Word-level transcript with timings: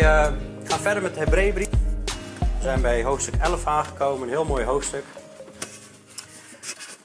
uh, 0.00 0.26
gaan 0.64 0.78
verder 0.78 1.02
met 1.02 1.14
de 1.14 1.20
Hebreeënbrief. 1.20 1.68
We 2.36 2.62
zijn 2.62 2.80
bij 2.80 3.02
hoofdstuk 3.02 3.34
11 3.40 3.66
aangekomen, 3.66 4.22
een 4.22 4.28
heel 4.28 4.44
mooi 4.44 4.64
hoofdstuk. 4.64 5.04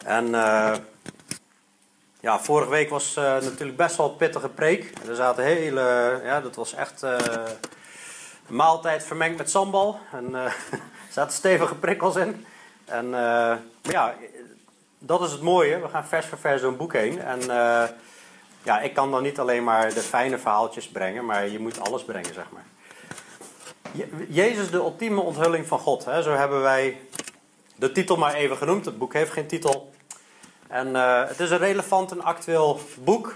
En 0.05 0.25
uh, 0.25 0.73
ja, 2.19 2.39
vorige 2.39 2.69
week 2.69 2.89
was 2.89 3.15
uh, 3.17 3.23
natuurlijk 3.23 3.77
best 3.77 3.95
wel 3.95 4.09
een 4.09 4.15
pittige 4.15 4.49
preek. 4.49 4.93
Er 5.07 5.15
zaten 5.15 5.43
hele, 5.43 6.19
ja, 6.23 6.41
dat 6.41 6.55
was 6.55 6.73
echt 6.73 7.01
een 7.01 7.19
maaltijd 8.47 9.03
vermengd 9.03 9.37
met 9.37 9.49
sambal. 9.49 9.99
En 10.11 10.33
er 10.35 10.55
zaten 11.09 11.33
stevige 11.33 11.75
prikkels 11.75 12.15
in. 12.15 12.45
En 12.85 13.09
ja, 13.81 14.13
dat 14.99 15.21
is 15.21 15.31
het 15.31 15.41
mooie. 15.41 15.79
We 15.79 15.89
gaan 15.89 16.05
vers 16.05 16.25
voor 16.25 16.37
vers 16.37 16.61
een 16.61 16.77
boek 16.77 16.93
heen. 16.93 17.21
En 17.21 17.39
ja, 18.63 18.79
ik 18.81 18.93
kan 18.93 19.11
dan 19.11 19.23
niet 19.23 19.39
alleen 19.39 19.63
maar 19.63 19.93
de 19.93 20.01
fijne 20.01 20.37
verhaaltjes 20.37 20.87
brengen, 20.87 21.25
maar 21.25 21.47
je 21.47 21.59
moet 21.59 21.79
alles 21.79 22.03
brengen, 22.03 22.33
zeg 22.33 22.45
maar. 22.51 22.65
Jezus, 24.29 24.69
de 24.69 24.77
ultieme 24.77 25.21
onthulling 25.21 25.67
van 25.67 25.79
God. 25.79 26.05
Hè? 26.05 26.21
Zo 26.21 26.31
hebben 26.31 26.61
wij 26.61 26.97
de 27.75 27.91
titel 27.91 28.17
maar 28.17 28.33
even 28.33 28.57
genoemd. 28.57 28.85
Het 28.85 28.97
boek 28.97 29.13
heeft 29.13 29.31
geen 29.31 29.47
titel. 29.47 29.93
En 30.67 30.87
uh, 30.87 31.27
het 31.27 31.39
is 31.39 31.49
een 31.49 31.57
relevant 31.57 32.11
en 32.11 32.23
actueel 32.23 32.79
boek. 33.03 33.35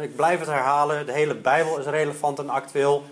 Ik 0.00 0.16
blijf 0.16 0.38
het 0.38 0.48
herhalen. 0.48 1.06
De 1.06 1.12
hele 1.12 1.34
Bijbel 1.34 1.78
is 1.78 1.86
relevant 1.86 2.38
en 2.38 2.50
actueel. 2.50 3.04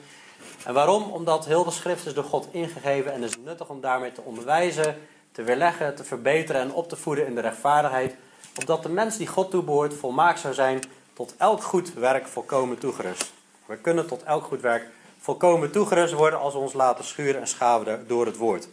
En 0.65 0.75
waarom? 0.75 1.11
Omdat 1.11 1.47
heel 1.47 1.65
de 1.65 1.71
schrift 1.71 2.07
is 2.07 2.15
door 2.15 2.25
God 2.25 2.49
ingegeven 2.51 3.13
en 3.13 3.23
is 3.23 3.39
nuttig 3.39 3.69
om 3.69 3.81
daarmee 3.81 4.13
te 4.13 4.23
onderwijzen, 4.23 4.97
te 5.33 5.43
weerleggen, 5.43 5.95
te 5.95 6.05
verbeteren 6.05 6.61
en 6.61 6.73
op 6.73 6.89
te 6.89 6.97
voeden 6.97 7.27
in 7.27 7.35
de 7.35 7.41
rechtvaardigheid. 7.41 8.17
Opdat 8.59 8.83
de 8.83 8.89
mens 8.89 9.17
die 9.17 9.27
God 9.27 9.51
toebehoort 9.51 9.95
volmaakt 9.95 10.41
zou 10.41 10.55
zijn 10.55 10.81
tot 11.13 11.35
elk 11.39 11.63
goed 11.63 11.95
werk 11.95 12.27
volkomen 12.27 12.79
toegerust. 12.79 13.33
We 13.67 13.77
kunnen 13.77 14.07
tot 14.07 14.23
elk 14.23 14.45
goed 14.45 14.61
werk 14.61 14.87
volkomen 15.25 15.71
toegerust 15.71 16.13
worden 16.13 16.39
als 16.39 16.53
we 16.53 16.59
ons 16.59 16.73
laten 16.73 17.05
schuren 17.05 17.41
en 17.41 17.47
schaven 17.47 18.05
door 18.07 18.27
het 18.27 18.37
woord. 18.37 18.69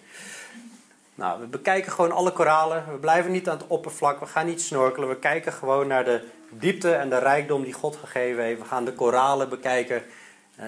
Nou, 1.16 1.40
we 1.40 1.46
bekijken 1.46 1.92
gewoon 1.92 2.12
alle 2.12 2.32
koralen. 2.32 2.86
We 2.92 2.98
blijven 2.98 3.32
niet 3.32 3.50
aan 3.50 3.58
het 3.58 3.68
oppervlak. 3.68 4.20
We 4.20 4.26
gaan 4.26 4.46
niet 4.46 4.62
snorkelen. 4.62 5.10
We 5.10 5.16
kijken 5.16 5.54
gewoon 5.54 5.88
naar 5.88 6.06
de 6.06 6.28
diepte 6.50 6.94
en 6.94 7.10
de 7.10 7.18
rijkdom 7.18 7.64
die 7.64 7.74
God 7.74 7.96
gegeven 7.96 8.44
heeft. 8.44 8.60
We 8.60 8.66
gaan 8.66 8.86
de 8.86 8.94
koralen 8.94 9.50
bekijken 9.50 10.04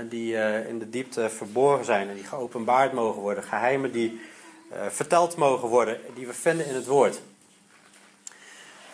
die 0.09 0.37
eh, 0.37 0.67
in 0.67 0.79
de 0.79 0.89
diepte 0.89 1.29
verborgen 1.29 1.85
zijn 1.85 2.09
en 2.09 2.15
die 2.15 2.23
geopenbaard 2.23 2.93
mogen 2.93 3.21
worden. 3.21 3.43
Geheimen 3.43 3.91
die 3.91 4.21
uh, 4.71 4.77
verteld 4.89 5.35
mogen 5.35 5.67
worden, 5.67 5.97
die 6.15 6.27
we 6.27 6.33
vinden 6.33 6.65
in 6.65 6.75
het 6.75 6.87
woord. 6.87 7.21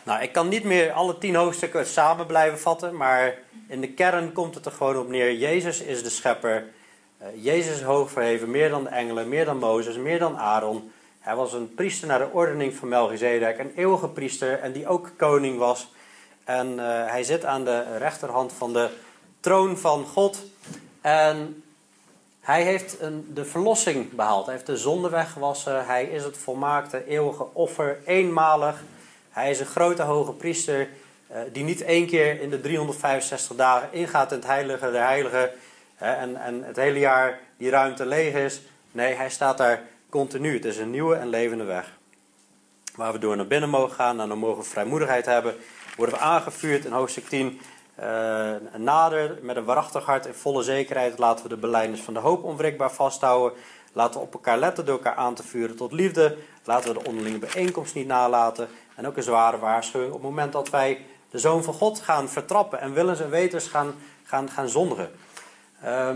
Nou, 0.04 0.22
ik 0.22 0.32
kan 0.32 0.48
niet 0.48 0.64
meer 0.64 0.92
alle 0.92 1.18
tien 1.18 1.36
hoofdstukken 1.36 1.86
samen 1.86 2.26
blijven 2.26 2.60
vatten, 2.60 2.96
maar 2.96 3.38
in 3.68 3.82
de 3.82 3.90
kern 3.94 4.34
komt 4.34 4.56
het 4.56 4.66
er 4.66 4.72
gewoon 4.72 4.98
op 4.98 5.10
neer. 5.10 5.34
Jezus 5.34 5.82
is 5.82 6.04
de 6.04 6.10
schepper. 6.10 6.78
Uh, 7.22 7.28
Jezus 7.44 7.82
hoog 7.82 8.12
verheven, 8.12 8.52
meer 8.52 8.70
dan 8.70 8.84
de 8.84 8.90
engelen, 8.90 9.30
meer 9.30 9.46
dan 9.46 9.58
Mozes, 9.58 9.98
meer 9.98 10.20
dan 10.20 10.38
Aaron. 10.38 10.92
Hij 11.20 11.36
was 11.36 11.54
een 11.54 11.74
priester 11.74 12.08
naar 12.08 12.20
de 12.20 12.30
ordening 12.32 12.74
van 12.74 12.88
Melchizedek, 12.88 13.60
een 13.60 13.74
eeuwige 13.76 14.08
priester 14.08 14.60
en 14.60 14.72
die 14.72 14.88
ook 14.88 15.12
koning 15.18 15.58
was. 15.58 15.92
En 16.44 16.68
uh, 16.68 16.82
hij 17.06 17.24
zit 17.24 17.46
aan 17.46 17.64
de 17.64 17.98
rechterhand 17.98 18.54
van 18.54 18.74
de 18.74 18.90
troon 19.40 19.78
van 19.78 20.06
God. 20.06 20.44
En 21.02 21.64
hij 22.42 22.64
heeft 22.64 23.02
een, 23.02 23.32
de 23.34 23.46
verlossing 23.46 24.12
behaald. 24.12 24.46
Hij 24.46 24.54
heeft 24.54 24.68
de 24.68 24.78
zonde 24.78 25.10
weggewassen. 25.10 25.86
Hij 25.86 26.06
is 26.06 26.24
het 26.24 26.38
volmaakte, 26.38 27.08
eeuwige 27.08 27.48
offer, 27.54 28.00
eenmalig. 28.06 28.84
Hij 29.30 29.50
is 29.50 29.60
een 29.60 29.66
grote 29.66 30.02
hoge 30.02 30.32
priester 30.32 30.90
uh, 31.32 31.38
die 31.52 31.64
niet 31.64 31.82
één 31.82 32.08
keer 32.08 32.42
in 32.42 32.50
de 32.50 32.62
365 32.62 33.56
dagen 33.56 33.90
ingaat 33.92 34.32
in 34.32 34.38
het 34.38 34.48
heilige 34.48 34.92
der 34.92 35.04
heiligen 35.04 35.52
en, 36.00 36.36
en 36.36 36.64
het 36.64 36.76
hele 36.76 37.00
jaar 37.00 37.40
die 37.58 37.70
ruimte 37.70 38.06
leeg 38.06 38.34
is. 38.34 38.62
Nee, 38.92 39.14
hij 39.14 39.30
staat 39.30 39.58
daar 39.58 39.82
continu. 40.10 40.54
Het 40.54 40.66
is 40.66 40.78
een 40.78 40.92
nieuwe 40.92 41.16
en 41.16 41.30
levende 41.30 41.64
weg. 41.64 41.98
Waar 42.96 43.12
we 43.12 43.20
door 43.20 43.36
naar 43.36 43.48
binnen 43.48 43.70
mogen 43.70 43.96
gaan 43.96 44.22
en 44.22 44.28
dan 44.28 44.38
mogen 44.38 44.64
we 44.64 44.70
vrijmoedigheid 44.70 45.26
hebben. 45.26 45.56
Worden 45.96 46.16
we 46.16 46.22
aangevuurd 46.22 46.86
in 46.86 46.92
hoofdstuk 46.92 47.28
10. 47.28 47.60
Uh, 48.00 48.52
nader 48.78 49.38
met 49.42 49.56
een 49.56 49.64
waarachtig 49.64 50.06
hart 50.06 50.26
en 50.26 50.36
volle 50.36 50.64
zekerheid 50.64 51.18
laten 51.18 51.44
we 51.44 51.50
de 51.50 51.58
beleiders 51.58 52.02
van 52.02 52.14
de 52.14 52.20
hoop 52.20 52.44
onwrikbaar 52.44 52.92
vasthouden. 52.92 53.58
Laten 53.94 54.20
we 54.20 54.26
op 54.26 54.34
elkaar 54.34 54.58
letten 54.58 54.86
door 54.86 54.96
elkaar 54.96 55.16
aan 55.16 55.36
te 55.36 55.44
vuren 55.44 55.76
tot 55.76 55.92
liefde. 55.92 56.38
Laten 56.64 56.94
we 56.94 57.00
de 57.00 57.10
onderlinge 57.10 57.38
bijeenkomst 57.38 57.96
niet 57.96 58.08
nalaten. 58.08 58.68
En 58.96 59.08
ook 59.08 59.18
een 59.18 59.24
zware 59.24 59.60
waarschuwing 59.60 60.12
op 60.12 60.22
het 60.22 60.30
moment 60.30 60.54
dat 60.54 60.70
wij 60.70 61.06
de 61.30 61.38
Zoon 61.38 61.64
van 61.64 61.74
God 61.74 62.00
gaan 62.00 62.30
vertrappen 62.30 62.80
en 62.80 62.94
willens 62.94 63.20
en 63.20 63.30
wetens 63.30 63.68
gaan, 63.68 63.94
gaan, 64.24 64.50
gaan 64.50 64.70
zondigen. 64.70 65.12
Uh, 65.84 66.10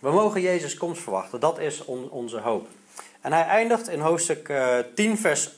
we 0.00 0.10
mogen 0.10 0.40
Jezus 0.40 0.76
komst 0.76 1.02
verwachten, 1.02 1.40
dat 1.40 1.58
is 1.58 1.84
on, 1.84 2.10
onze 2.10 2.38
hoop. 2.38 2.68
En 3.20 3.32
hij 3.32 3.44
eindigt 3.44 3.88
in 3.88 4.00
hoofdstuk 4.00 4.48
uh, 4.48 4.78
eh, 4.78 4.84
10, 4.94 5.18
vers 5.18 5.50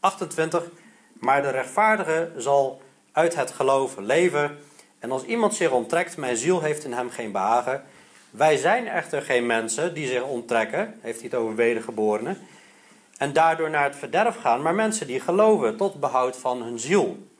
28. 0.00 0.70
Maar 1.12 1.42
de 1.42 1.50
rechtvaardige 1.50 2.30
zal 2.36 2.82
uit 3.12 3.34
het 3.34 3.50
geloof 3.50 3.96
leven. 3.96 4.58
En 4.98 5.10
als 5.10 5.24
iemand 5.24 5.54
zich 5.54 5.70
onttrekt, 5.70 6.16
mijn 6.16 6.36
ziel 6.36 6.60
heeft 6.60 6.84
in 6.84 6.92
hem 6.92 7.10
geen 7.10 7.32
behagen. 7.32 7.84
Wij 8.30 8.56
zijn 8.56 8.88
echter 8.88 9.22
geen 9.22 9.46
mensen 9.46 9.94
die 9.94 10.06
zich 10.06 10.22
onttrekken, 10.22 10.98
heeft 11.00 11.20
hij 11.20 11.28
het 11.30 11.38
over 11.38 11.54
wedergeborenen 11.54 12.38
en 13.22 13.32
daardoor 13.32 13.70
naar 13.70 13.84
het 13.84 13.96
verderf 13.96 14.36
gaan, 14.36 14.62
maar 14.62 14.74
mensen 14.74 15.06
die 15.06 15.20
geloven 15.20 15.76
tot 15.76 16.00
behoud 16.00 16.36
van 16.36 16.62
hun 16.62 16.78
ziel. 16.78 17.31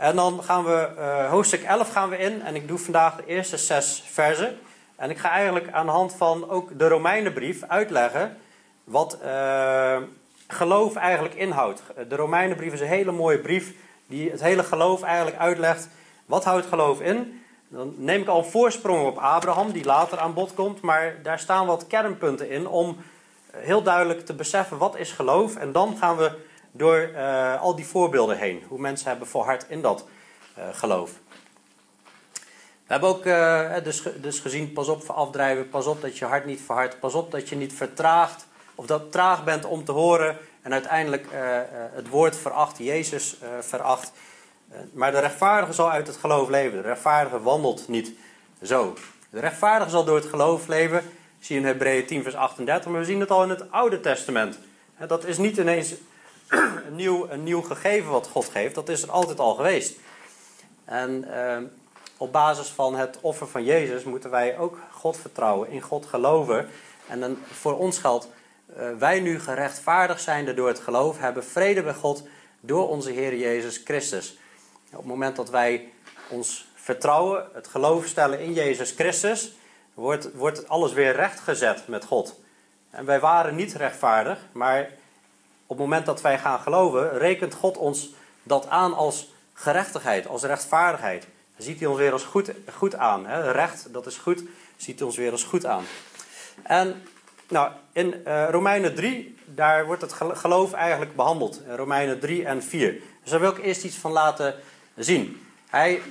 En 0.00 0.16
dan 0.16 0.42
gaan 0.42 0.64
we, 0.64 0.88
uh, 0.98 1.30
hoofdstuk 1.30 1.62
11 1.62 1.90
gaan 1.90 2.08
we 2.08 2.18
in 2.18 2.42
en 2.42 2.54
ik 2.54 2.68
doe 2.68 2.78
vandaag 2.78 3.16
de 3.16 3.26
eerste 3.26 3.56
zes 3.56 4.04
versen. 4.06 4.58
En 4.96 5.10
ik 5.10 5.18
ga 5.18 5.30
eigenlijk 5.30 5.72
aan 5.72 5.86
de 5.86 5.92
hand 5.92 6.14
van 6.14 6.50
ook 6.50 6.78
de 6.78 6.88
Romeinenbrief 6.88 7.62
uitleggen 7.62 8.36
wat 8.84 9.18
uh, 9.24 9.96
geloof 10.48 10.96
eigenlijk 10.96 11.34
inhoudt. 11.34 11.82
De 12.08 12.16
Romeinenbrief 12.16 12.72
is 12.72 12.80
een 12.80 12.86
hele 12.86 13.12
mooie 13.12 13.38
brief 13.38 13.72
die 14.06 14.30
het 14.30 14.40
hele 14.40 14.62
geloof 14.62 15.02
eigenlijk 15.02 15.36
uitlegt. 15.36 15.88
Wat 16.26 16.44
houdt 16.44 16.66
geloof 16.66 17.00
in? 17.00 17.42
Dan 17.68 17.94
neem 17.96 18.20
ik 18.20 18.28
al 18.28 18.38
een 18.38 18.50
voorsprong 18.50 19.06
op 19.06 19.18
Abraham, 19.18 19.72
die 19.72 19.84
later 19.84 20.18
aan 20.18 20.34
bod 20.34 20.54
komt, 20.54 20.80
maar 20.80 21.14
daar 21.22 21.38
staan 21.38 21.66
wat 21.66 21.86
kernpunten 21.86 22.50
in 22.50 22.66
om 22.66 22.96
heel 23.50 23.82
duidelijk 23.82 24.26
te 24.26 24.34
beseffen 24.34 24.78
wat 24.78 24.96
is 24.96 25.12
geloof. 25.12 25.56
En 25.56 25.72
dan 25.72 25.96
gaan 25.96 26.16
we 26.16 26.30
door 26.76 27.10
uh, 27.14 27.60
al 27.60 27.76
die 27.76 27.86
voorbeelden 27.86 28.38
heen. 28.38 28.62
Hoe 28.68 28.78
mensen 28.78 29.08
hebben 29.08 29.28
volhard 29.28 29.66
in 29.68 29.82
dat 29.82 30.06
uh, 30.58 30.64
geloof. 30.72 31.10
We 32.86 32.92
hebben 32.92 33.08
ook 33.08 33.24
uh, 33.24 33.74
dus, 33.82 34.02
dus 34.20 34.40
gezien, 34.40 34.72
pas 34.72 34.88
op 34.88 35.04
voor 35.04 35.14
afdrijven, 35.14 35.68
pas 35.68 35.86
op 35.86 36.00
dat 36.00 36.18
je 36.18 36.24
hart 36.24 36.44
niet 36.44 36.60
verhardt, 36.60 37.00
pas 37.00 37.14
op 37.14 37.30
dat 37.30 37.48
je 37.48 37.56
niet 37.56 37.72
vertraagt 37.72 38.46
of 38.74 38.86
dat 38.86 39.12
traag 39.12 39.44
bent 39.44 39.64
om 39.64 39.84
te 39.84 39.92
horen 39.92 40.38
en 40.62 40.72
uiteindelijk 40.72 41.26
het 41.94 42.08
woord 42.08 42.36
veracht, 42.36 42.78
Jezus 42.78 43.36
veracht. 43.60 44.12
maar 44.92 45.12
de 45.12 45.18
rechtvaardige 45.18 45.72
zal 45.72 45.90
uit 45.90 46.06
het 46.06 46.16
geloof 46.16 46.48
leven. 46.48 46.82
De 46.82 46.88
rechtvaardige 46.88 47.42
wandelt 47.42 47.88
niet 47.88 48.12
zo. 48.62 48.94
De 49.30 49.40
rechtvaardige 49.40 49.90
zal 49.90 50.04
door 50.04 50.16
het 50.16 50.26
geloof 50.26 50.66
leven 50.66 51.02
zie 51.44 51.54
je 51.56 51.60
in 51.60 51.66
Hebreeën 51.66 52.06
10 52.06 52.22
vers 52.22 52.34
38, 52.34 52.90
maar 52.90 53.00
we 53.00 53.06
zien 53.06 53.20
het 53.20 53.30
al 53.30 53.42
in 53.42 53.48
het 53.48 53.70
Oude 53.70 54.00
Testament. 54.00 54.58
Dat 55.06 55.24
is 55.24 55.38
niet 55.38 55.56
ineens 55.56 55.94
een 56.86 56.96
nieuw, 56.96 57.28
een 57.30 57.42
nieuw 57.42 57.62
gegeven 57.62 58.10
wat 58.10 58.28
God 58.28 58.48
geeft, 58.48 58.74
dat 58.74 58.88
is 58.88 59.02
er 59.02 59.10
altijd 59.10 59.38
al 59.38 59.54
geweest. 59.54 59.98
En 60.84 61.24
eh, 61.32 61.62
op 62.16 62.32
basis 62.32 62.68
van 62.68 62.94
het 62.94 63.18
offer 63.20 63.46
van 63.46 63.64
Jezus 63.64 64.04
moeten 64.04 64.30
wij 64.30 64.58
ook 64.58 64.78
God 64.90 65.16
vertrouwen, 65.16 65.70
in 65.70 65.80
God 65.80 66.06
geloven. 66.06 66.68
En 67.08 67.20
dan 67.20 67.38
voor 67.52 67.78
ons 67.78 67.98
geldt, 67.98 68.28
uh, 68.78 68.90
wij 68.98 69.20
nu 69.20 69.40
gerechtvaardigd 69.40 70.22
zijn 70.22 70.54
door 70.54 70.68
het 70.68 70.78
geloof, 70.78 71.18
hebben 71.18 71.44
vrede 71.44 71.82
bij 71.82 71.94
God 71.94 72.22
door 72.60 72.88
onze 72.88 73.10
Heer 73.10 73.36
Jezus 73.36 73.80
Christus. 73.84 74.38
Op 74.90 74.98
het 74.98 75.06
moment 75.06 75.36
dat 75.36 75.50
wij 75.50 75.92
ons 76.28 76.66
vertrouwen, 76.74 77.46
het 77.52 77.68
geloof 77.68 78.06
stellen 78.06 78.40
in 78.40 78.52
Jezus 78.52 78.90
Christus, 78.90 79.52
wordt, 79.94 80.32
wordt 80.34 80.68
alles 80.68 80.92
weer 80.92 81.16
rechtgezet 81.16 81.88
met 81.88 82.04
God. 82.04 82.40
En 82.90 83.04
wij 83.04 83.20
waren 83.20 83.54
niet 83.54 83.72
rechtvaardig, 83.72 84.38
maar 84.52 84.90
het 85.74 85.82
moment 85.82 86.06
dat 86.06 86.20
wij 86.20 86.38
gaan 86.38 86.60
geloven, 86.60 87.18
rekent 87.18 87.54
God 87.54 87.76
ons 87.76 88.10
dat 88.42 88.68
aan 88.68 88.94
als 88.94 89.32
gerechtigheid, 89.52 90.26
als 90.26 90.42
rechtvaardigheid. 90.42 91.26
Ziet 91.56 91.78
hij 91.78 91.88
ons 91.88 91.98
weer 91.98 92.12
als 92.12 92.24
goed, 92.24 92.52
goed 92.74 92.94
aan. 92.94 93.26
Hè? 93.26 93.50
Recht, 93.50 93.92
dat 93.92 94.06
is 94.06 94.16
goed, 94.16 94.42
ziet 94.76 94.98
hij 94.98 95.06
ons 95.06 95.16
weer 95.16 95.30
als 95.30 95.44
goed 95.44 95.66
aan. 95.66 95.84
En 96.62 97.02
nou, 97.48 97.70
in 97.92 98.22
uh, 98.26 98.48
Romeinen 98.50 98.94
3, 98.94 99.36
daar 99.44 99.86
wordt 99.86 100.02
het 100.02 100.12
geloof 100.12 100.72
eigenlijk 100.72 101.16
behandeld. 101.16 101.60
Romeinen 101.68 102.20
3 102.20 102.44
en 102.44 102.62
4. 102.62 102.92
Dus 103.22 103.30
daar 103.30 103.40
wil 103.40 103.50
ik 103.50 103.58
eerst 103.58 103.84
iets 103.84 103.96
van 103.96 104.12
laten 104.12 104.54
zien. 104.96 105.46
Hij 105.70 106.02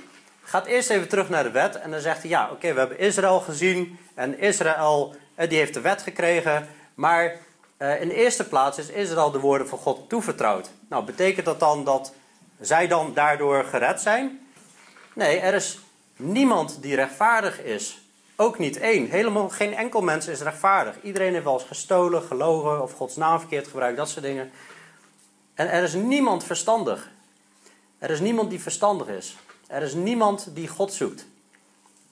gaat 0.42 0.66
eerst 0.66 0.90
even 0.90 1.08
terug 1.08 1.28
naar 1.28 1.42
de 1.42 1.50
wet 1.50 1.76
en 1.76 1.90
dan 1.90 2.00
zegt 2.00 2.20
hij: 2.20 2.30
Ja, 2.30 2.48
oké, 2.50 2.72
we 2.72 2.78
hebben 2.78 2.98
Israël 2.98 3.40
gezien 3.40 3.98
en 4.14 4.38
Israël 4.38 5.14
eh, 5.34 5.48
die 5.48 5.58
heeft 5.58 5.74
de 5.74 5.80
wet 5.80 6.02
gekregen, 6.02 6.68
maar 6.94 7.36
eh, 7.76 8.00
in 8.00 8.08
de 8.08 8.14
eerste 8.14 8.48
plaats 8.48 8.78
is 8.78 8.88
Israël 8.88 9.30
de 9.30 9.40
woorden 9.40 9.68
van 9.68 9.78
God 9.78 10.08
toevertrouwd. 10.08 10.70
Nou, 10.88 11.04
betekent 11.04 11.46
dat 11.46 11.60
dan 11.60 11.84
dat 11.84 12.12
zij 12.60 12.86
dan 12.86 13.14
daardoor 13.14 13.64
gered 13.64 14.00
zijn? 14.00 14.48
Nee, 15.14 15.38
er 15.38 15.54
is 15.54 15.78
niemand 16.16 16.82
die 16.82 16.94
rechtvaardig 16.94 17.62
is. 17.62 17.98
Ook 18.36 18.58
niet 18.58 18.78
één. 18.78 19.10
Helemaal 19.10 19.48
geen 19.48 19.74
enkel 19.74 20.00
mens 20.00 20.26
is 20.26 20.40
rechtvaardig. 20.40 21.02
Iedereen 21.02 21.32
heeft 21.32 21.44
wel 21.44 21.54
eens 21.58 21.64
gestolen, 21.64 22.22
gelogen 22.22 22.82
of 22.82 22.92
Gods 22.92 23.16
naam 23.16 23.38
verkeerd 23.38 23.68
gebruikt, 23.68 23.96
dat 23.96 24.08
soort 24.08 24.24
dingen. 24.24 24.50
En 25.54 25.70
er 25.70 25.82
is 25.82 25.94
niemand 25.94 26.44
verstandig. 26.44 27.10
Er 27.98 28.10
is 28.10 28.20
niemand 28.20 28.50
die 28.50 28.60
verstandig 28.60 29.08
is. 29.08 29.36
Er 29.66 29.82
is 29.82 29.94
niemand 29.94 30.48
die 30.54 30.68
God 30.68 30.92
zoekt. 30.92 31.26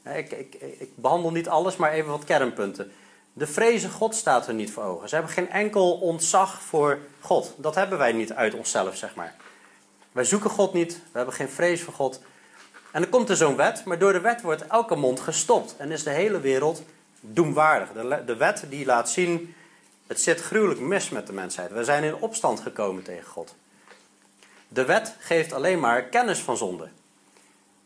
Ik, 0.04 0.32
ik, 0.32 0.54
ik 0.54 0.90
behandel 0.94 1.30
niet 1.30 1.48
alles, 1.48 1.76
maar 1.76 1.92
even 1.92 2.10
wat 2.10 2.24
kernpunten. 2.24 2.92
De 3.32 3.46
vrezen 3.46 3.90
God 3.90 4.14
staat 4.14 4.48
er 4.48 4.54
niet 4.54 4.72
voor 4.72 4.82
ogen. 4.82 5.08
Ze 5.08 5.14
hebben 5.14 5.32
geen 5.32 5.50
enkel 5.50 5.92
ontzag 5.92 6.62
voor 6.62 6.98
God. 7.20 7.54
Dat 7.56 7.74
hebben 7.74 7.98
wij 7.98 8.12
niet 8.12 8.32
uit 8.32 8.54
onszelf, 8.54 8.96
zeg 8.96 9.14
maar. 9.14 9.34
Wij 10.12 10.24
zoeken 10.24 10.50
God 10.50 10.72
niet, 10.72 10.92
we 10.92 11.16
hebben 11.16 11.34
geen 11.34 11.48
vrees 11.48 11.82
voor 11.82 11.94
God. 11.94 12.20
En 12.90 13.00
dan 13.00 13.10
komt 13.10 13.28
er 13.28 13.36
zo'n 13.36 13.56
wet, 13.56 13.84
maar 13.84 13.98
door 13.98 14.12
de 14.12 14.20
wet 14.20 14.42
wordt 14.42 14.66
elke 14.66 14.96
mond 14.96 15.20
gestopt. 15.20 15.76
En 15.76 15.90
is 15.90 16.02
de 16.02 16.10
hele 16.10 16.40
wereld 16.40 16.82
doemwaardig. 17.20 17.92
De, 17.92 18.22
de 18.26 18.36
wet 18.36 18.64
die 18.68 18.86
laat 18.86 19.10
zien, 19.10 19.54
het 20.06 20.20
zit 20.20 20.40
gruwelijk 20.40 20.80
mis 20.80 21.08
met 21.08 21.26
de 21.26 21.32
mensheid. 21.32 21.72
We 21.72 21.84
zijn 21.84 22.04
in 22.04 22.14
opstand 22.14 22.60
gekomen 22.60 23.02
tegen 23.02 23.30
God. 23.30 23.54
De 24.68 24.84
wet 24.84 25.14
geeft 25.18 25.52
alleen 25.52 25.80
maar 25.80 26.02
kennis 26.02 26.38
van 26.38 26.56
zonde. 26.56 26.88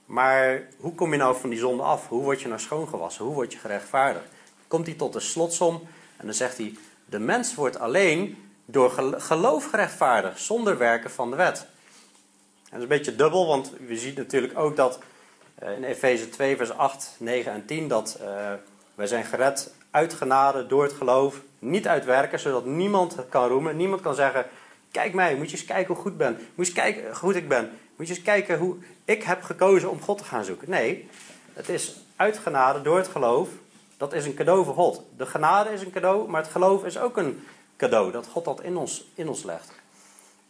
Maar 0.06 0.62
hoe 0.80 0.94
kom 0.94 1.12
je 1.12 1.18
nou 1.18 1.36
van 1.40 1.50
die 1.50 1.58
zonde 1.58 1.82
af? 1.82 2.08
Hoe 2.08 2.22
word 2.22 2.40
je 2.40 2.48
nou 2.48 2.60
schoongewassen? 2.60 3.24
Hoe 3.24 3.34
word 3.34 3.52
je 3.52 3.58
gerechtvaardigd? 3.58 4.26
Komt 4.68 4.86
hij 4.86 4.94
tot 4.94 5.12
de 5.12 5.20
slotsom 5.20 5.82
en 6.16 6.26
dan 6.26 6.34
zegt 6.34 6.58
hij: 6.58 6.74
De 7.04 7.18
mens 7.18 7.54
wordt 7.54 7.78
alleen 7.78 8.46
door 8.64 8.90
geloof 9.16 9.70
gerechtvaardigd, 9.70 10.40
zonder 10.40 10.78
werken 10.78 11.10
van 11.10 11.30
de 11.30 11.36
wet. 11.36 11.58
En 11.58 11.66
dat 12.70 12.78
is 12.78 12.82
een 12.82 12.88
beetje 12.88 13.16
dubbel, 13.16 13.46
want 13.46 13.72
we 13.86 13.96
zien 13.96 14.14
natuurlijk 14.16 14.58
ook 14.58 14.76
dat 14.76 14.98
uh, 15.62 15.76
in 15.76 15.84
Efeze 15.84 16.28
2, 16.28 16.56
vers 16.56 16.70
8, 16.70 17.14
9 17.18 17.52
en 17.52 17.66
10 17.66 17.88
dat 17.88 18.18
uh, 18.22 18.52
wij 18.94 19.06
zijn 19.06 19.24
gered 19.24 19.74
uit 19.90 20.14
genade 20.14 20.66
door 20.66 20.82
het 20.82 20.92
geloof, 20.92 21.40
niet 21.58 21.88
uit 21.88 22.04
werken, 22.04 22.38
zodat 22.38 22.64
niemand 22.64 23.16
het 23.16 23.28
kan 23.28 23.48
roemen. 23.48 23.76
Niemand 23.76 24.00
kan 24.00 24.14
zeggen: 24.14 24.46
Kijk 24.90 25.14
mij, 25.14 25.36
moet 25.36 25.50
je 25.50 25.56
eens 25.56 25.66
kijken 25.66 25.94
hoe 25.94 26.02
goed 26.02 26.16
ben. 26.16 26.32
Moet 26.32 26.66
je 26.66 26.72
eens 26.72 26.72
kijken 26.72 27.02
hoe 27.02 27.14
goed 27.14 27.36
ik 27.36 27.48
ben. 27.48 27.70
Moet 27.96 28.08
je 28.08 28.14
eens 28.14 28.22
kijken 28.22 28.58
hoe 28.58 28.76
ik 29.04 29.22
heb 29.22 29.42
gekozen 29.42 29.90
om 29.90 30.00
God 30.00 30.18
te 30.18 30.24
gaan 30.24 30.44
zoeken. 30.44 30.70
Nee, 30.70 31.08
het 31.52 31.68
is 31.68 31.96
uit 32.16 32.38
genade 32.38 32.82
door 32.82 32.96
het 32.96 33.08
geloof. 33.08 33.48
Dat 33.96 34.12
is 34.12 34.26
een 34.26 34.34
cadeau 34.34 34.64
van 34.64 34.74
God. 34.74 35.02
De 35.16 35.26
genade 35.26 35.72
is 35.72 35.80
een 35.80 35.90
cadeau, 35.90 36.28
maar 36.28 36.42
het 36.42 36.50
geloof 36.50 36.84
is 36.84 36.98
ook 36.98 37.16
een 37.16 37.46
cadeau. 37.76 38.12
Dat 38.12 38.26
God 38.26 38.44
dat 38.44 38.60
in 38.60 38.76
ons, 38.76 39.04
in 39.14 39.28
ons 39.28 39.42
legt. 39.42 39.72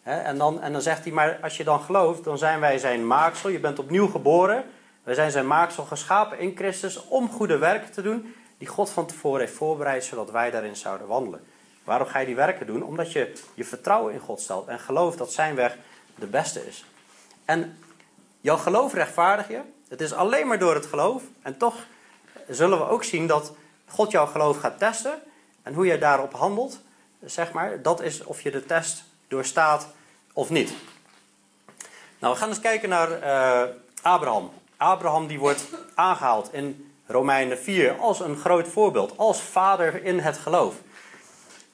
en, 0.02 0.38
dan, 0.38 0.60
en 0.60 0.72
dan 0.72 0.82
zegt 0.82 1.04
hij, 1.04 1.12
maar 1.12 1.38
als 1.42 1.56
je 1.56 1.64
dan 1.64 1.80
gelooft, 1.80 2.24
dan 2.24 2.38
zijn 2.38 2.60
wij 2.60 2.78
zijn 2.78 3.06
maaksel. 3.06 3.48
Je 3.48 3.60
bent 3.60 3.78
opnieuw 3.78 4.06
geboren. 4.06 4.64
Wij 5.02 5.14
zijn 5.14 5.30
zijn 5.30 5.46
maaksel 5.46 5.84
geschapen 5.84 6.38
in 6.38 6.56
Christus 6.56 7.06
om 7.08 7.30
goede 7.30 7.58
werken 7.58 7.92
te 7.92 8.02
doen. 8.02 8.34
Die 8.58 8.68
God 8.68 8.90
van 8.90 9.06
tevoren 9.06 9.40
heeft 9.40 9.52
voorbereid, 9.52 10.04
zodat 10.04 10.30
wij 10.30 10.50
daarin 10.50 10.76
zouden 10.76 11.06
wandelen. 11.06 11.44
Waarom 11.84 12.08
ga 12.08 12.18
je 12.18 12.26
die 12.26 12.34
werken 12.34 12.66
doen? 12.66 12.82
Omdat 12.82 13.12
je 13.12 13.32
je 13.54 13.64
vertrouwen 13.64 14.12
in 14.12 14.20
God 14.20 14.40
stelt 14.40 14.68
en 14.68 14.78
gelooft 14.78 15.18
dat 15.18 15.32
zijn 15.32 15.54
weg 15.54 15.76
de 16.14 16.26
beste 16.26 16.66
is. 16.66 16.84
En 17.44 17.78
jouw 18.40 18.56
geloof 18.56 18.94
rechtvaardig 18.94 19.48
je. 19.48 19.60
Het 19.88 20.00
is 20.00 20.12
alleen 20.12 20.46
maar 20.46 20.58
door 20.58 20.74
het 20.74 20.86
geloof. 20.86 21.22
En 21.42 21.56
toch 21.56 21.74
zullen 22.48 22.78
we 22.78 22.88
ook 22.88 23.04
zien 23.04 23.26
dat 23.26 23.52
God 23.88 24.10
jouw 24.10 24.26
geloof 24.26 24.58
gaat 24.58 24.78
testen. 24.78 25.22
En 25.62 25.74
hoe 25.74 25.86
jij 25.86 25.98
daarop 25.98 26.32
handelt, 26.32 26.80
zeg 27.24 27.52
maar, 27.52 27.82
dat 27.82 28.02
is 28.02 28.24
of 28.24 28.40
je 28.40 28.50
de 28.50 28.64
test 28.64 29.04
doorstaat 29.28 29.88
of 30.32 30.50
niet. 30.50 30.72
Nou, 32.18 32.32
we 32.32 32.38
gaan 32.38 32.48
eens 32.48 32.60
kijken 32.60 32.88
naar 32.88 33.10
uh, 33.10 33.74
Abraham. 34.02 34.50
Abraham 34.76 35.26
die 35.26 35.38
wordt 35.38 35.64
aangehaald 35.94 36.52
in 36.52 36.92
Romeinen 37.06 37.58
4 37.58 37.98
als 37.98 38.20
een 38.20 38.36
groot 38.36 38.68
voorbeeld, 38.68 39.12
als 39.16 39.40
vader 39.40 40.04
in 40.04 40.18
het 40.18 40.38
geloof. 40.38 40.74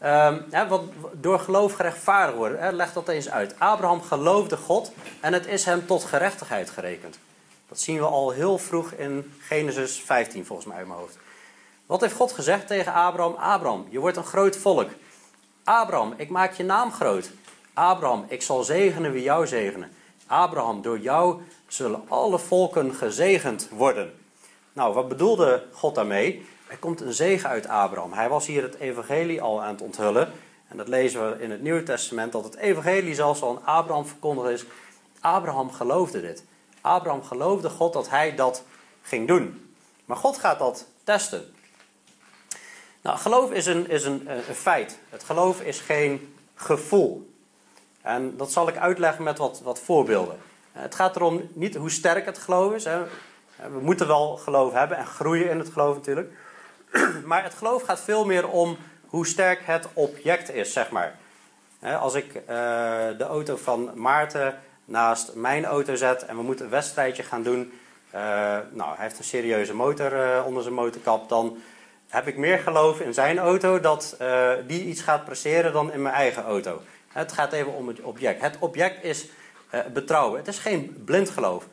Um, 0.05 0.45
wat 0.69 0.83
door 1.13 1.39
geloof 1.39 1.73
gerechtvaardigd 1.73 2.39
worden, 2.39 2.75
leg 2.75 2.93
dat 2.93 3.09
eens 3.09 3.31
uit. 3.31 3.55
Abraham 3.59 4.03
geloofde 4.03 4.57
God 4.57 4.93
en 5.21 5.33
het 5.33 5.47
is 5.47 5.65
hem 5.65 5.87
tot 5.87 6.05
gerechtigheid 6.05 6.71
gerekend. 6.71 7.19
Dat 7.73 7.81
zien 7.81 7.99
we 7.99 8.05
al 8.05 8.31
heel 8.31 8.59
vroeg 8.59 8.91
in 8.91 9.33
Genesis 9.39 10.01
15, 10.01 10.47
volgens 10.47 10.69
mij 10.69 10.77
uit 10.77 10.87
mijn 10.87 10.99
hoofd. 10.99 11.19
Wat 11.87 12.01
heeft 12.01 12.15
God 12.15 12.33
gezegd 12.33 12.67
tegen 12.67 12.93
Abraham? 12.93 13.35
Abraham, 13.35 13.87
je 13.91 13.99
wordt 13.99 14.17
een 14.17 14.25
groot 14.25 14.57
volk. 14.57 14.89
Abraham, 15.65 16.15
ik 16.17 16.29
maak 16.29 16.53
je 16.53 16.65
naam 16.65 16.93
groot. 16.93 17.31
Abraham, 17.73 18.25
ik 18.29 18.43
zal 18.43 18.63
zegenen 18.63 19.13
wie 19.13 19.23
jou 19.23 19.47
zegenen. 19.47 19.93
Abraham, 20.27 20.83
door 20.83 20.99
jou 20.99 21.41
zullen 21.67 22.03
alle 22.09 22.39
volken 22.39 22.95
gezegend 22.95 23.69
worden. 23.71 24.13
Nou, 24.73 24.95
wat 24.95 25.09
bedoelde 25.09 25.67
God 25.73 25.95
daarmee? 25.95 26.47
Er 26.67 26.79
komt 26.79 27.01
een 27.01 27.15
zegen 27.15 27.49
uit 27.49 27.69
Abraham. 27.69 28.13
Hij 28.13 28.29
was 28.29 28.47
hier 28.47 28.63
het 28.63 28.75
evangelie 28.75 29.43
al 29.43 29.63
aan 29.63 29.73
het 29.73 29.83
onthullen. 29.83 30.33
En 30.69 30.77
dat 30.77 30.89
lezen 30.89 31.31
we 31.31 31.43
in 31.43 31.51
het 31.51 31.63
Nieuwe 31.63 31.83
Testament, 31.83 32.33
dat 32.33 32.45
het 32.45 32.57
evangelie 32.57 33.15
zelfs 33.15 33.43
al 33.43 33.57
aan 33.57 33.77
Abraham 33.77 34.07
verkondigd 34.07 34.49
is. 34.49 34.65
Abraham 35.21 35.71
geloofde 35.71 36.21
dit. 36.21 36.45
Abraham 36.83 37.23
geloofde 37.23 37.69
God 37.69 37.93
dat 37.93 38.09
hij 38.09 38.35
dat 38.35 38.65
ging 39.03 39.29
doen. 39.29 39.75
Maar 40.05 40.17
God 40.17 40.39
gaat 40.39 40.59
dat 40.59 40.87
testen. 41.05 41.55
Nou, 43.01 43.19
geloof 43.19 43.51
is 43.51 43.67
een, 43.67 43.89
is 43.89 44.05
een, 44.05 44.31
een 44.31 44.55
feit. 44.55 44.99
Het 45.09 45.25
geloof 45.25 45.61
is 45.61 45.81
geen 45.81 46.35
gevoel. 46.55 47.31
En 48.03 48.37
dat 48.37 48.53
zal 48.53 48.69
ik 48.69 48.77
uitleggen 48.77 49.25
met 49.25 49.39
wat, 49.39 49.61
wat 49.61 49.81
voorbeelden. 49.81 50.39
Het 50.73 50.95
gaat 50.95 51.17
erom 51.17 51.49
niet 51.53 51.75
hoe 51.75 51.91
sterk 51.91 52.25
het 52.25 52.39
geloof 52.39 52.75
is. 52.75 52.85
Hè. 52.85 53.03
We 53.57 53.81
moeten 53.81 54.07
wel 54.07 54.37
geloof 54.37 54.73
hebben 54.73 54.97
en 54.97 55.07
groeien 55.07 55.51
in 55.51 55.59
het 55.59 55.69
geloof 55.69 55.95
natuurlijk. 55.95 56.33
Maar 57.25 57.43
het 57.43 57.55
geloof 57.55 57.83
gaat 57.83 58.01
veel 58.01 58.27
meer 58.27 58.49
om 58.49 58.77
hoe 59.07 59.27
sterk 59.27 59.61
het 59.65 59.89
object 59.93 60.51
is, 60.51 60.73
zeg 60.73 60.91
maar. 60.91 61.19
Als 62.01 62.15
ik 62.15 62.33
de 63.19 63.27
auto 63.29 63.57
van 63.57 63.91
Maarten 63.95 64.61
naast 64.85 65.35
mijn 65.35 65.65
auto 65.65 65.95
zet 65.95 66.25
en 66.25 66.37
we 66.37 66.43
moeten 66.43 66.65
een 66.65 66.71
wedstrijdje 66.71 67.23
gaan 67.23 67.43
doen. 67.43 67.73
Uh, 68.15 68.21
nou, 68.71 68.95
hij 68.95 69.05
heeft 69.05 69.19
een 69.19 69.25
serieuze 69.25 69.75
motor 69.75 70.13
uh, 70.13 70.43
onder 70.47 70.63
zijn 70.63 70.75
motorkap. 70.75 71.29
Dan 71.29 71.59
heb 72.09 72.27
ik 72.27 72.37
meer 72.37 72.59
geloof 72.59 73.01
in 73.01 73.15
zijn 73.15 73.39
auto 73.39 73.81
dat 73.81 74.17
uh, 74.21 74.51
die 74.67 74.85
iets 74.85 75.01
gaat 75.01 75.25
presteren 75.25 75.73
dan 75.73 75.93
in 75.93 76.03
mijn 76.03 76.15
eigen 76.15 76.43
auto. 76.43 76.81
Het 77.09 77.33
gaat 77.33 77.53
even 77.53 77.75
om 77.75 77.89
het 77.89 78.01
object. 78.01 78.41
Het 78.41 78.57
object 78.59 79.05
is 79.05 79.29
betrouwen. 79.93 80.39
Het 80.39 80.49
is 80.49 80.59
geen 80.59 81.03
blind 81.05 81.31
geloof. 81.31 81.67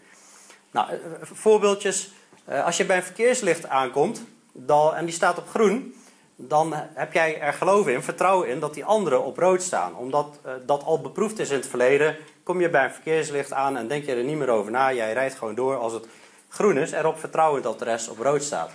Nou, 0.72 0.90
voorbeeldjes. 1.22 2.12
als 2.46 2.78
je 2.78 2.86
bij 2.86 2.98
een 2.98 3.04
verkeerslicht 3.04 3.68
aankomt 3.68 4.24
dan, 4.52 4.96
en 4.96 5.06
die 5.06 5.14
staat 5.14 5.38
op 5.38 5.48
groen, 5.48 5.94
dan 6.42 6.74
heb 6.76 7.14
jij 7.14 7.40
er 7.42 7.54
geloof 7.54 7.88
in, 7.88 8.02
vertrouwen 8.02 8.48
in 8.48 8.60
dat 8.60 8.74
die 8.74 8.86
anderen 8.86 9.24
op 9.24 9.38
rood 9.38 9.62
staan. 9.62 9.96
Omdat 9.96 10.40
uh, 10.46 10.52
dat 10.66 10.84
al 10.84 11.02
beproefd 11.02 11.40
is 11.40 11.50
in 11.50 11.56
het 11.56 11.68
verleden, 11.68 12.18
kom 12.44 12.62
je 12.62 12.70
bij 12.70 12.84
een 12.84 12.92
verkeerslicht 12.92 13.54
aan 13.54 13.78
en 13.78 13.88
denk 13.88 14.06
je 14.06 14.16
er 14.16 14.24
niet 14.24 14.38
meer 14.38 14.50
over 14.50 14.72
na. 14.72 14.94
Jij 14.94 15.14
rijdt 15.14 15.36
gewoon 15.36 15.56
door 15.56 15.78
als 15.78 15.94
het 15.94 16.08
groen 16.50 16.78
is, 16.78 16.92
erop 16.92 17.20
vertrouwen 17.20 17.62
dat 17.62 17.80
de 17.80 17.86
rest 17.86 18.10
op 18.10 18.18
rood 18.18 18.44
staat. 18.44 18.72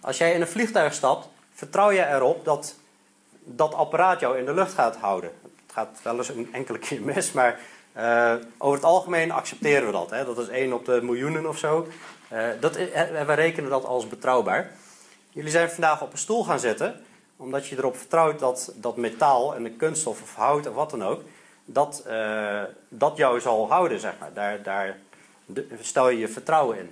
Als 0.00 0.18
jij 0.18 0.32
in 0.32 0.40
een 0.40 0.48
vliegtuig 0.48 0.92
stapt, 0.92 1.28
vertrouw 1.54 1.90
je 1.90 2.06
erop 2.06 2.44
dat 2.44 2.74
dat 3.44 3.74
apparaat 3.74 4.20
jou 4.20 4.38
in 4.38 4.44
de 4.44 4.54
lucht 4.54 4.72
gaat 4.72 4.96
houden. 4.96 5.30
Het 5.42 5.72
gaat 5.72 6.00
wel 6.02 6.16
eens 6.16 6.28
een 6.28 6.48
enkele 6.52 6.78
keer 6.78 7.02
mis, 7.02 7.32
maar 7.32 7.60
uh, 7.96 8.34
over 8.58 8.76
het 8.76 8.86
algemeen 8.86 9.30
accepteren 9.30 9.86
we 9.86 9.92
dat. 9.92 10.10
Hè? 10.10 10.24
Dat 10.24 10.38
is 10.38 10.48
1 10.48 10.72
op 10.72 10.84
de 10.84 11.00
miljoenen 11.02 11.48
of 11.48 11.58
zo. 11.58 11.86
Uh, 12.32 12.48
dat, 12.60 12.76
we 13.26 13.32
rekenen 13.34 13.70
dat 13.70 13.84
als 13.84 14.08
betrouwbaar. 14.08 14.70
Jullie 15.38 15.52
zijn 15.52 15.70
vandaag 15.70 16.02
op 16.02 16.12
een 16.12 16.18
stoel 16.18 16.44
gaan 16.44 16.60
zitten, 16.60 17.00
omdat 17.36 17.66
je 17.66 17.76
erop 17.76 17.96
vertrouwt 17.96 18.38
dat 18.38 18.72
dat 18.74 18.96
metaal 18.96 19.54
en 19.54 19.62
de 19.62 19.70
kunststof 19.70 20.22
of 20.22 20.34
hout 20.34 20.66
of 20.66 20.74
wat 20.74 20.90
dan 20.90 21.04
ook, 21.04 21.22
dat, 21.64 22.04
uh, 22.08 22.62
dat 22.88 23.16
jou 23.16 23.40
zal 23.40 23.68
houden, 23.68 24.00
zeg 24.00 24.14
maar. 24.20 24.32
Daar, 24.32 24.62
daar 24.62 24.98
stel 25.80 26.08
je 26.08 26.18
je 26.18 26.28
vertrouwen 26.28 26.78
in. 26.78 26.90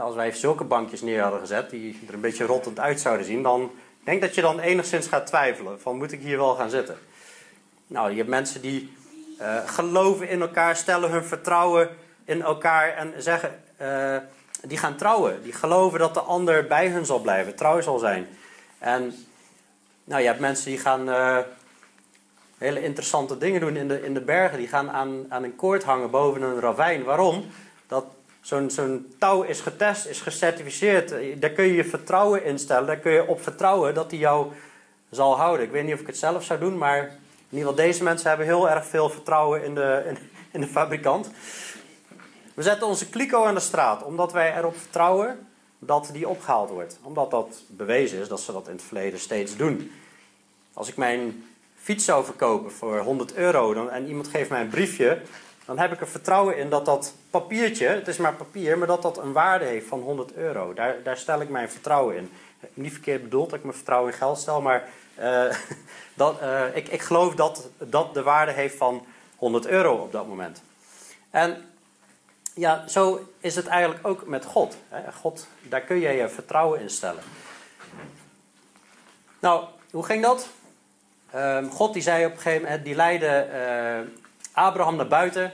als 0.00 0.14
wij 0.14 0.32
zulke 0.32 0.64
bankjes 0.64 1.00
neer 1.00 1.22
hadden 1.22 1.40
gezet, 1.40 1.70
die 1.70 2.00
er 2.08 2.14
een 2.14 2.20
beetje 2.20 2.44
rottend 2.44 2.80
uit 2.80 3.00
zouden 3.00 3.26
zien, 3.26 3.42
dan 3.42 3.70
denk 4.04 4.20
dat 4.20 4.34
je 4.34 4.40
dan 4.40 4.60
enigszins 4.60 5.06
gaat 5.06 5.26
twijfelen 5.26 5.80
van 5.80 5.96
moet 5.96 6.12
ik 6.12 6.20
hier 6.20 6.38
wel 6.38 6.54
gaan 6.54 6.70
zitten. 6.70 6.98
Nou, 7.86 8.10
je 8.10 8.16
hebt 8.16 8.28
mensen 8.28 8.60
die 8.60 8.92
uh, 9.40 9.56
geloven 9.66 10.28
in 10.28 10.40
elkaar, 10.40 10.76
stellen 10.76 11.10
hun 11.10 11.24
vertrouwen 11.24 11.88
in 12.24 12.42
elkaar 12.42 12.94
en 12.94 13.22
zeggen... 13.22 13.62
Uh, 13.80 14.16
die 14.62 14.78
gaan 14.78 14.96
trouwen. 14.96 15.42
Die 15.42 15.52
geloven 15.52 15.98
dat 15.98 16.14
de 16.14 16.20
ander 16.20 16.66
bij 16.66 16.88
hun 16.88 17.06
zal 17.06 17.20
blijven, 17.20 17.54
trouw 17.54 17.80
zal 17.80 17.98
zijn. 17.98 18.26
En 18.78 19.26
nou, 20.04 20.20
je 20.20 20.26
hebt 20.26 20.40
mensen 20.40 20.70
die 20.70 20.78
gaan 20.78 21.08
uh, 21.08 21.38
hele 22.58 22.82
interessante 22.82 23.38
dingen 23.38 23.60
doen 23.60 23.76
in 23.76 23.88
de, 23.88 24.04
in 24.04 24.14
de 24.14 24.20
bergen. 24.20 24.58
Die 24.58 24.68
gaan 24.68 24.90
aan, 24.90 25.26
aan 25.28 25.42
een 25.42 25.56
koord 25.56 25.84
hangen 25.84 26.10
boven 26.10 26.42
een 26.42 26.60
ravijn. 26.60 27.04
Waarom? 27.04 27.46
Dat 27.86 28.04
zo'n 28.40 28.70
zo'n 28.70 29.14
touw 29.18 29.42
is 29.42 29.60
getest, 29.60 30.06
is 30.06 30.20
gecertificeerd. 30.20 31.40
Daar 31.40 31.50
kun 31.50 31.64
je 31.64 31.74
je 31.74 31.84
vertrouwen 31.84 32.44
in 32.44 32.58
stellen. 32.58 32.86
Daar 32.86 32.96
kun 32.96 33.12
je 33.12 33.26
op 33.26 33.42
vertrouwen 33.42 33.94
dat 33.94 34.10
die 34.10 34.18
jou 34.18 34.52
zal 35.10 35.36
houden. 35.36 35.66
Ik 35.66 35.72
weet 35.72 35.84
niet 35.84 35.94
of 35.94 36.00
ik 36.00 36.06
het 36.06 36.18
zelf 36.18 36.44
zou 36.44 36.60
doen, 36.60 36.78
maar 36.78 36.98
in 36.98 37.56
ieder 37.56 37.68
geval 37.68 37.86
deze 37.86 38.02
mensen 38.02 38.28
hebben 38.28 38.46
heel 38.46 38.70
erg 38.70 38.86
veel 38.86 39.08
vertrouwen 39.08 39.64
in 39.64 39.74
de, 39.74 40.12
in 40.50 40.60
de 40.60 40.66
fabrikant. 40.66 41.30
We 42.58 42.64
zetten 42.64 42.86
onze 42.86 43.08
kliko 43.08 43.44
aan 43.44 43.54
de 43.54 43.60
straat 43.60 44.02
omdat 44.02 44.32
wij 44.32 44.56
erop 44.56 44.76
vertrouwen 44.76 45.46
dat 45.78 46.10
die 46.12 46.28
opgehaald 46.28 46.70
wordt. 46.70 46.98
Omdat 47.02 47.30
dat 47.30 47.62
bewezen 47.66 48.18
is 48.18 48.28
dat 48.28 48.40
ze 48.40 48.52
dat 48.52 48.66
in 48.66 48.72
het 48.72 48.82
verleden 48.82 49.18
steeds 49.18 49.56
doen. 49.56 49.92
Als 50.72 50.88
ik 50.88 50.96
mijn 50.96 51.44
fiets 51.76 52.04
zou 52.04 52.24
verkopen 52.24 52.72
voor 52.72 52.98
100 52.98 53.34
euro 53.34 53.74
dan, 53.74 53.90
en 53.90 54.06
iemand 54.06 54.28
geeft 54.28 54.50
mij 54.50 54.60
een 54.60 54.68
briefje, 54.68 55.20
dan 55.64 55.78
heb 55.78 55.92
ik 55.92 56.00
er 56.00 56.08
vertrouwen 56.08 56.56
in 56.56 56.70
dat 56.70 56.84
dat 56.84 57.14
papiertje, 57.30 57.86
het 57.86 58.08
is 58.08 58.16
maar 58.16 58.34
papier, 58.34 58.78
maar 58.78 58.86
dat 58.86 59.02
dat 59.02 59.18
een 59.18 59.32
waarde 59.32 59.64
heeft 59.64 59.86
van 59.86 60.00
100 60.00 60.34
euro. 60.34 60.74
Daar, 60.74 61.02
daar 61.02 61.16
stel 61.16 61.40
ik 61.40 61.48
mijn 61.48 61.70
vertrouwen 61.70 62.16
in. 62.16 62.30
Niet 62.74 62.92
verkeerd 62.92 63.22
bedoeld 63.22 63.50
dat 63.50 63.58
ik 63.58 63.64
mijn 63.64 63.76
vertrouwen 63.76 64.12
in 64.12 64.18
geld 64.18 64.38
stel, 64.38 64.60
maar 64.60 64.88
uh, 65.20 65.54
dat, 66.14 66.42
uh, 66.42 66.76
ik, 66.76 66.88
ik 66.88 67.00
geloof 67.00 67.34
dat 67.34 67.68
dat 67.78 68.14
de 68.14 68.22
waarde 68.22 68.52
heeft 68.52 68.76
van 68.76 69.04
100 69.36 69.66
euro 69.66 69.94
op 69.94 70.12
dat 70.12 70.26
moment. 70.26 70.62
En 71.30 71.64
ja, 72.58 72.88
zo 72.88 73.28
is 73.40 73.56
het 73.56 73.66
eigenlijk 73.66 74.06
ook 74.06 74.26
met 74.26 74.44
God. 74.44 74.76
God, 75.14 75.46
daar 75.62 75.80
kun 75.80 75.98
je 75.98 76.08
je 76.08 76.28
vertrouwen 76.28 76.80
in 76.80 76.90
stellen. 76.90 77.22
Nou, 79.38 79.64
hoe 79.90 80.04
ging 80.04 80.22
dat? 80.22 80.48
Um, 81.34 81.70
God 81.70 81.92
die 81.92 82.02
zei 82.02 82.24
op 82.24 82.32
een 82.32 82.38
gegeven 82.38 82.62
moment, 82.62 82.84
die 82.84 82.94
leidde 82.94 83.48
uh, 83.52 84.10
Abraham 84.52 84.96
naar 84.96 85.08
buiten. 85.08 85.52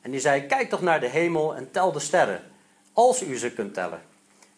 En 0.00 0.10
die 0.10 0.20
zei, 0.20 0.46
kijk 0.46 0.68
toch 0.68 0.80
naar 0.80 1.00
de 1.00 1.08
hemel 1.08 1.54
en 1.54 1.70
tel 1.70 1.92
de 1.92 2.00
sterren. 2.00 2.42
Als 2.92 3.22
u 3.22 3.38
ze 3.38 3.52
kunt 3.52 3.74
tellen. 3.74 4.02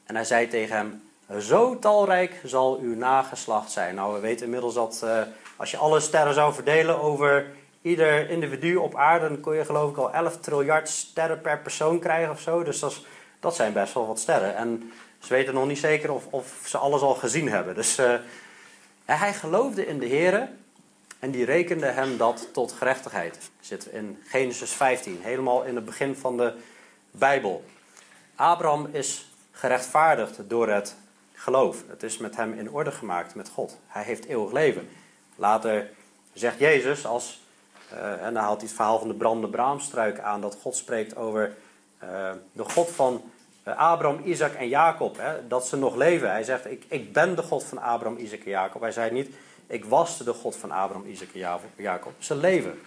En 0.05 0.15
hij 0.15 0.25
zei 0.25 0.49
tegen 0.49 0.77
hem, 0.77 1.03
zo 1.41 1.79
talrijk 1.79 2.41
zal 2.45 2.79
uw 2.79 2.97
nageslacht 2.97 3.71
zijn. 3.71 3.95
Nou, 3.95 4.15
we 4.15 4.21
weten 4.21 4.45
inmiddels 4.45 4.75
dat 4.75 5.01
uh, 5.05 5.23
als 5.57 5.71
je 5.71 5.77
alle 5.77 6.01
sterren 6.01 6.35
zou 6.35 6.55
verdelen 6.55 7.01
over 7.01 7.47
ieder 7.85 8.31
individu 8.31 8.77
op 8.77 8.97
aarde, 8.97 9.39
kon 9.39 9.55
je 9.55 9.65
geloof 9.65 9.91
ik 9.91 9.97
al 9.97 10.13
11 10.13 10.37
triljard 10.41 10.89
sterren 10.89 11.41
per 11.41 11.59
persoon 11.59 11.99
krijgen 11.99 12.31
of 12.31 12.41
zo. 12.41 12.63
Dus 12.63 12.79
dat, 12.79 13.01
dat 13.41 13.55
zijn 13.55 13.73
best 13.73 13.95
wel 13.95 14.07
wat 14.07 14.19
sterren. 14.19 14.57
En 14.57 14.93
ze 15.19 15.33
weten 15.35 15.55
nog 15.55 15.67
niet 15.67 15.79
zeker 15.79 16.13
of, 16.13 16.27
of 16.31 16.63
ze 16.65 16.79
alles 16.79 17.01
al 17.01 17.15
gezien 17.15 17.49
hebben. 17.49 17.75
Dus 17.75 17.99
uh, 17.99 18.15
hij 19.05 19.35
geloofde 19.35 19.87
in 19.87 19.99
de 19.99 20.07
Heer 20.07 20.49
en 21.19 21.31
die 21.31 21.45
rekende 21.45 21.87
hem 21.87 22.17
dat 22.17 22.49
tot 22.53 22.73
gerechtigheid. 22.73 23.39
Zit 23.61 23.87
in 23.87 24.19
Genesis 24.27 24.73
15, 24.73 25.19
helemaal 25.23 25.63
in 25.63 25.75
het 25.75 25.85
begin 25.85 26.17
van 26.17 26.37
de 26.37 26.55
Bijbel. 27.11 27.65
Abraham 28.35 28.89
is 28.93 29.31
gerechtvaardigd 29.53 30.41
door 30.49 30.69
het 30.69 30.97
geloof. 31.33 31.83
Het 31.89 32.03
is 32.03 32.19
met 32.19 32.37
hem 32.37 32.53
in 32.53 32.71
orde 32.71 32.93
gemaakt 32.93 33.35
met 33.35 33.49
God. 33.49 33.79
Hij 33.87 34.03
heeft 34.03 34.25
eeuwig 34.25 34.53
leven. 34.53 34.89
Later 35.37 35.91
zegt 36.33 36.59
Jezus, 36.59 37.07
als, 37.07 37.44
en 37.91 38.35
dan 38.35 38.43
haalt 38.43 38.61
hij 38.61 38.67
het 38.67 38.77
verhaal 38.77 38.99
van 38.99 39.09
de 39.09 39.15
brandende 39.15 39.49
braamstruik 39.49 40.21
aan, 40.21 40.41
dat 40.41 40.59
God 40.63 40.77
spreekt 40.77 41.17
over 41.17 41.57
uh, 42.03 42.31
de 42.53 42.65
God 42.65 42.91
van 42.91 43.23
uh, 43.69 43.77
Abraham, 43.77 44.21
Isaac 44.25 44.55
en 44.55 44.69
Jacob. 44.69 45.17
Hè, 45.17 45.49
dat 45.49 45.67
ze 45.67 45.77
nog 45.77 45.95
leven. 45.95 46.31
Hij 46.31 46.43
zegt, 46.43 46.67
ik, 46.67 46.85
ik 46.89 47.13
ben 47.13 47.37
de 47.37 47.43
God 47.43 47.65
van 47.65 47.79
Abraham, 47.79 48.19
Isaac 48.19 48.41
en 48.41 48.51
Jacob. 48.51 48.81
Hij 48.81 48.93
zei 48.93 49.11
niet, 49.11 49.35
ik 49.67 49.85
was 49.85 50.19
de 50.19 50.33
God 50.33 50.57
van 50.57 50.71
Abraham, 50.71 51.07
Isaac 51.07 51.29
en 51.33 51.61
Jacob. 51.77 52.13
Ze 52.19 52.37
leven. 52.37 52.81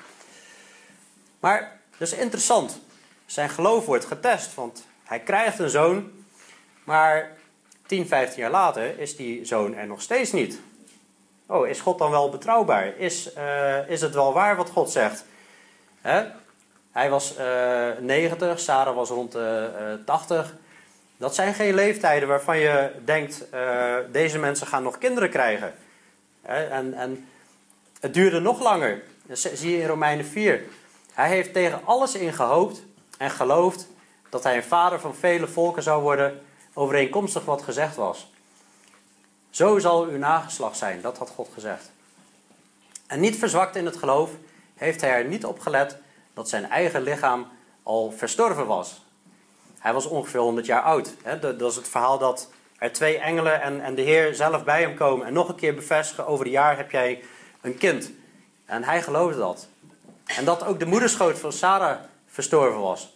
Maar 1.39 1.80
dat 1.98 2.08
is 2.08 2.13
interessant. 2.13 2.80
Zijn 3.25 3.50
geloof 3.50 3.86
wordt 3.86 4.06
getest, 4.06 4.56
want 4.56 4.86
hij 5.04 5.20
krijgt 5.20 5.60
een 5.60 5.70
zoon, 5.70 6.12
maar 6.84 7.38
10, 7.86 8.08
15 8.08 8.42
jaar 8.42 8.51
later 8.51 9.00
is 9.00 9.16
die 9.16 9.46
zoon 9.46 9.75
er 9.75 9.88
nog 9.88 10.01
steeds 10.01 10.32
niet. 10.32 10.60
Oh, 11.48 11.68
is 11.68 11.80
God 11.80 11.98
dan 11.98 12.12
wel 12.12 12.30
betrouwbaar? 12.30 12.98
Is, 12.98 13.36
uh, 13.38 13.89
is 13.89 14.01
het 14.01 14.13
wel 14.13 14.34
waar 14.34 14.56
wat 14.56 14.70
God 14.70 14.89
zegt? 14.89 15.25
Hè? 16.01 16.24
Hij 16.92 17.10
was 17.10 17.38
uh, 17.39 17.89
90, 18.00 18.60
Sarah 18.60 18.96
was 18.96 19.10
rond 19.10 19.32
de 19.32 19.70
uh, 20.00 20.06
80. 20.06 20.56
Dat 21.18 21.36
zijn 21.36 21.54
geen 21.54 21.74
leeftijden 21.74 22.27
waarvan 22.27 22.58
je 22.58 22.92
denkt, 23.06 23.46
deze 24.12 24.39
mensen 24.39 24.68
gaan 24.68 24.84
nog 24.84 24.98
kinderen 24.98 25.30
krijgen. 25.30 25.74
En, 26.42 26.94
en 26.94 27.27
het 28.00 28.13
duurde 28.13 28.39
nog 28.39 28.62
langer. 28.62 29.04
Dat 29.25 29.38
zie 29.38 29.72
je 29.72 29.82
in 29.82 29.88
Romeinen 29.88 30.25
4. 30.25 30.63
Hij 31.13 31.30
heeft 31.30 31.54
tegen 31.54 31.82
alles 31.86 32.16
in 32.16 32.34
gehoopt 32.34 32.82
en 33.18 33.30
geloofd 33.30 33.88
dat 34.30 34.44
hij 34.44 34.56
een 34.56 34.63
vader 34.63 35.00
van 35.00 35.16
vele 35.16 35.48
volken 35.48 35.84
zou 35.84 36.01
worden, 36.01 36.42
overeenkomstig 36.74 37.46
wat 37.46 37.62
gezegd 37.62 37.96
was. 37.96 38.32
Zo 39.58 39.80
zal 39.80 40.04
uw 40.04 40.18
nageslacht 40.18 40.78
zijn, 40.78 41.02
dat 41.02 41.18
had 41.18 41.30
God 41.30 41.50
gezegd. 41.54 41.92
En 43.08 43.20
niet 43.20 43.36
verzwakt 43.36 43.76
in 43.76 43.86
het 43.86 43.98
geloof, 43.98 44.32
heeft 44.76 45.02
hij 45.02 45.10
er 45.10 45.26
niet 45.26 45.46
op 45.46 45.60
gelet 45.60 45.98
dat 46.34 46.50
zijn 46.50 46.70
eigen 46.70 47.02
lichaam 47.02 47.48
al 47.84 48.12
verstorven 48.12 48.68
was. 48.68 49.06
Hij 49.80 49.94
was 49.94 50.06
ongeveer 50.06 50.40
100 50.40 50.66
jaar 50.66 50.82
oud. 50.82 51.14
Dat 51.42 51.62
is 51.62 51.76
het 51.76 51.88
verhaal 51.88 52.18
dat 52.18 52.50
er 52.78 52.94
twee 52.94 53.18
engelen 53.18 53.62
en, 53.62 53.82
en 53.82 53.96
de 53.96 54.02
Heer 54.02 54.36
zelf 54.36 54.64
bij 54.64 54.82
hem 54.82 54.96
komen 54.96 55.28
en 55.28 55.34
nog 55.34 55.50
een 55.50 55.56
keer 55.56 55.76
bevestigen: 55.76 56.28
over 56.28 56.46
een 56.46 56.52
jaar 56.52 56.78
heb 56.78 56.92
jij 56.92 57.24
een 57.62 57.78
kind. 57.78 58.12
En 58.66 58.84
hij 58.84 59.02
geloofde 59.02 59.40
dat. 59.40 59.68
En 60.26 60.46
dat 60.46 60.66
ook 60.66 60.80
de 60.80 60.86
moederschoot 60.86 61.40
van 61.40 61.54
Sarah 61.54 62.00
verstorven 62.28 62.82
was. 62.82 63.14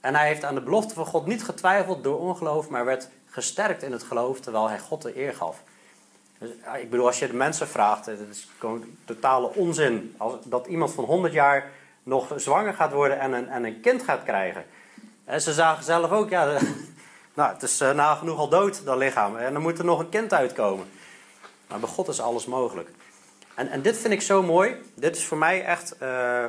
En 0.00 0.14
hij 0.14 0.26
heeft 0.26 0.44
aan 0.44 0.54
de 0.54 0.60
belofte 0.60 0.94
van 0.94 1.06
God 1.06 1.26
niet 1.26 1.44
getwijfeld 1.44 2.04
door 2.04 2.18
ongeloof, 2.18 2.68
maar 2.68 2.84
werd 2.84 3.08
gesterkt 3.26 3.82
in 3.82 3.92
het 3.92 4.02
geloof 4.02 4.40
terwijl 4.40 4.68
hij 4.68 4.78
God 4.78 5.02
de 5.02 5.18
eer 5.18 5.34
gaf. 5.34 5.62
Dus, 6.38 6.50
ik 6.80 6.90
bedoel, 6.90 7.06
als 7.06 7.18
je 7.18 7.26
de 7.26 7.34
mensen 7.34 7.68
vraagt, 7.68 8.06
het 8.06 8.20
is 8.30 8.48
gewoon 8.58 8.84
totale 9.04 9.54
onzin. 9.54 10.14
Als, 10.16 10.34
dat 10.44 10.66
iemand 10.66 10.92
van 10.92 11.04
100 11.04 11.32
jaar 11.32 11.70
nog 12.02 12.32
zwanger 12.36 12.74
gaat 12.74 12.92
worden 12.92 13.20
en 13.20 13.32
een, 13.32 13.48
en 13.48 13.64
een 13.64 13.80
kind 13.80 14.02
gaat 14.02 14.22
krijgen. 14.22 14.64
En 15.24 15.40
ze 15.40 15.52
zagen 15.52 15.84
zelf 15.84 16.10
ook, 16.10 16.30
ja, 16.30 16.58
nou, 17.34 17.52
het 17.52 17.62
is 17.62 17.80
uh, 17.80 17.92
nagenoeg 17.92 18.38
al 18.38 18.48
dood, 18.48 18.84
dat 18.84 18.98
lichaam. 18.98 19.36
En 19.36 19.52
dan 19.52 19.62
moet 19.62 19.78
er 19.78 19.84
nog 19.84 19.98
een 19.98 20.08
kind 20.08 20.32
uitkomen. 20.32 20.86
Maar 21.66 21.80
bij 21.80 21.88
God 21.88 22.08
is 22.08 22.20
alles 22.20 22.46
mogelijk. 22.46 22.90
En, 23.54 23.68
en 23.68 23.82
dit 23.82 23.96
vind 23.96 24.12
ik 24.12 24.22
zo 24.22 24.42
mooi. 24.42 24.76
Dit 24.94 25.16
is 25.16 25.24
voor 25.24 25.38
mij 25.38 25.64
echt 25.64 25.94
uh, 26.02 26.44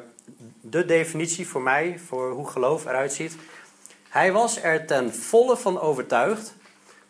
de 0.62 0.86
definitie 0.86 1.48
voor 1.48 1.62
mij, 1.62 2.00
voor 2.06 2.32
hoe 2.32 2.48
geloof 2.48 2.86
eruit 2.86 3.14
ziet. 3.14 3.36
Hij 4.10 4.32
was 4.32 4.62
er 4.62 4.86
ten 4.86 5.14
volle 5.14 5.58
van 5.58 5.80
overtuigd 5.80 6.56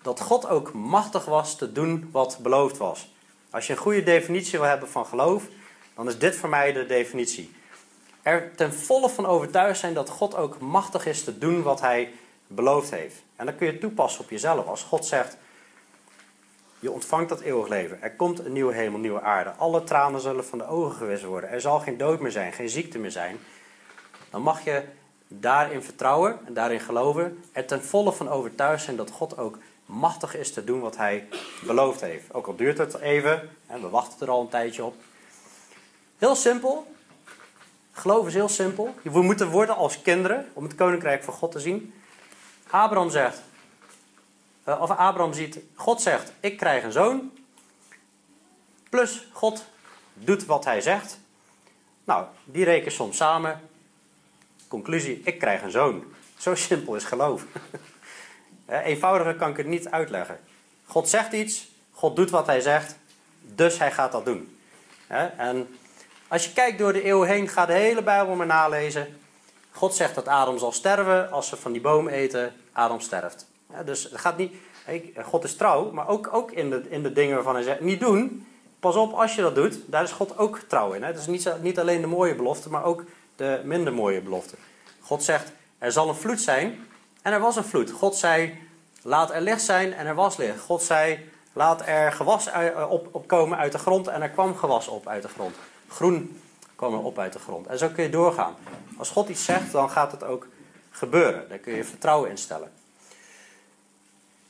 dat 0.07 0.21
God 0.21 0.47
ook 0.47 0.73
machtig 0.73 1.25
was 1.25 1.55
te 1.55 1.71
doen 1.71 2.09
wat 2.11 2.39
beloofd 2.41 2.77
was. 2.77 3.09
Als 3.49 3.67
je 3.67 3.73
een 3.73 3.79
goede 3.79 4.03
definitie 4.03 4.59
wil 4.59 4.67
hebben 4.67 4.89
van 4.89 5.05
geloof, 5.05 5.43
dan 5.95 6.07
is 6.07 6.17
dit 6.17 6.35
voor 6.35 6.49
mij 6.49 6.73
de 6.73 6.85
definitie. 6.85 7.55
Er 8.21 8.55
ten 8.55 8.73
volle 8.73 9.09
van 9.09 9.25
overtuigd 9.25 9.79
zijn 9.79 9.93
dat 9.93 10.09
God 10.09 10.35
ook 10.35 10.59
machtig 10.59 11.05
is 11.05 11.23
te 11.23 11.37
doen 11.37 11.61
wat 11.61 11.81
hij 11.81 12.11
beloofd 12.47 12.91
heeft. 12.91 13.15
En 13.35 13.45
dan 13.45 13.55
kun 13.55 13.67
je 13.67 13.77
toepassen 13.77 14.23
op 14.23 14.29
jezelf. 14.29 14.67
Als 14.67 14.83
God 14.83 15.05
zegt, 15.05 15.37
je 16.79 16.91
ontvangt 16.91 17.29
dat 17.29 17.41
eeuwig 17.41 17.67
leven. 17.67 18.01
Er 18.01 18.15
komt 18.15 18.39
een 18.39 18.53
nieuwe 18.53 18.73
hemel, 18.73 18.99
nieuwe 18.99 19.21
aarde. 19.21 19.49
Alle 19.49 19.83
tranen 19.83 20.21
zullen 20.21 20.45
van 20.45 20.57
de 20.57 20.67
ogen 20.67 20.95
gewissen 20.95 21.29
worden. 21.29 21.49
Er 21.49 21.61
zal 21.61 21.79
geen 21.79 21.97
dood 21.97 22.19
meer 22.19 22.31
zijn, 22.31 22.53
geen 22.53 22.69
ziekte 22.69 22.99
meer 22.99 23.11
zijn. 23.11 23.37
Dan 24.29 24.41
mag 24.41 24.63
je 24.63 24.83
daarin 25.27 25.83
vertrouwen 25.83 26.39
en 26.45 26.53
daarin 26.53 26.79
geloven. 26.79 27.43
Er 27.51 27.65
ten 27.65 27.83
volle 27.83 28.11
van 28.11 28.29
overtuigd 28.29 28.83
zijn 28.83 28.95
dat 28.95 29.11
God 29.11 29.37
ook 29.37 29.57
machtig 29.87 30.35
is 30.35 30.53
te 30.53 30.63
doen 30.63 30.79
wat 30.79 30.97
hij 30.97 31.27
beloofd 31.65 32.01
heeft. 32.01 32.33
Ook 32.33 32.47
al 32.47 32.55
duurt 32.55 32.77
het 32.77 32.99
even, 32.99 33.49
we 33.65 33.89
wachten 33.89 34.27
er 34.27 34.33
al 34.33 34.41
een 34.41 34.49
tijdje 34.49 34.83
op. 34.83 34.95
Heel 36.17 36.35
simpel. 36.35 36.95
Geloof 37.91 38.27
is 38.27 38.33
heel 38.33 38.49
simpel. 38.49 38.95
We 39.01 39.21
moeten 39.21 39.49
worden 39.49 39.75
als 39.75 40.01
kinderen 40.01 40.49
om 40.53 40.63
het 40.63 40.75
koninkrijk 40.75 41.23
van 41.23 41.33
God 41.33 41.51
te 41.51 41.59
zien. 41.59 41.93
Abraham 42.69 43.09
zegt, 43.09 43.41
uh, 44.67 44.81
of 44.81 44.89
Abraham 44.89 45.33
ziet, 45.33 45.59
God 45.75 46.01
zegt, 46.01 46.31
ik 46.39 46.57
krijg 46.57 46.83
een 46.83 46.91
zoon. 46.91 47.31
Plus 48.89 49.27
God 49.31 49.65
doet 50.13 50.45
wat 50.45 50.65
hij 50.65 50.81
zegt. 50.81 51.19
Nou, 52.03 52.25
die 52.43 52.63
rekenen 52.63 52.91
soms 52.91 53.17
samen. 53.17 53.61
Conclusie, 54.67 55.21
ik 55.23 55.39
krijg 55.39 55.61
een 55.61 55.71
zoon. 55.71 56.03
Zo 56.37 56.55
simpel 56.55 56.95
is 56.95 57.03
geloof. 57.03 57.45
Eenvoudiger 58.67 59.35
kan 59.35 59.49
ik 59.49 59.57
het 59.57 59.65
niet 59.65 59.89
uitleggen. 59.89 60.39
God 60.85 61.09
zegt 61.09 61.33
iets, 61.33 61.67
God 61.91 62.15
doet 62.15 62.29
wat 62.29 62.45
hij 62.45 62.61
zegt, 62.61 62.95
dus 63.41 63.77
hij 63.77 63.91
gaat 63.91 64.11
dat 64.11 64.25
doen. 64.25 64.57
En 65.37 65.67
als 66.27 66.45
je 66.45 66.53
kijkt 66.53 66.77
door 66.77 66.93
de 66.93 67.07
eeuw 67.07 67.21
heen, 67.21 67.47
ga 67.47 67.65
de 67.65 67.73
hele 67.73 68.03
Bijbel 68.03 68.35
maar 68.35 68.45
nalezen. 68.45 69.17
God 69.71 69.95
zegt 69.95 70.15
dat 70.15 70.27
Adam 70.27 70.57
zal 70.57 70.71
sterven 70.71 71.31
als 71.31 71.47
ze 71.47 71.55
van 71.55 71.71
die 71.71 71.81
boom 71.81 72.07
eten. 72.07 72.53
Adam 72.71 72.99
sterft. 72.99 73.47
dus 73.85 74.03
het 74.03 74.19
gaat 74.19 74.37
niet. 74.37 74.55
God 75.23 75.43
is 75.43 75.55
trouw, 75.55 75.91
maar 75.91 76.07
ook, 76.07 76.29
ook 76.31 76.51
in, 76.51 76.69
de, 76.69 76.85
in 76.89 77.03
de 77.03 77.13
dingen 77.13 77.35
waarvan 77.35 77.55
hij 77.55 77.63
zegt: 77.63 77.79
niet 77.79 77.99
doen. 77.99 78.47
Pas 78.79 78.95
op 78.95 79.13
als 79.13 79.35
je 79.35 79.41
dat 79.41 79.55
doet, 79.55 79.79
daar 79.85 80.03
is 80.03 80.11
God 80.11 80.37
ook 80.37 80.59
trouw 80.67 80.93
in. 80.93 81.03
Het 81.03 81.17
is 81.17 81.27
niet, 81.27 81.53
niet 81.61 81.79
alleen 81.79 82.01
de 82.01 82.07
mooie 82.07 82.35
belofte, 82.35 82.69
maar 82.69 82.83
ook 82.83 83.03
de 83.35 83.61
minder 83.63 83.93
mooie 83.93 84.21
belofte. 84.21 84.55
God 84.99 85.23
zegt: 85.23 85.51
er 85.77 85.91
zal 85.91 86.09
een 86.09 86.15
vloed 86.15 86.41
zijn. 86.41 86.86
En 87.27 87.33
er 87.33 87.39
was 87.39 87.55
een 87.55 87.63
vloed. 87.63 87.91
God 87.91 88.15
zei: 88.15 88.57
laat 89.01 89.31
er 89.31 89.41
licht 89.41 89.61
zijn 89.61 89.93
en 89.93 90.05
er 90.05 90.15
was 90.15 90.37
licht. 90.37 90.59
God 90.59 90.81
zei: 90.81 91.29
laat 91.53 91.81
er 91.85 92.11
gewas 92.11 92.49
op, 92.89 93.09
opkomen 93.11 93.57
uit 93.57 93.71
de 93.71 93.77
grond 93.77 94.07
en 94.07 94.21
er 94.21 94.29
kwam 94.29 94.55
gewas 94.55 94.87
op 94.87 95.07
uit 95.07 95.21
de 95.21 95.27
grond. 95.27 95.55
Groen 95.87 96.41
kwam 96.75 96.93
er 96.93 96.99
op 96.99 97.19
uit 97.19 97.33
de 97.33 97.39
grond. 97.39 97.67
En 97.67 97.77
zo 97.77 97.89
kun 97.89 98.03
je 98.03 98.09
doorgaan. 98.09 98.55
Als 98.97 99.09
God 99.09 99.29
iets 99.29 99.45
zegt, 99.45 99.71
dan 99.71 99.89
gaat 99.89 100.11
het 100.11 100.23
ook 100.23 100.47
gebeuren. 100.89 101.49
Daar 101.49 101.57
kun 101.57 101.73
je 101.73 101.83
vertrouwen 101.83 102.29
in 102.29 102.37
stellen. 102.37 102.71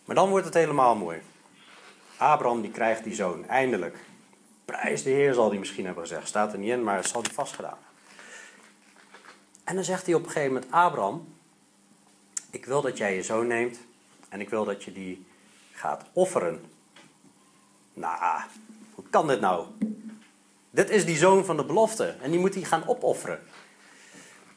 Maar 0.06 0.16
dan 0.16 0.30
wordt 0.30 0.46
het 0.46 0.54
helemaal 0.54 0.96
mooi. 0.96 1.22
Abraham 2.18 2.62
die 2.62 2.72
krijgt 2.72 3.04
die 3.04 3.16
zoon, 3.16 3.48
eindelijk. 3.48 3.98
Prijs 4.66 5.04
de 5.04 5.10
Heer 5.10 5.34
zal 5.34 5.50
hij 5.50 5.60
misschien 5.60 5.86
hebben 5.86 6.04
gezegd. 6.04 6.28
Staat 6.28 6.54
er 6.54 6.60
niet 6.60 6.72
in, 6.72 6.84
maar 6.84 6.96
het 6.96 7.08
zal 7.08 7.22
hij 7.22 7.34
vast 7.34 7.54
gedaan. 7.54 7.78
En 9.64 9.76
dan 9.76 9.84
zegt 9.84 10.06
hij 10.06 10.16
op 10.16 10.24
een 10.24 10.32
gegeven 10.32 10.54
moment, 10.54 10.72
Abraham, 10.72 11.36
ik 12.58 12.66
wil 12.66 12.82
dat 12.82 12.98
jij 12.98 13.16
je 13.16 13.24
zoon 13.24 13.48
neemt 13.48 13.78
en 14.30 14.42
ik 14.42 14.50
wil 14.50 14.66
dat 14.66 14.84
je 14.84 14.92
die 14.92 15.26
gaat 15.72 16.04
offeren. 16.14 16.62
Nou, 17.94 18.42
hoe 18.94 19.04
kan 19.10 19.28
dit 19.28 19.40
nou? 19.40 19.66
Dit 20.70 20.90
is 20.90 21.06
die 21.06 21.18
zoon 21.18 21.46
van 21.46 21.58
de 21.58 21.66
belofte 21.66 22.16
en 22.22 22.32
die 22.32 22.40
moet 22.40 22.54
hij 22.54 22.64
gaan 22.64 22.88
opofferen. 22.88 23.40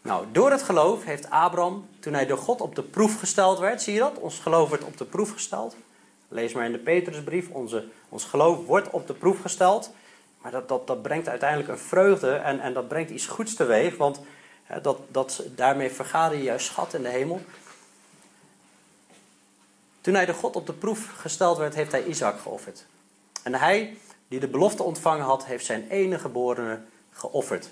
Nou, 0.03 0.27
door 0.33 0.51
het 0.51 0.63
geloof 0.63 1.05
heeft 1.05 1.31
Abraham, 1.31 1.89
toen 1.99 2.13
hij 2.13 2.27
door 2.27 2.39
God 2.39 2.61
op 2.61 2.75
de 2.75 2.83
proef 2.83 3.19
gesteld 3.19 3.59
werd, 3.59 3.83
zie 3.83 3.95
je 3.95 3.99
dat? 3.99 4.19
Ons 4.19 4.39
geloof 4.39 4.69
wordt 4.69 4.85
op 4.85 4.97
de 4.97 5.05
proef 5.05 5.31
gesteld. 5.31 5.77
Lees 6.29 6.53
maar 6.53 6.65
in 6.65 6.73
de 6.73 6.79
Petrusbrief, 6.79 7.49
onze, 7.51 7.89
ons 8.09 8.25
geloof 8.25 8.67
wordt 8.67 8.91
op 8.91 9.07
de 9.07 9.15
proef 9.15 9.41
gesteld. 9.41 9.93
Maar 10.43 10.53
dat, 10.53 10.69
dat, 10.69 10.87
dat 10.87 11.03
brengt 11.03 11.29
uiteindelijk 11.29 11.69
een 11.69 11.79
vreugde 11.79 12.33
en, 12.33 12.61
en 12.61 12.73
dat 12.73 12.89
brengt 12.89 13.11
iets 13.11 13.27
goeds 13.27 13.55
teweeg, 13.55 13.97
want 13.97 14.21
hè, 14.65 14.81
dat, 14.81 14.99
dat, 15.09 15.43
daarmee 15.55 15.91
vergader 15.91 16.39
je 16.39 16.45
juist 16.45 16.67
schat 16.67 16.95
in 16.95 17.03
de 17.03 17.09
hemel. 17.09 17.41
Toen 20.01 20.15
hij 20.15 20.27
door 20.27 20.35
God 20.35 20.57
op 20.57 20.67
de 20.67 20.73
proef 20.73 21.07
gesteld 21.17 21.59
werd, 21.59 21.75
heeft 21.75 21.93
hij 21.93 22.05
Isaac 22.05 22.41
geofferd. 22.41 22.87
En 23.43 23.55
hij, 23.55 23.97
die 24.29 24.41
de 24.41 24.49
belofte 24.49 24.83
ontvangen 24.83 25.25
had, 25.25 25.45
heeft 25.45 25.65
zijn 25.65 25.89
enige 25.89 26.21
geborene 26.21 26.81
geofferd. 27.13 27.69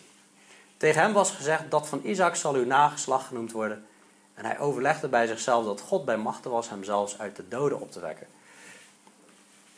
Tegen 0.77 1.03
hem 1.03 1.13
was 1.13 1.31
gezegd, 1.31 1.71
dat 1.71 1.89
van 1.89 2.01
Isaac 2.05 2.37
zal 2.37 2.55
uw 2.55 2.67
nageslag 2.67 3.27
genoemd 3.27 3.53
worden. 3.53 3.87
En 4.35 4.45
hij 4.45 4.59
overlegde 4.59 5.09
bij 5.09 5.27
zichzelf 5.27 5.65
dat 5.65 5.81
God 5.81 6.05
bij 6.05 6.17
machten 6.17 6.51
was 6.51 6.69
hem 6.69 6.85
zelfs 6.85 7.19
uit 7.19 7.37
de 7.37 7.49
doden 7.49 7.81
op 7.81 7.93
te 7.93 8.01
wekken. 8.01 8.27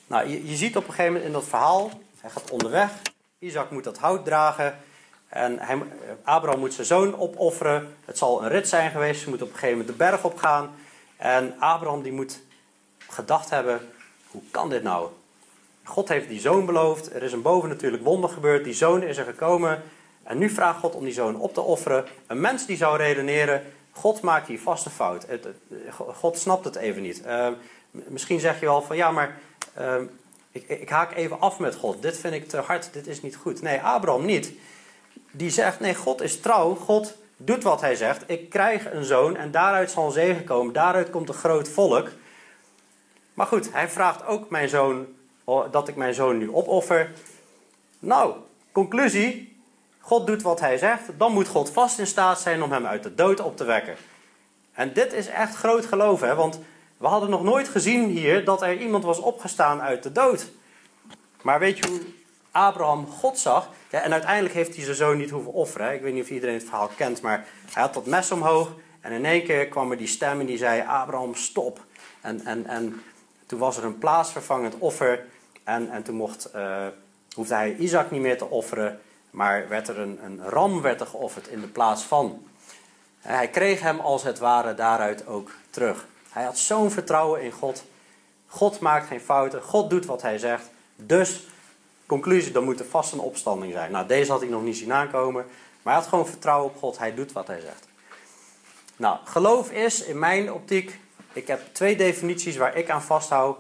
Nou, 0.06 0.28
je, 0.28 0.56
ziet 0.56 0.76
op 0.76 0.82
een 0.82 0.90
gegeven 0.90 1.12
moment 1.12 1.24
in 1.24 1.32
dat 1.32 1.48
verhaal, 1.48 1.90
hij 2.20 2.30
gaat 2.30 2.50
onderweg, 2.50 2.90
Isaac 3.38 3.70
moet 3.70 3.84
dat 3.84 3.98
hout 3.98 4.24
dragen. 4.24 4.78
En 5.28 5.58
hij, 5.58 5.82
Abraham 6.22 6.60
moet 6.60 6.74
zijn 6.74 6.86
zoon 6.86 7.18
opofferen. 7.18 7.94
Het 8.04 8.18
zal 8.18 8.42
een 8.42 8.48
rit 8.48 8.68
zijn 8.68 8.90
geweest. 8.90 9.22
Ze 9.22 9.28
moet 9.28 9.42
op 9.42 9.48
een 9.48 9.54
gegeven 9.54 9.78
moment 9.78 9.98
de 9.98 10.04
berg 10.04 10.24
opgaan. 10.24 10.74
En 11.20 11.54
Abraham 11.58 12.02
die 12.02 12.12
moet 12.12 12.40
gedacht 13.08 13.50
hebben: 13.50 13.80
hoe 14.30 14.42
kan 14.50 14.68
dit 14.68 14.82
nou? 14.82 15.08
God 15.82 16.08
heeft 16.08 16.28
die 16.28 16.40
zoon 16.40 16.66
beloofd. 16.66 17.14
Er 17.14 17.22
is 17.22 17.32
een 17.32 17.42
bovennatuurlijk 17.42 18.04
wonder 18.04 18.30
gebeurd. 18.30 18.64
Die 18.64 18.74
zoon 18.74 19.02
is 19.02 19.16
er 19.16 19.24
gekomen. 19.24 19.82
En 20.22 20.38
nu 20.38 20.50
vraagt 20.50 20.78
God 20.78 20.94
om 20.94 21.04
die 21.04 21.12
zoon 21.12 21.36
op 21.36 21.54
te 21.54 21.60
offeren. 21.60 22.04
Een 22.26 22.40
mens 22.40 22.66
die 22.66 22.76
zou 22.76 22.96
redeneren: 22.96 23.62
God 23.90 24.20
maakt 24.20 24.46
hier 24.46 24.60
vast 24.60 24.84
een 24.84 24.90
fout. 24.90 25.26
God 26.12 26.38
snapt 26.38 26.64
het 26.64 26.76
even 26.76 27.02
niet. 27.02 27.22
Uh, 27.26 27.48
misschien 27.90 28.40
zeg 28.40 28.60
je 28.60 28.66
wel 28.66 28.82
van 28.82 28.96
ja, 28.96 29.10
maar 29.10 29.38
uh, 29.78 29.94
ik, 30.52 30.68
ik, 30.68 30.88
haak 30.88 31.14
even 31.14 31.40
af 31.40 31.58
met 31.58 31.74
God. 31.74 32.02
Dit 32.02 32.16
vind 32.16 32.34
ik 32.34 32.48
te 32.48 32.56
hard, 32.56 32.92
dit 32.92 33.06
is 33.06 33.22
niet 33.22 33.36
goed. 33.36 33.62
Nee, 33.62 33.80
Abraham 33.80 34.24
niet. 34.24 34.52
Die 35.30 35.50
zegt: 35.50 35.80
nee, 35.80 35.94
God 35.94 36.20
is 36.20 36.40
trouw. 36.40 36.74
God 36.74 37.16
doet 37.44 37.62
wat 37.62 37.80
hij 37.80 37.94
zegt. 37.94 38.22
Ik 38.26 38.50
krijg 38.50 38.92
een 38.92 39.04
zoon 39.04 39.36
en 39.36 39.50
daaruit 39.50 39.90
zal 39.90 40.06
een 40.06 40.12
zegen 40.12 40.44
komen. 40.44 40.72
Daaruit 40.72 41.10
komt 41.10 41.28
een 41.28 41.34
groot 41.34 41.68
volk. 41.68 42.08
Maar 43.34 43.46
goed, 43.46 43.72
hij 43.72 43.88
vraagt 43.88 44.26
ook 44.26 44.50
mijn 44.50 44.68
zoon 44.68 45.06
dat 45.70 45.88
ik 45.88 45.96
mijn 45.96 46.14
zoon 46.14 46.38
nu 46.38 46.50
opoffer. 46.50 47.10
Nou, 47.98 48.34
conclusie. 48.72 49.58
God 50.00 50.26
doet 50.26 50.42
wat 50.42 50.60
hij 50.60 50.78
zegt. 50.78 51.02
Dan 51.18 51.32
moet 51.32 51.48
God 51.48 51.70
vast 51.70 51.98
in 51.98 52.06
staat 52.06 52.40
zijn 52.40 52.62
om 52.62 52.72
hem 52.72 52.86
uit 52.86 53.02
de 53.02 53.14
dood 53.14 53.40
op 53.40 53.56
te 53.56 53.64
wekken. 53.64 53.94
En 54.72 54.92
dit 54.92 55.12
is 55.12 55.26
echt 55.26 55.56
groot 55.56 55.86
geloof, 55.86 56.20
hè? 56.20 56.34
want 56.34 56.60
we 56.96 57.06
hadden 57.06 57.30
nog 57.30 57.42
nooit 57.42 57.68
gezien 57.68 58.08
hier 58.08 58.44
dat 58.44 58.62
er 58.62 58.76
iemand 58.76 59.04
was 59.04 59.18
opgestaan 59.18 59.80
uit 59.80 60.02
de 60.02 60.12
dood. 60.12 60.50
Maar 61.42 61.58
weet 61.58 61.78
je 61.78 61.88
hoe 61.88 62.00
Abraham 62.50 63.06
God 63.06 63.38
zag? 63.38 63.68
Ja, 63.90 64.00
en 64.00 64.12
uiteindelijk 64.12 64.54
heeft 64.54 64.74
hij 64.74 64.84
zijn 64.84 64.96
zoon 64.96 65.16
niet 65.16 65.30
hoeven 65.30 65.52
offeren. 65.52 65.94
Ik 65.94 66.00
weet 66.00 66.14
niet 66.14 66.22
of 66.22 66.30
iedereen 66.30 66.54
het 66.54 66.64
verhaal 66.64 66.90
kent, 66.96 67.20
maar 67.20 67.46
hij 67.72 67.82
had 67.82 67.94
dat 67.94 68.06
mes 68.06 68.30
omhoog. 68.30 68.72
En 69.00 69.12
in 69.12 69.24
één 69.24 69.44
keer 69.44 69.68
kwam 69.68 69.90
er 69.90 69.96
die 69.96 70.06
stem 70.06 70.40
en 70.40 70.46
die 70.46 70.58
zei: 70.58 70.84
Abraham, 70.86 71.34
stop. 71.34 71.84
En, 72.20 72.44
en, 72.44 72.66
en 72.66 73.02
toen 73.46 73.58
was 73.58 73.76
er 73.76 73.84
een 73.84 73.98
plaatsvervangend 73.98 74.78
offer. 74.78 75.24
En, 75.64 75.90
en 75.90 76.02
toen 76.02 76.14
mocht, 76.14 76.50
uh, 76.54 76.86
hoefde 77.34 77.54
hij 77.54 77.76
Isaac 77.76 78.10
niet 78.10 78.20
meer 78.20 78.38
te 78.38 78.44
offeren. 78.44 79.00
Maar 79.30 79.68
werd 79.68 79.88
er 79.88 79.98
een, 79.98 80.18
een 80.24 80.40
ram 80.42 80.82
werd 80.82 81.00
er 81.00 81.06
geofferd 81.06 81.48
in 81.48 81.60
de 81.60 81.66
plaats 81.66 82.02
van. 82.02 82.46
Hij 83.20 83.48
kreeg 83.48 83.80
hem 83.80 84.00
als 84.00 84.22
het 84.22 84.38
ware 84.38 84.74
daaruit 84.74 85.26
ook 85.26 85.50
terug. 85.70 86.06
Hij 86.30 86.44
had 86.44 86.58
zo'n 86.58 86.90
vertrouwen 86.90 87.42
in 87.42 87.52
God. 87.52 87.84
God 88.46 88.80
maakt 88.80 89.06
geen 89.06 89.20
fouten. 89.20 89.62
God 89.62 89.90
doet 89.90 90.06
wat 90.06 90.22
hij 90.22 90.38
zegt. 90.38 90.70
Dus, 90.96 91.46
conclusie, 92.10 92.52
dan 92.52 92.64
moet 92.64 92.80
er 92.80 92.86
vast 92.86 93.12
een 93.12 93.18
opstanding 93.18 93.72
zijn. 93.72 93.92
Nou, 93.92 94.06
deze 94.06 94.30
had 94.30 94.40
hij 94.40 94.50
nog 94.50 94.62
niet 94.62 94.76
zien 94.76 94.92
aankomen. 94.92 95.44
Maar 95.82 95.92
hij 95.92 96.02
had 96.02 96.10
gewoon 96.10 96.26
vertrouwen 96.26 96.70
op 96.70 96.76
God. 96.78 96.98
Hij 96.98 97.14
doet 97.14 97.32
wat 97.32 97.46
hij 97.46 97.60
zegt. 97.60 97.88
Nou, 98.96 99.18
geloof 99.24 99.70
is 99.70 100.02
in 100.02 100.18
mijn 100.18 100.52
optiek. 100.52 100.98
Ik 101.32 101.46
heb 101.46 101.60
twee 101.72 101.96
definities 101.96 102.56
waar 102.56 102.76
ik 102.76 102.90
aan 102.90 103.02
vasthoud. 103.02 103.58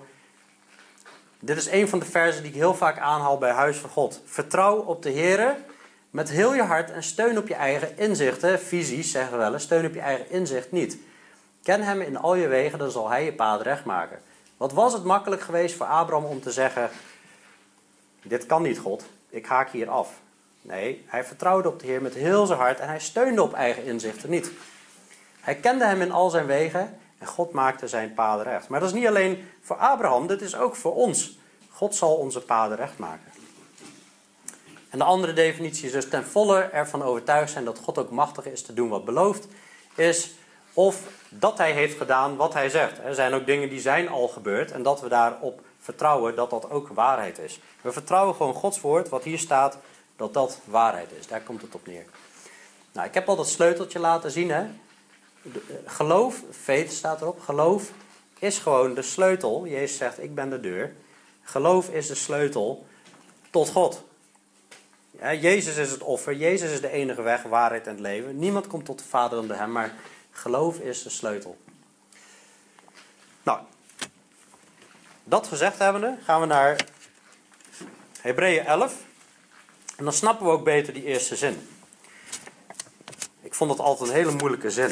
Dit 1.40 1.56
is 1.56 1.70
een 1.70 1.88
van 1.88 1.98
de 1.98 2.04
versen 2.04 2.42
die 2.42 2.50
ik 2.50 2.56
heel 2.56 2.74
vaak 2.74 2.98
aanhaal 2.98 3.38
bij 3.38 3.50
Huis 3.50 3.76
van 3.76 3.90
God. 3.90 4.22
Vertrouw 4.24 4.76
op 4.76 5.02
de 5.02 5.10
Heer 5.10 5.56
met 6.10 6.30
heel 6.30 6.54
je 6.54 6.62
hart 6.62 6.90
en 6.90 7.02
steun 7.02 7.38
op 7.38 7.48
je 7.48 7.54
eigen 7.54 7.98
inzichten. 7.98 8.60
Visies 8.60 9.10
zeggen 9.10 9.38
we 9.38 9.50
wel 9.50 9.58
steun 9.58 9.86
op 9.86 9.94
je 9.94 10.00
eigen 10.00 10.30
inzicht 10.30 10.72
niet. 10.72 10.98
Ken 11.62 11.82
hem 11.82 12.00
in 12.00 12.16
al 12.16 12.34
je 12.34 12.48
wegen, 12.48 12.78
dan 12.78 12.90
zal 12.90 13.08
hij 13.08 13.24
je 13.24 13.32
paad 13.32 13.62
recht 13.62 13.84
maken. 13.84 14.18
Wat 14.56 14.72
was 14.72 14.92
het 14.92 15.04
makkelijk 15.04 15.42
geweest 15.42 15.76
voor 15.76 15.86
Abraham 15.86 16.24
om 16.24 16.40
te 16.40 16.50
zeggen: 16.50 16.90
Dit 18.22 18.46
kan 18.46 18.62
niet, 18.62 18.78
God, 18.78 19.04
ik 19.28 19.46
haak 19.46 19.70
hier 19.70 19.88
af. 19.88 20.20
Nee, 20.62 21.04
hij 21.06 21.24
vertrouwde 21.24 21.68
op 21.68 21.80
de 21.80 21.86
Heer 21.86 22.02
met 22.02 22.14
heel 22.14 22.46
zijn 22.46 22.58
hart 22.58 22.80
en 22.80 22.88
hij 22.88 23.00
steunde 23.00 23.42
op 23.42 23.52
eigen 23.52 23.84
inzichten 23.84 24.30
niet. 24.30 24.50
Hij 25.40 25.54
kende 25.54 25.84
hem 25.84 26.00
in 26.00 26.12
al 26.12 26.30
zijn 26.30 26.46
wegen 26.46 26.98
en 27.18 27.26
God 27.26 27.52
maakte 27.52 27.88
zijn 27.88 28.14
paden 28.14 28.44
recht. 28.44 28.68
Maar 28.68 28.80
dat 28.80 28.88
is 28.88 28.94
niet 28.94 29.06
alleen 29.06 29.48
voor 29.60 29.76
Abraham, 29.76 30.26
dit 30.26 30.40
is 30.40 30.56
ook 30.56 30.76
voor 30.76 30.94
ons. 30.94 31.38
God 31.70 31.94
zal 31.94 32.14
onze 32.14 32.40
paden 32.40 32.76
recht 32.76 32.98
maken. 32.98 33.32
En 34.90 34.98
de 34.98 35.04
andere 35.04 35.32
definitie 35.32 35.86
is 35.86 35.92
dus 35.92 36.08
ten 36.08 36.24
volle 36.24 36.60
ervan 36.60 37.02
overtuigd 37.02 37.52
zijn 37.52 37.64
dat 37.64 37.78
God 37.78 37.98
ook 37.98 38.10
machtig 38.10 38.44
is 38.44 38.62
te 38.62 38.74
doen 38.74 38.88
wat 38.88 39.04
beloofd 39.04 39.46
is. 39.94 40.30
Of 40.72 41.02
dat 41.28 41.58
hij 41.58 41.72
heeft 41.72 41.96
gedaan 41.96 42.36
wat 42.36 42.52
hij 42.52 42.68
zegt. 42.68 42.98
Er 42.98 43.14
zijn 43.14 43.34
ook 43.34 43.46
dingen 43.46 43.68
die 43.68 43.80
zijn 43.80 44.08
al 44.08 44.28
gebeurd 44.28 44.72
en 44.72 44.82
dat 44.82 45.00
we 45.00 45.08
daarop 45.08 45.62
vertrouwen 45.80 46.34
dat 46.34 46.50
dat 46.50 46.70
ook 46.70 46.88
waarheid 46.88 47.38
is. 47.38 47.60
We 47.80 47.92
vertrouwen 47.92 48.34
gewoon 48.34 48.54
Gods 48.54 48.80
woord, 48.80 49.08
wat 49.08 49.24
hier 49.24 49.38
staat, 49.38 49.78
dat 50.16 50.34
dat 50.34 50.58
waarheid 50.64 51.12
is. 51.18 51.26
Daar 51.26 51.40
komt 51.40 51.62
het 51.62 51.74
op 51.74 51.86
neer. 51.86 52.04
Nou, 52.92 53.06
ik 53.06 53.14
heb 53.14 53.28
al 53.28 53.36
dat 53.36 53.48
sleuteltje 53.48 53.98
laten 53.98 54.30
zien. 54.30 54.50
Hè? 54.50 54.60
Eh, 54.62 54.70
geloof, 55.84 56.42
faith 56.50 56.92
staat 56.92 57.20
erop. 57.20 57.40
Geloof 57.40 57.90
is 58.38 58.58
gewoon 58.58 58.94
de 58.94 59.02
sleutel. 59.02 59.66
Jezus 59.66 59.96
zegt: 59.96 60.22
Ik 60.22 60.34
ben 60.34 60.50
de 60.50 60.60
deur. 60.60 60.94
Geloof 61.42 61.88
is 61.88 62.06
de 62.06 62.14
sleutel 62.14 62.86
tot 63.50 63.68
God. 63.68 64.02
Ja, 65.10 65.34
Jezus 65.34 65.76
is 65.76 65.90
het 65.90 66.02
offer. 66.02 66.34
Jezus 66.34 66.70
is 66.70 66.80
de 66.80 66.90
enige 66.90 67.22
weg, 67.22 67.42
waarheid 67.42 67.86
en 67.86 67.92
het 67.92 68.00
leven. 68.00 68.38
Niemand 68.38 68.66
komt 68.66 68.84
tot 68.84 68.98
de 68.98 69.04
Vader 69.04 69.38
dan 69.38 69.48
door 69.48 69.56
hem, 69.56 69.72
maar 69.72 69.94
geloof 70.30 70.78
is 70.78 71.02
de 71.02 71.10
sleutel. 71.10 71.56
Dat 75.30 75.46
gezegd 75.46 75.78
hebbende, 75.78 76.16
gaan 76.24 76.40
we 76.40 76.46
naar 76.46 76.86
Hebreeën 78.20 78.64
11. 78.64 78.94
En 79.96 80.04
dan 80.04 80.12
snappen 80.12 80.46
we 80.46 80.52
ook 80.52 80.64
beter 80.64 80.92
die 80.92 81.04
eerste 81.04 81.36
zin. 81.36 81.68
Ik 83.40 83.54
vond 83.54 83.70
het 83.70 83.80
altijd 83.80 84.08
een 84.08 84.14
hele 84.14 84.30
moeilijke 84.30 84.70
zin. 84.70 84.90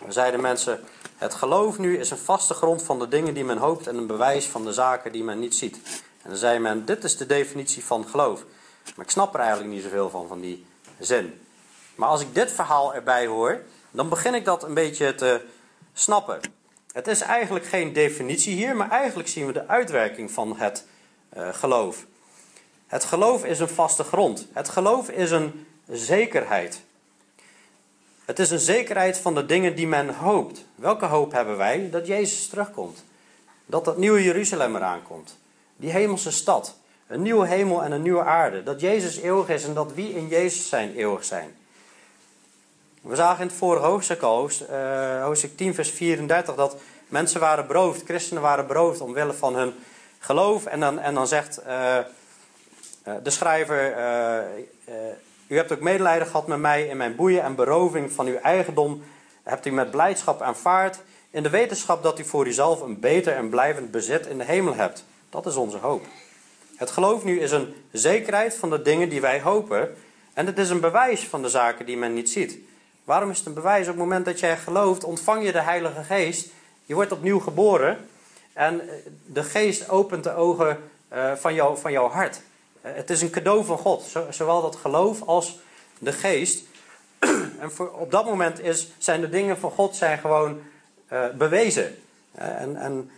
Dan 0.00 0.12
zeiden 0.12 0.40
mensen: 0.40 0.80
Het 1.16 1.34
geloof 1.34 1.78
nu 1.78 1.98
is 1.98 2.10
een 2.10 2.18
vaste 2.18 2.54
grond 2.54 2.82
van 2.82 2.98
de 2.98 3.08
dingen 3.08 3.34
die 3.34 3.44
men 3.44 3.58
hoopt 3.58 3.86
en 3.86 3.96
een 3.96 4.06
bewijs 4.06 4.46
van 4.46 4.64
de 4.64 4.72
zaken 4.72 5.12
die 5.12 5.24
men 5.24 5.38
niet 5.38 5.54
ziet. 5.54 5.76
En 6.22 6.28
dan 6.28 6.36
zei 6.38 6.58
men: 6.58 6.84
Dit 6.84 7.04
is 7.04 7.16
de 7.16 7.26
definitie 7.26 7.84
van 7.84 8.08
geloof. 8.08 8.44
Maar 8.96 9.04
ik 9.04 9.10
snap 9.10 9.34
er 9.34 9.40
eigenlijk 9.40 9.70
niet 9.70 9.82
zoveel 9.82 10.10
van, 10.10 10.28
van 10.28 10.40
die 10.40 10.66
zin. 10.98 11.40
Maar 11.94 12.08
als 12.08 12.20
ik 12.20 12.34
dit 12.34 12.52
verhaal 12.52 12.94
erbij 12.94 13.26
hoor, 13.26 13.62
dan 13.90 14.08
begin 14.08 14.34
ik 14.34 14.44
dat 14.44 14.62
een 14.62 14.74
beetje 14.74 15.14
te 15.14 15.40
snappen. 15.92 16.40
Het 16.92 17.06
is 17.06 17.20
eigenlijk 17.20 17.66
geen 17.66 17.92
definitie 17.92 18.54
hier, 18.54 18.76
maar 18.76 18.90
eigenlijk 18.90 19.28
zien 19.28 19.46
we 19.46 19.52
de 19.52 19.68
uitwerking 19.68 20.30
van 20.30 20.56
het 20.56 20.84
uh, 21.36 21.48
geloof. 21.52 22.06
Het 22.86 23.04
geloof 23.04 23.44
is 23.44 23.60
een 23.60 23.68
vaste 23.68 24.04
grond. 24.04 24.46
Het 24.52 24.68
geloof 24.68 25.08
is 25.08 25.30
een 25.30 25.66
zekerheid. 25.88 26.80
Het 28.24 28.38
is 28.38 28.50
een 28.50 28.58
zekerheid 28.58 29.18
van 29.18 29.34
de 29.34 29.46
dingen 29.46 29.74
die 29.74 29.86
men 29.86 30.14
hoopt. 30.14 30.64
Welke 30.74 31.04
hoop 31.04 31.32
hebben 31.32 31.56
wij? 31.56 31.90
Dat 31.90 32.06
Jezus 32.06 32.48
terugkomt. 32.48 33.04
Dat 33.66 33.84
dat 33.84 33.96
nieuwe 33.96 34.22
Jeruzalem 34.22 34.76
eraan 34.76 35.02
komt. 35.02 35.38
Die 35.76 35.90
hemelse 35.90 36.30
stad. 36.30 36.76
Een 37.06 37.22
nieuwe 37.22 37.46
hemel 37.46 37.82
en 37.82 37.92
een 37.92 38.02
nieuwe 38.02 38.24
aarde. 38.24 38.62
Dat 38.62 38.80
Jezus 38.80 39.16
eeuwig 39.16 39.48
is 39.48 39.64
en 39.64 39.74
dat 39.74 39.92
wie 39.92 40.14
in 40.14 40.28
Jezus 40.28 40.68
zijn 40.68 40.96
eeuwig 40.96 41.24
zijn. 41.24 41.56
We 43.08 43.16
zagen 43.16 43.40
in 43.40 43.46
het 43.46 43.56
vorige 43.56 43.86
hoofdstuk 43.86 44.22
al, 44.22 44.50
uh, 44.70 45.22
hoofdstuk 45.22 45.56
10, 45.56 45.74
vers 45.74 45.90
34, 45.90 46.54
dat 46.54 46.76
mensen 47.06 47.40
waren 47.40 47.66
beroofd, 47.66 48.04
christenen 48.04 48.42
waren 48.42 48.66
beroofd 48.66 49.00
omwille 49.00 49.32
van 49.32 49.56
hun 49.56 49.74
geloof. 50.18 50.66
En 50.66 50.80
dan, 50.80 50.98
en 50.98 51.14
dan 51.14 51.26
zegt 51.26 51.60
uh, 51.66 51.98
de 53.22 53.30
schrijver: 53.30 53.94
U 55.46 55.56
hebt 55.56 55.72
ook 55.72 55.80
medelijden 55.80 56.26
gehad 56.26 56.46
met 56.46 56.58
mij 56.58 56.86
in 56.86 56.96
mijn 56.96 57.16
boeien 57.16 57.42
en 57.42 57.54
beroving 57.54 58.12
van 58.12 58.26
uw 58.26 58.36
eigendom. 58.36 59.02
Hebt 59.42 59.66
u 59.66 59.70
met 59.70 59.90
blijdschap 59.90 60.42
aanvaard. 60.42 61.00
In 61.30 61.42
de 61.42 61.50
wetenschap 61.50 62.02
dat 62.02 62.18
u 62.18 62.24
voor 62.24 62.46
uzelf 62.46 62.80
een 62.80 63.00
beter 63.00 63.34
en 63.34 63.48
blijvend 63.48 63.90
bezit 63.90 64.26
in 64.26 64.38
de 64.38 64.44
hemel 64.44 64.74
hebt. 64.74 65.04
Dat 65.30 65.46
is 65.46 65.56
onze 65.56 65.78
hoop. 65.78 66.04
Het 66.76 66.90
geloof 66.90 67.24
nu 67.24 67.40
is 67.40 67.50
een 67.50 67.74
zekerheid 67.92 68.54
van 68.54 68.70
de 68.70 68.82
dingen 68.82 69.08
die 69.08 69.20
wij 69.20 69.40
hopen. 69.40 69.96
En 70.32 70.46
het 70.46 70.58
is 70.58 70.70
een 70.70 70.80
bewijs 70.80 71.24
van 71.24 71.42
de 71.42 71.48
zaken 71.48 71.86
die 71.86 71.96
men 71.96 72.14
niet 72.14 72.30
ziet. 72.30 72.66
Waarom 73.08 73.30
is 73.30 73.38
het 73.38 73.46
een 73.46 73.54
bewijs? 73.54 73.82
Op 73.82 73.88
het 73.88 73.96
moment 73.96 74.24
dat 74.24 74.40
jij 74.40 74.56
gelooft, 74.56 75.04
ontvang 75.04 75.44
je 75.44 75.52
de 75.52 75.60
Heilige 75.60 76.04
Geest. 76.04 76.48
Je 76.86 76.94
wordt 76.94 77.12
opnieuw 77.12 77.38
geboren. 77.38 78.08
En 78.52 78.80
eh, 78.80 78.94
de 79.26 79.42
Geest 79.42 79.88
opent 79.88 80.24
de 80.24 80.34
ogen 80.34 80.78
eh, 81.08 81.34
van, 81.34 81.54
jou, 81.54 81.78
van 81.78 81.92
jouw 81.92 82.08
hart. 82.08 82.40
Eh, 82.80 82.92
het 82.94 83.10
is 83.10 83.22
een 83.22 83.30
cadeau 83.30 83.64
van 83.64 83.78
God. 83.78 84.16
Zowel 84.30 84.62
dat 84.62 84.76
geloof 84.76 85.22
als 85.22 85.58
de 85.98 86.12
Geest. 86.12 86.64
En 87.60 87.70
op 87.92 88.10
dat 88.10 88.24
moment 88.24 88.60
is, 88.60 88.88
zijn 88.98 89.20
de 89.20 89.28
dingen 89.28 89.58
van 89.58 89.70
God 89.70 89.96
zijn 89.96 90.18
gewoon 90.18 90.60
bewezen. 91.34 91.98
En, 92.32 92.76
en 92.76 93.10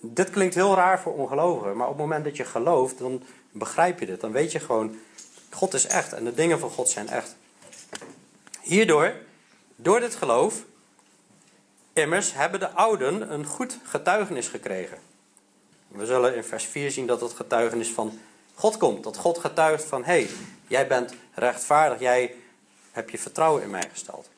dit 0.00 0.30
klinkt 0.30 0.54
heel 0.54 0.74
raar 0.74 1.00
voor 1.00 1.14
ongelovigen. 1.14 1.76
Maar 1.76 1.86
op 1.86 1.92
het 1.92 2.02
moment 2.02 2.24
dat 2.24 2.36
je 2.36 2.44
gelooft, 2.44 2.98
dan 2.98 3.22
begrijp 3.50 4.00
je 4.00 4.06
dit. 4.06 4.20
Dan 4.20 4.32
weet 4.32 4.52
je 4.52 4.60
gewoon, 4.60 4.98
God 5.50 5.74
is 5.74 5.86
echt. 5.86 6.12
En 6.12 6.24
de 6.24 6.34
dingen 6.34 6.58
van 6.58 6.70
God 6.70 6.88
zijn 6.88 7.08
echt. 7.08 7.36
Hierdoor 8.60 9.26
door 9.80 10.00
dit 10.00 10.14
geloof, 10.14 10.64
immers, 11.92 12.34
hebben 12.34 12.60
de 12.60 12.70
ouden 12.70 13.32
een 13.32 13.44
goed 13.44 13.78
getuigenis 13.84 14.48
gekregen. 14.48 14.98
We 15.88 16.06
zullen 16.06 16.36
in 16.36 16.44
vers 16.44 16.64
4 16.64 16.90
zien 16.90 17.06
dat 17.06 17.20
het 17.20 17.32
getuigenis 17.32 17.90
van 17.90 18.18
God 18.54 18.76
komt. 18.76 19.04
Dat 19.04 19.16
God 19.16 19.38
getuigt 19.38 19.84
van, 19.84 20.04
hé, 20.04 20.12
hey, 20.12 20.28
jij 20.66 20.86
bent 20.86 21.14
rechtvaardig, 21.34 22.00
jij 22.00 22.34
hebt 22.92 23.10
je 23.10 23.18
vertrouwen 23.18 23.62
in 23.62 23.70
mij 23.70 23.88
gesteld. 23.92 24.28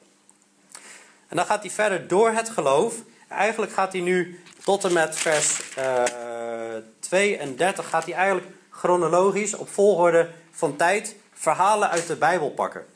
En 1.29 1.37
dan 1.37 1.47
gaat 1.47 1.63
hij 1.63 1.71
verder 1.71 2.09
door 2.09 2.31
het 2.31 2.49
geloof. 2.49 2.95
Eigenlijk 3.29 3.73
gaat 3.73 3.93
hij 3.93 4.01
nu 4.01 4.43
tot 4.65 4.85
en 4.85 4.93
met 4.93 5.17
vers 5.17 5.77
uh, 5.79 6.77
eh, 6.77 6.83
32, 6.99 7.89
gaat 7.89 8.05
hij 8.05 8.15
eigenlijk 8.15 8.47
chronologisch 8.71 9.55
op 9.55 9.69
volgorde 9.69 10.31
van 10.51 10.77
tijd 10.77 11.15
verhalen 11.33 11.91
uit 11.91 12.07
de 12.07 12.17
Bijbel 12.17 12.51
pakken. 12.51 12.87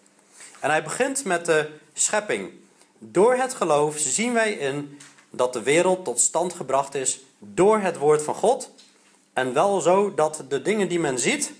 En 0.60 0.70
hij 0.70 0.82
begint 0.82 1.24
met 1.24 1.46
de 1.46 1.70
schepping. 1.94 2.50
Door 2.98 3.34
het 3.34 3.54
geloof 3.54 3.98
zien 3.98 4.32
wij 4.32 4.52
in 4.52 4.98
dat 5.30 5.52
de 5.52 5.62
wereld 5.62 6.04
tot 6.04 6.20
stand 6.20 6.52
gebracht 6.52 6.94
is 6.94 7.20
door 7.38 7.78
het 7.78 7.96
woord 7.96 8.22
van 8.22 8.34
God. 8.34 8.70
En 9.32 9.52
wel 9.52 9.80
zo 9.80 10.14
dat 10.14 10.44
de 10.48 10.62
dingen 10.62 10.88
die 10.88 11.00
men 11.00 11.18
ziet 11.18 11.52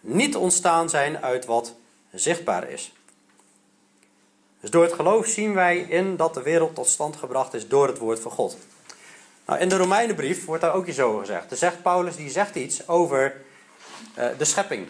niet 0.00 0.36
ontstaan 0.36 0.88
zijn 0.88 1.18
uit 1.18 1.44
wat 1.44 1.74
zichtbaar 2.12 2.70
is. 2.70 2.92
Dus 4.60 4.70
door 4.70 4.82
het 4.82 4.92
geloof 4.92 5.26
zien 5.26 5.54
wij 5.54 5.78
in 5.78 6.16
dat 6.16 6.34
de 6.34 6.42
wereld 6.42 6.74
tot 6.74 6.88
stand 6.88 7.16
gebracht 7.16 7.54
is 7.54 7.68
door 7.68 7.86
het 7.86 7.98
woord 7.98 8.20
van 8.20 8.30
God. 8.30 8.56
Nou, 9.46 9.60
in 9.60 9.68
de 9.68 9.76
Romeinenbrief 9.76 10.44
wordt 10.44 10.62
daar 10.62 10.74
ook 10.74 10.86
iets 10.86 11.00
over 11.00 11.20
gezegd. 11.20 11.48
Dan 11.48 11.58
zegt 11.58 11.82
Paulus 11.82 12.16
die 12.16 12.30
zegt 12.30 12.54
iets 12.54 12.88
over 12.88 13.42
uh, 14.18 14.26
de 14.38 14.44
schepping. 14.44 14.88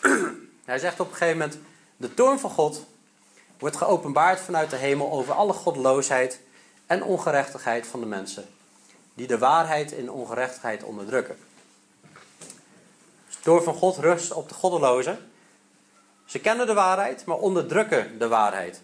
Hij 0.64 0.78
zegt 0.78 1.00
op 1.00 1.10
een 1.10 1.16
gegeven 1.16 1.38
moment: 1.38 1.58
De 1.96 2.14
toorn 2.14 2.38
van 2.38 2.50
God 2.50 2.84
wordt 3.60 3.76
geopenbaard 3.76 4.40
vanuit 4.40 4.70
de 4.70 4.76
hemel 4.76 5.12
over 5.12 5.34
alle 5.34 5.52
goddeloosheid 5.52 6.40
en 6.86 7.02
ongerechtigheid 7.02 7.86
van 7.86 8.00
de 8.00 8.06
mensen, 8.06 8.48
die 9.14 9.26
de 9.26 9.38
waarheid 9.38 9.92
in 9.92 10.10
ongerechtigheid 10.10 10.82
onderdrukken. 10.82 11.36
Dus 13.26 13.38
door 13.42 13.62
van 13.62 13.74
God 13.74 13.96
rust 13.96 14.32
op 14.32 14.48
de 14.48 14.54
goddelozen. 14.54 15.30
Ze 16.24 16.38
kennen 16.38 16.66
de 16.66 16.74
waarheid, 16.74 17.24
maar 17.24 17.36
onderdrukken 17.36 18.18
de 18.18 18.28
waarheid. 18.28 18.82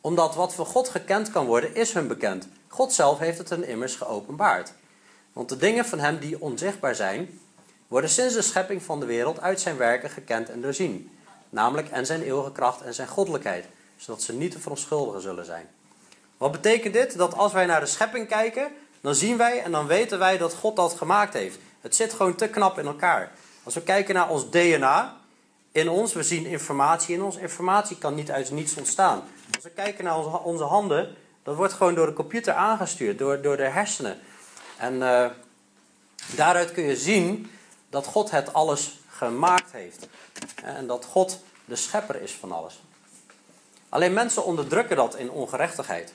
Omdat 0.00 0.34
wat 0.34 0.54
van 0.54 0.66
God 0.66 0.88
gekend 0.88 1.30
kan 1.30 1.46
worden, 1.46 1.74
is 1.74 1.92
hun 1.92 2.08
bekend. 2.08 2.48
God 2.68 2.92
zelf 2.92 3.18
heeft 3.18 3.38
het 3.38 3.50
hen 3.50 3.64
immers 3.64 3.94
geopenbaard. 3.94 4.72
Want 5.32 5.48
de 5.48 5.56
dingen 5.56 5.84
van 5.84 5.98
hem 5.98 6.18
die 6.18 6.40
onzichtbaar 6.40 6.94
zijn, 6.94 7.40
worden 7.86 8.10
sinds 8.10 8.34
de 8.34 8.42
schepping 8.42 8.82
van 8.82 9.00
de 9.00 9.06
wereld 9.06 9.40
uit 9.40 9.60
zijn 9.60 9.76
werken 9.76 10.10
gekend 10.10 10.48
en 10.48 10.60
doorzien. 10.60 11.18
Namelijk 11.50 11.88
en 11.88 12.06
zijn 12.06 12.22
eeuwige 12.22 12.52
kracht 12.52 12.80
en 12.80 12.94
zijn 12.94 13.08
goddelijkheid 13.08 13.64
zodat 13.98 14.22
ze 14.22 14.32
niet 14.32 14.52
te 14.52 14.58
verontschuldigen 14.58 15.20
zullen 15.20 15.44
zijn. 15.44 15.68
Wat 16.36 16.52
betekent 16.52 16.94
dit? 16.94 17.16
Dat 17.16 17.34
als 17.34 17.52
wij 17.52 17.66
naar 17.66 17.80
de 17.80 17.86
schepping 17.86 18.28
kijken, 18.28 18.72
dan 19.00 19.14
zien 19.14 19.36
wij 19.36 19.62
en 19.62 19.70
dan 19.70 19.86
weten 19.86 20.18
wij 20.18 20.38
dat 20.38 20.54
God 20.54 20.76
dat 20.76 20.92
gemaakt 20.92 21.32
heeft. 21.32 21.58
Het 21.80 21.96
zit 21.96 22.12
gewoon 22.12 22.34
te 22.34 22.48
knap 22.48 22.78
in 22.78 22.86
elkaar. 22.86 23.32
Als 23.62 23.74
we 23.74 23.82
kijken 23.82 24.14
naar 24.14 24.30
ons 24.30 24.50
DNA 24.50 25.16
in 25.72 25.88
ons, 25.88 26.12
we 26.12 26.22
zien 26.22 26.46
informatie 26.46 27.14
in 27.14 27.22
ons. 27.22 27.36
Informatie 27.36 27.98
kan 27.98 28.14
niet 28.14 28.30
uit 28.30 28.50
niets 28.50 28.76
ontstaan. 28.76 29.22
Als 29.54 29.64
we 29.64 29.70
kijken 29.70 30.04
naar 30.04 30.44
onze, 30.44 30.64
handen, 30.64 31.16
dat 31.42 31.56
wordt 31.56 31.72
gewoon 31.72 31.94
door 31.94 32.06
de 32.06 32.12
computer 32.12 32.54
aangestuurd, 32.54 33.18
door, 33.18 33.42
door 33.42 33.56
de 33.56 33.68
hersenen. 33.68 34.18
En 34.76 34.94
uh, 34.94 35.26
daaruit 36.36 36.72
kun 36.72 36.84
je 36.84 36.96
zien 36.96 37.50
dat 37.90 38.06
God 38.06 38.30
het 38.30 38.52
alles 38.52 38.98
gemaakt 39.08 39.72
heeft. 39.72 40.08
En 40.64 40.86
dat 40.86 41.04
God 41.04 41.40
de 41.64 41.76
schepper 41.76 42.22
is 42.22 42.32
van 42.32 42.52
alles. 42.52 42.80
Alleen 43.88 44.12
mensen 44.12 44.44
onderdrukken 44.44 44.96
dat 44.96 45.16
in 45.16 45.30
ongerechtigheid. 45.30 46.12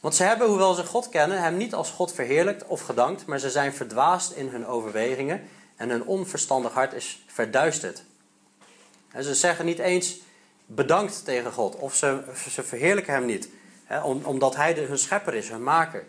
Want 0.00 0.14
ze 0.14 0.22
hebben, 0.22 0.48
hoewel 0.48 0.74
ze 0.74 0.84
God 0.84 1.08
kennen, 1.08 1.42
hem 1.42 1.56
niet 1.56 1.74
als 1.74 1.90
God 1.90 2.12
verheerlijkt 2.12 2.66
of 2.66 2.80
gedankt, 2.80 3.26
maar 3.26 3.38
ze 3.38 3.50
zijn 3.50 3.74
verdwaasd 3.74 4.32
in 4.32 4.48
hun 4.48 4.66
overwegingen 4.66 5.48
en 5.76 5.90
hun 5.90 6.04
onverstandig 6.04 6.72
hart 6.72 6.92
is 6.92 7.24
verduisterd. 7.26 8.02
Ze 9.20 9.34
zeggen 9.34 9.64
niet 9.64 9.78
eens 9.78 10.16
bedankt 10.66 11.24
tegen 11.24 11.52
God 11.52 11.76
of 11.76 11.94
ze, 11.94 12.22
ze 12.50 12.62
verheerlijken 12.62 13.12
hem 13.12 13.24
niet, 13.24 13.48
hè, 13.84 14.00
omdat 14.02 14.56
hij 14.56 14.72
hun 14.72 14.98
schepper 14.98 15.34
is, 15.34 15.48
hun 15.48 15.62
maker. 15.62 16.04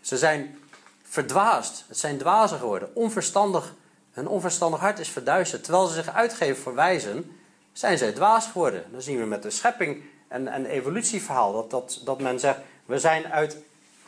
Ze 0.00 0.18
zijn 0.18 0.58
verdwaasd, 1.02 1.84
het 1.88 1.98
zijn 1.98 2.18
dwazen 2.18 2.58
geworden, 2.58 2.90
onverstandig, 2.94 3.74
hun 4.12 4.28
onverstandig 4.28 4.80
hart 4.80 4.98
is 4.98 5.08
verduisterd. 5.08 5.64
Terwijl 5.64 5.86
ze 5.86 5.94
zich 5.94 6.14
uitgeven 6.14 6.62
voor 6.62 6.74
wijzen, 6.74 7.35
zijn 7.78 7.98
zij 7.98 8.12
dwaas 8.12 8.46
geworden. 8.46 8.84
Dan 8.90 9.02
zien 9.02 9.18
we 9.18 9.24
met 9.24 9.42
de 9.42 9.50
schepping 9.50 10.02
en, 10.28 10.48
en 10.48 10.66
evolutieverhaal 10.66 11.52
dat, 11.52 11.70
dat, 11.70 12.00
dat 12.04 12.20
men 12.20 12.40
zegt: 12.40 12.58
we 12.84 12.98
zijn 12.98 13.26
uit 13.32 13.56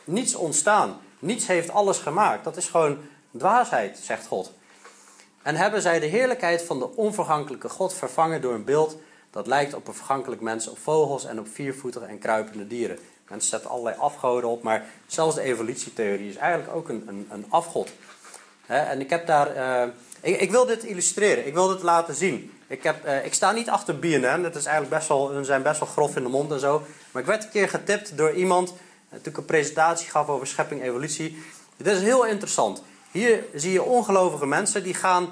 niets 0.03 0.35
ontstaan. 0.35 0.97
Niets 1.19 1.47
heeft 1.47 1.69
alles 1.69 1.97
gemaakt. 1.97 2.43
Dat 2.43 2.57
is 2.57 2.67
gewoon 2.67 2.97
dwaasheid, 3.37 3.97
zegt 3.97 4.27
God. 4.27 4.51
En 5.41 5.55
hebben 5.55 5.81
zij 5.81 5.99
de 5.99 6.05
heerlijkheid 6.05 6.61
van 6.61 6.79
de 6.79 6.95
onvergankelijke 6.95 7.69
God 7.69 7.93
vervangen 7.93 8.41
door 8.41 8.53
een 8.53 8.63
beeld 8.63 8.97
dat 9.31 9.47
lijkt 9.47 9.73
op 9.73 9.87
een 9.87 9.93
vergankelijk 9.93 10.41
mens, 10.41 10.67
op 10.67 10.77
vogels 10.77 11.25
en 11.25 11.39
op 11.39 11.47
viervoetige 11.47 12.05
en 12.05 12.19
kruipende 12.19 12.67
dieren. 12.67 12.99
Mensen 13.29 13.49
zetten 13.49 13.69
allerlei 13.69 13.95
afgoden 13.97 14.49
op, 14.49 14.63
maar 14.63 14.85
zelfs 15.07 15.35
de 15.35 15.41
evolutietheorie 15.41 16.29
is 16.29 16.35
eigenlijk 16.35 16.75
ook 16.75 16.89
een, 16.89 17.03
een, 17.07 17.27
een 17.31 17.45
afgod. 17.49 17.89
en 18.65 18.99
ik 18.99 19.09
heb 19.09 19.27
daar. 19.27 19.55
Uh, 19.55 19.93
ik, 20.21 20.39
ik, 20.41 20.51
wil 20.51 20.65
dit 20.65 20.83
illustreren, 20.83 21.47
ik 21.47 21.53
wil 21.53 21.67
dit 21.67 21.81
laten 21.81 22.15
zien. 22.15 22.58
Ik, 22.69 22.83
heb, 22.83 23.05
uh, 23.05 23.25
ik 23.25 23.33
sta 23.33 23.51
niet 23.51 23.69
achter 23.69 23.99
BNN. 23.99 24.41
Dat 24.41 24.55
is 24.55 24.65
eigenlijk 24.65 24.95
best 24.95 25.07
wel, 25.07 25.31
hun 25.31 25.45
zijn 25.45 25.61
best 25.61 25.79
wel 25.79 25.89
grof 25.89 26.15
in 26.15 26.23
de 26.23 26.29
mond 26.29 26.51
en 26.51 26.59
zo. 26.59 26.83
Maar 27.11 27.21
ik 27.21 27.27
werd 27.27 27.43
een 27.43 27.49
keer 27.49 27.69
getipt 27.69 28.17
door 28.17 28.33
iemand. 28.33 28.69
Uh, 28.69 29.19
toen 29.21 29.31
ik 29.31 29.37
een 29.37 29.45
presentatie 29.45 30.09
gaf 30.09 30.27
over 30.27 30.47
schepping 30.47 30.83
evolutie. 30.83 31.43
Dit 31.77 31.95
is 31.95 32.01
heel 32.01 32.25
interessant. 32.25 32.83
Hier 33.11 33.43
zie 33.53 33.71
je 33.71 33.83
ongelovige 33.83 34.45
mensen 34.45 34.83
die 34.83 34.93
gaan 34.93 35.29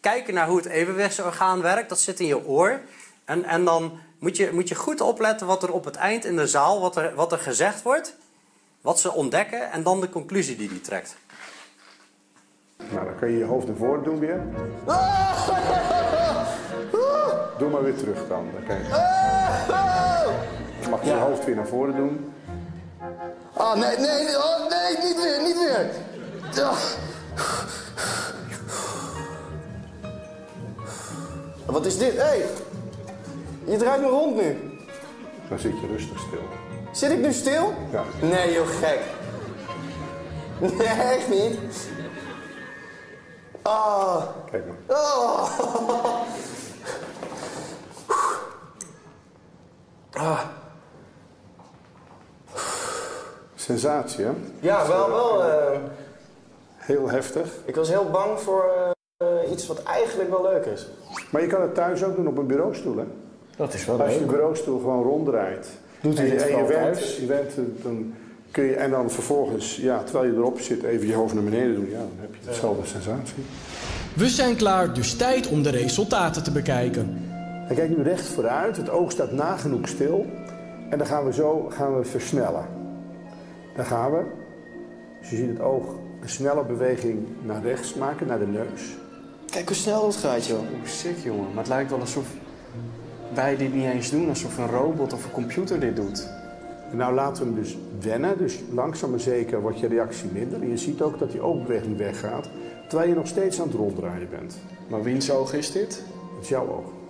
kijken 0.00 0.34
naar 0.34 0.48
hoe 0.48 0.56
het 0.56 0.66
evenwichtsorgaan 0.66 1.62
werkt. 1.62 1.88
Dat 1.88 2.00
zit 2.00 2.20
in 2.20 2.26
je 2.26 2.46
oor. 2.46 2.80
En, 3.24 3.44
en 3.44 3.64
dan 3.64 3.98
moet 4.18 4.36
je, 4.36 4.50
moet 4.52 4.68
je 4.68 4.74
goed 4.74 5.00
opletten 5.00 5.46
wat 5.46 5.62
er 5.62 5.72
op 5.72 5.84
het 5.84 5.96
eind 5.96 6.24
in 6.24 6.36
de 6.36 6.46
zaal, 6.46 6.80
wat 6.80 6.96
er, 6.96 7.14
wat 7.14 7.32
er 7.32 7.38
gezegd 7.38 7.82
wordt. 7.82 8.16
Wat 8.80 9.00
ze 9.00 9.12
ontdekken 9.12 9.70
en 9.70 9.82
dan 9.82 10.00
de 10.00 10.08
conclusie 10.08 10.56
die 10.56 10.68
die 10.68 10.80
trekt. 10.80 11.16
Nou, 12.76 13.04
dan 13.04 13.18
kan 13.18 13.30
je 13.30 13.38
je 13.38 13.44
hoofd 13.44 13.66
naar 13.66 13.76
voren 13.76 14.04
doen 14.04 14.18
weer. 14.18 14.40
Doe 17.58 17.68
maar 17.70 17.82
weer 17.82 17.96
terug 17.96 18.28
dan. 18.28 18.48
dan 18.52 18.64
kan 18.66 18.76
je... 18.76 18.88
Mag 20.90 21.02
je 21.02 21.10
je 21.10 21.16
hoofd 21.16 21.44
weer 21.44 21.56
naar 21.56 21.66
voren 21.66 21.96
doen. 21.96 22.32
Ah, 23.52 23.66
oh, 23.66 23.74
nee, 23.74 23.96
nee, 23.96 24.36
oh, 24.36 24.68
nee, 24.68 24.96
niet 25.02 25.22
weer, 25.22 25.42
niet 25.42 25.58
weer. 25.58 25.90
Wat 31.66 31.86
is 31.86 31.98
dit? 31.98 32.12
Hé, 32.12 32.22
hey, 32.22 32.44
je 33.64 33.76
draait 33.76 34.00
me 34.00 34.08
rond 34.08 34.36
nu. 34.36 34.78
Dan 35.48 35.58
zit 35.58 35.80
je 35.80 35.86
rustig 35.86 36.18
stil. 36.18 36.42
Zit 36.92 37.10
ik 37.10 37.18
nu 37.18 37.32
stil? 37.32 37.74
Ja. 37.90 38.02
Nee, 38.20 38.52
joh, 38.52 38.66
gek. 38.66 39.00
Nee, 40.58 40.86
echt 40.86 41.28
niet. 41.28 41.58
Oh. 43.62 44.22
Kijk 44.50 44.64
maar. 44.66 44.96
Oh. 44.96 46.20
Ah, 50.16 50.40
Sensatie, 53.54 54.24
hè? 54.24 54.30
ja, 54.60 54.88
wel, 54.88 55.08
wel. 55.10 55.44
eh, 55.44 55.78
Heel 56.76 57.08
heftig. 57.10 57.48
ik 57.64 57.74
was 57.76 57.88
heel 57.88 58.10
bang 58.10 58.40
voor 58.40 58.64
eh, 59.16 59.50
iets 59.50 59.66
wat 59.66 59.82
eigenlijk 59.82 60.30
wel 60.30 60.42
leuk 60.42 60.64
is. 60.64 60.86
Maar 61.30 61.40
je 61.42 61.46
kan 61.48 61.62
het 61.62 61.74
thuis 61.74 62.04
ook 62.04 62.16
doen 62.16 62.26
op 62.28 62.38
een 62.38 62.46
bureaustoel, 62.46 62.96
hè? 62.96 63.04
Dat 63.56 63.74
is 63.74 63.84
wel 63.84 64.00
Als 64.02 64.12
je 64.12 64.18
de 64.18 64.24
bureaustoel 64.24 64.78
gewoon 64.78 65.02
ronddraait. 65.02 65.68
Doet 66.00 66.18
u 66.20 66.28
en, 66.30 66.38
en 66.38 66.56
je 66.56 66.66
thuis? 66.72 67.16
je 67.16 67.26
went, 67.26 67.48
eh, 67.50 67.64
dan 67.82 68.14
kun 68.50 68.64
je, 68.64 68.74
en 68.74 68.90
dan 68.90 69.10
vervolgens, 69.10 69.76
ja, 69.76 70.02
terwijl 70.02 70.32
je 70.32 70.36
erop 70.38 70.60
zit, 70.60 70.82
even 70.82 71.06
je 71.06 71.14
hoofd 71.14 71.34
naar 71.34 71.42
beneden 71.44 71.74
doen. 71.74 71.88
Ja, 71.90 71.98
dan 71.98 72.10
heb 72.20 72.34
je 72.40 72.46
dezelfde 72.48 72.86
sensatie. 72.86 73.44
We 74.14 74.28
zijn 74.28 74.56
klaar, 74.56 74.92
dus 74.94 75.16
tijd 75.16 75.46
om 75.46 75.62
de 75.62 75.70
resultaten 75.70 76.42
te 76.42 76.50
bekijken. 76.50 77.25
Hij 77.66 77.76
kijkt 77.76 77.96
nu 77.96 78.02
recht 78.02 78.26
vooruit, 78.26 78.76
het 78.76 78.90
oog 78.90 79.10
staat 79.10 79.32
nagenoeg 79.32 79.88
stil. 79.88 80.26
En 80.90 80.98
dan 80.98 81.06
gaan 81.06 81.24
we 81.24 81.32
zo 81.32 81.68
gaan 81.68 81.98
we 81.98 82.04
versnellen. 82.04 82.66
Dan 83.76 83.84
gaan 83.84 84.12
we, 84.12 84.24
dus 85.20 85.30
je 85.30 85.36
ziet 85.36 85.48
het 85.48 85.60
oog, 85.60 85.84
een 86.20 86.28
snelle 86.28 86.64
beweging 86.64 87.26
naar 87.42 87.62
rechts 87.62 87.94
maken, 87.94 88.26
naar 88.26 88.38
de 88.38 88.46
neus. 88.46 88.96
Kijk 89.50 89.68
hoe 89.68 89.76
snel 89.76 90.02
dat 90.02 90.16
gaat, 90.16 90.46
joh. 90.46 90.58
Hoe 90.58 90.88
sick, 90.88 91.18
jongen. 91.18 91.48
Maar 91.48 91.58
het 91.58 91.68
lijkt 91.68 91.90
wel 91.90 92.00
alsof 92.00 92.26
wij 93.34 93.56
dit 93.56 93.74
niet 93.74 93.84
eens 93.84 94.10
doen. 94.10 94.28
Alsof 94.28 94.58
een 94.58 94.70
robot 94.70 95.12
of 95.12 95.24
een 95.24 95.30
computer 95.30 95.80
dit 95.80 95.96
doet. 95.96 96.28
En 96.90 96.96
nou 96.96 97.14
laten 97.14 97.42
we 97.42 97.52
hem 97.52 97.62
dus 97.62 97.76
wennen, 98.00 98.38
dus 98.38 98.58
langzaam 98.72 99.10
maar 99.10 99.20
zeker 99.20 99.60
wordt 99.60 99.78
je 99.78 99.86
reactie 99.86 100.30
minder. 100.32 100.60
En 100.62 100.68
je 100.68 100.76
ziet 100.76 101.02
ook 101.02 101.18
dat 101.18 101.30
die 101.30 101.40
oogbeweging 101.40 101.96
weggaat, 101.96 102.48
terwijl 102.88 103.08
je 103.08 103.14
nog 103.14 103.26
steeds 103.26 103.60
aan 103.60 103.66
het 103.66 103.76
ronddraaien 103.76 104.28
bent. 104.30 104.58
Maar 104.88 105.02
wiens 105.02 105.30
oog 105.30 105.54
is 105.54 105.72
dit? 105.72 106.02
Dat 106.34 106.42
is 106.42 106.48
jouw 106.48 106.68
oog. 106.68 107.05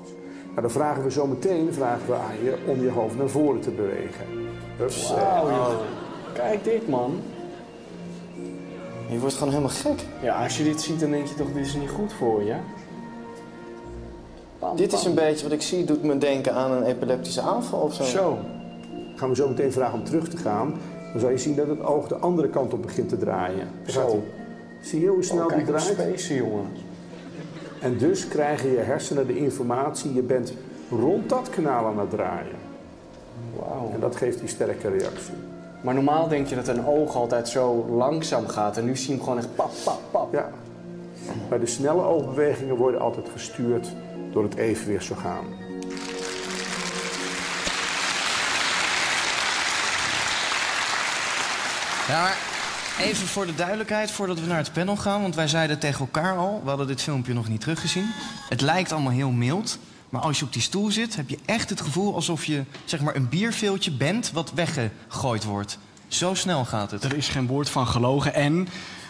Nou, 0.56 0.68
dan 0.68 0.76
vragen 0.76 1.02
we 1.02 1.10
zo 1.10 1.26
meteen 1.26 1.72
vragen 1.72 2.06
we 2.06 2.14
aan 2.14 2.44
je 2.44 2.56
om 2.66 2.82
je 2.82 2.90
hoofd 2.90 3.16
naar 3.16 3.28
voren 3.28 3.60
te 3.60 3.70
bewegen. 3.70 4.26
Hups, 4.76 5.10
Wauw, 5.10 5.48
joh. 5.50 5.74
Kijk 6.32 6.64
dit, 6.64 6.88
man. 6.88 7.20
Je 9.08 9.18
wordt 9.18 9.34
gewoon 9.34 9.48
helemaal 9.48 9.72
gek. 9.74 10.04
Ja, 10.22 10.42
als 10.42 10.58
je 10.58 10.64
dit 10.64 10.80
ziet, 10.80 11.00
dan 11.00 11.10
denk 11.10 11.26
je 11.26 11.34
toch, 11.34 11.52
dit 11.52 11.66
is 11.66 11.74
niet 11.74 11.90
goed 11.90 12.12
voor 12.12 12.42
je. 12.42 12.54
Dit 14.76 14.92
is 14.92 15.04
een 15.04 15.14
beetje 15.14 15.42
wat 15.42 15.52
ik 15.52 15.62
zie, 15.62 15.84
doet 15.84 16.02
me 16.02 16.18
denken 16.18 16.54
aan 16.54 16.70
een 16.72 16.82
epileptische 16.82 17.40
aanval 17.40 17.80
of 17.80 17.94
zo. 17.94 18.02
Zo. 18.02 18.38
gaan 19.16 19.28
we 19.28 19.34
zo 19.34 19.48
meteen 19.48 19.72
vragen 19.72 19.98
om 19.98 20.04
terug 20.04 20.28
te 20.28 20.36
gaan. 20.36 20.74
Dan 21.12 21.20
zal 21.20 21.30
je 21.30 21.38
zien 21.38 21.54
dat 21.56 21.66
het 21.66 21.82
oog 21.82 22.08
de 22.08 22.16
andere 22.16 22.48
kant 22.48 22.72
op 22.72 22.82
begint 22.82 23.08
te 23.08 23.18
draaien. 23.18 23.68
Zo. 23.86 24.22
Zie 24.80 25.00
je 25.00 25.08
hoe 25.08 25.22
snel 25.24 25.44
Oh, 25.44 25.48
die 25.48 25.64
kijk 25.64 25.68
hoe 25.68 25.94
draait? 25.94 25.98
space, 26.20 26.34
jongen. 26.34 26.66
En 27.80 27.98
dus 27.98 28.28
krijgen 28.28 28.70
je 28.70 28.78
hersenen 28.78 29.26
de 29.26 29.36
informatie, 29.36 30.14
je 30.14 30.22
bent 30.22 30.52
rond 30.90 31.28
dat 31.28 31.50
kanaal 31.50 31.86
aan 31.86 31.98
het 31.98 32.10
draaien. 32.10 32.56
Wauw. 33.56 33.90
En 33.94 34.00
dat 34.00 34.16
geeft 34.16 34.38
die 34.38 34.48
sterke 34.48 34.88
reactie. 34.88 35.34
Maar 35.80 35.94
normaal 35.94 36.28
denk 36.28 36.46
je 36.46 36.54
dat 36.54 36.68
een 36.68 36.86
oog 36.86 37.14
altijd 37.14 37.48
zo 37.48 37.86
langzaam 37.90 38.46
gaat. 38.46 38.76
En 38.76 38.84
nu 38.84 38.96
zie 38.96 39.08
je 39.08 39.14
hem 39.14 39.22
gewoon 39.22 39.38
echt 39.38 39.54
pap, 39.54 39.70
pap, 39.84 40.00
pap. 40.10 40.32
Ja. 40.32 40.50
Maar 41.48 41.60
de 41.60 41.66
snelle 41.66 42.02
oogbewegingen 42.02 42.76
worden 42.76 43.00
altijd 43.00 43.28
gestuurd 43.28 43.88
door 44.32 44.42
het 44.42 44.54
evenwichtsorgaan. 44.54 45.44
Ja, 52.08 52.22
maar 52.22 52.55
even 52.98 53.26
voor 53.26 53.46
de 53.46 53.54
duidelijkheid, 53.54 54.10
voordat 54.10 54.40
we 54.40 54.46
naar 54.46 54.56
het 54.58 54.72
panel 54.72 54.96
gaan... 54.96 55.22
want 55.22 55.34
wij 55.34 55.48
zeiden 55.48 55.78
tegen 55.78 56.00
elkaar 56.00 56.36
al, 56.36 56.60
we 56.62 56.68
hadden 56.68 56.86
dit 56.86 57.02
filmpje 57.02 57.34
nog 57.34 57.48
niet 57.48 57.60
teruggezien... 57.60 58.10
het 58.48 58.60
lijkt 58.60 58.92
allemaal 58.92 59.12
heel 59.12 59.30
mild, 59.30 59.78
maar 60.08 60.20
als 60.20 60.38
je 60.38 60.44
op 60.44 60.52
die 60.52 60.62
stoel 60.62 60.90
zit... 60.90 61.16
heb 61.16 61.28
je 61.28 61.38
echt 61.44 61.70
het 61.70 61.80
gevoel 61.80 62.14
alsof 62.14 62.44
je 62.44 62.64
zeg 62.84 63.00
maar, 63.00 63.16
een 63.16 63.28
bierveeltje 63.28 63.90
bent 63.90 64.30
wat 64.32 64.52
weggegooid 64.52 65.44
wordt. 65.44 65.78
Zo 66.08 66.34
snel 66.34 66.64
gaat 66.64 66.90
het. 66.90 67.04
Er 67.04 67.16
is 67.16 67.28
geen 67.28 67.46
woord 67.46 67.70
van 67.70 67.86
gelogen 67.86 68.34
en 68.34 68.68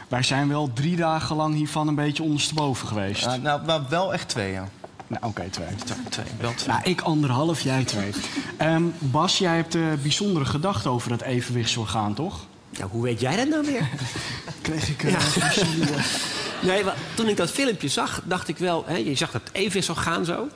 wij 0.08 0.22
zijn 0.22 0.48
wel 0.48 0.72
drie 0.72 0.96
dagen 0.96 1.36
lang 1.36 1.54
hiervan 1.54 1.88
een 1.88 1.94
beetje 1.94 2.22
ondersteboven 2.22 2.88
geweest. 2.88 3.24
Ja, 3.24 3.36
nou, 3.36 3.66
nou, 3.66 3.82
wel 3.88 4.12
echt 4.12 4.28
twee, 4.28 4.52
ja. 4.52 4.68
Nou, 5.06 5.24
oké, 5.24 5.48
twee. 5.50 5.74
Twee, 5.84 5.98
twee, 6.08 6.26
wel 6.40 6.54
twee. 6.54 6.68
Nou, 6.68 6.80
ik 6.84 7.00
anderhalf, 7.00 7.60
jij 7.60 7.84
twee. 7.84 8.12
Ehm, 8.56 8.82
Bas, 8.98 9.38
jij 9.38 9.56
hebt 9.56 9.74
uh, 9.74 9.86
bijzondere 10.02 10.44
gedachten 10.44 10.90
over 10.90 11.08
dat 11.08 11.20
evenwichtsorgaan, 11.22 12.14
toch? 12.14 12.46
Ja, 12.70 12.86
hoe 12.86 13.02
weet 13.02 13.20
jij 13.20 13.36
dat 13.36 13.48
nou 13.48 13.66
weer? 13.66 13.88
Kreeg 14.62 14.88
ik... 14.88 15.02
Uh, 15.02 15.20
nee, 16.62 16.84
maar 16.84 16.96
toen 17.14 17.28
ik 17.28 17.36
dat 17.36 17.50
filmpje 17.50 17.88
zag, 17.88 18.22
dacht 18.24 18.48
ik 18.48 18.58
wel... 18.58 18.84
Hè, 18.86 18.96
je 18.96 19.14
zag 19.14 19.30
dat 19.30 19.42
evenwichtsorgaan 19.52 20.24
zo. 20.24 20.48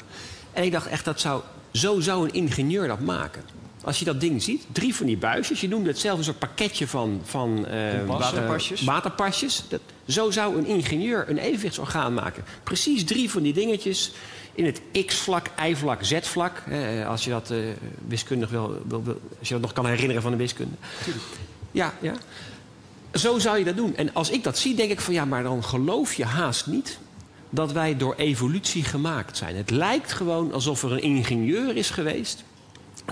En 0.53 0.65
ik 0.65 0.73
dacht 0.73 0.87
echt, 0.87 1.05
dat 1.05 1.21
zou, 1.21 1.43
zo 1.73 2.01
zou 2.01 2.25
een 2.25 2.35
ingenieur 2.35 2.89
dat 2.89 3.01
maken. 3.01 3.43
Als 3.85 3.99
je 3.99 4.05
dat 4.05 4.21
ding 4.21 4.43
ziet, 4.43 4.67
drie 4.73 4.95
van 4.95 5.07
die 5.07 5.17
buisjes. 5.17 5.61
Je 5.61 5.69
noemde 5.69 5.89
het 5.89 5.99
zelf 5.99 6.19
een 6.19 6.25
soort 6.25 6.39
pakketje 6.39 6.87
van, 6.87 7.21
van 7.25 7.67
uh, 7.71 8.07
waterpasjes. 8.07 8.81
Uh, 8.81 8.87
waterpasjes. 8.87 9.65
Dat, 9.69 9.81
zo 10.07 10.31
zou 10.31 10.59
een 10.59 10.67
ingenieur 10.67 11.29
een 11.29 11.39
evenwichtsorgaan 11.39 12.15
maken. 12.15 12.45
Precies 12.63 13.05
drie 13.05 13.31
van 13.31 13.43
die 13.43 13.53
dingetjes 13.53 14.13
in 14.55 14.65
het 14.65 14.81
x-vlak, 15.07 15.51
y-vlak, 15.69 16.05
z-vlak. 16.05 16.63
Eh, 16.69 17.09
als 17.09 17.25
je 17.25 17.31
dat 17.31 17.51
uh, 17.51 17.59
wiskundig 18.07 18.51
wil, 18.51 18.83
wil, 18.89 19.03
wil, 19.05 19.21
als 19.39 19.49
je 19.49 19.55
dat 19.55 19.63
nog 19.63 19.73
kan 19.73 19.87
herinneren 19.87 20.23
van 20.23 20.31
de 20.31 20.37
wiskunde. 20.37 20.75
Ja, 21.71 21.95
ja. 22.01 22.15
Zo 23.15 23.39
zou 23.39 23.59
je 23.59 23.65
dat 23.65 23.77
doen. 23.77 23.97
En 23.97 24.15
als 24.15 24.31
ik 24.31 24.45
dat 24.45 24.59
zie, 24.59 24.75
denk 24.75 24.91
ik 24.91 25.01
van 25.01 25.15
ja, 25.15 25.25
maar 25.25 25.43
dan 25.43 25.65
geloof 25.65 26.15
je 26.15 26.25
haast 26.25 26.67
niet 26.67 26.99
dat 27.51 27.73
wij 27.73 27.97
door 27.97 28.15
evolutie 28.15 28.85
gemaakt 28.85 29.37
zijn. 29.37 29.57
Het 29.57 29.71
lijkt 29.71 30.13
gewoon 30.13 30.53
alsof 30.53 30.83
er 30.83 30.93
een 30.93 31.03
ingenieur 31.03 31.77
is 31.77 31.91
geweest 31.91 32.45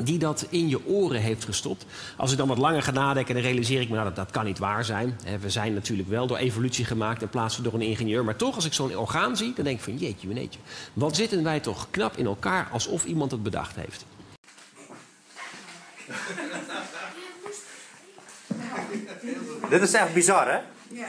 die 0.02 0.18
dat 0.18 0.46
in 0.50 0.68
je 0.68 0.86
oren 0.86 1.20
heeft 1.20 1.44
gestopt. 1.44 1.86
Als 2.16 2.32
ik 2.32 2.38
dan 2.38 2.48
wat 2.48 2.58
langer 2.58 2.82
ga 2.82 2.90
nadenken, 2.90 3.34
dan 3.34 3.42
realiseer 3.42 3.80
ik 3.80 3.88
me... 3.88 3.94
Nou, 3.94 4.06
dat, 4.06 4.16
dat 4.16 4.30
kan 4.30 4.44
niet 4.44 4.58
waar 4.58 4.84
zijn. 4.84 5.18
We 5.40 5.50
zijn 5.50 5.74
natuurlijk 5.74 6.08
wel 6.08 6.26
door 6.26 6.36
evolutie 6.36 6.84
gemaakt 6.84 7.22
in 7.22 7.28
plaats 7.28 7.54
van 7.54 7.64
door 7.64 7.74
een 7.74 7.80
ingenieur. 7.80 8.24
Maar 8.24 8.36
toch, 8.36 8.54
als 8.54 8.64
ik 8.64 8.72
zo'n 8.72 8.96
orgaan 8.96 9.36
zie, 9.36 9.52
dan 9.54 9.64
denk 9.64 9.78
ik 9.78 9.84
van... 9.84 9.96
jeetje, 9.96 10.28
meneetje, 10.28 10.58
wat 10.92 11.16
zitten 11.16 11.42
wij 11.42 11.60
toch 11.60 11.86
knap 11.90 12.16
in 12.16 12.26
elkaar... 12.26 12.68
alsof 12.72 13.04
iemand 13.04 13.30
het 13.30 13.42
bedacht 13.42 13.76
heeft. 13.76 14.04
Dit 19.68 19.82
is 19.82 19.92
echt 19.92 20.14
bizar, 20.14 20.48
hè? 20.48 20.58
Ja, 20.88 21.08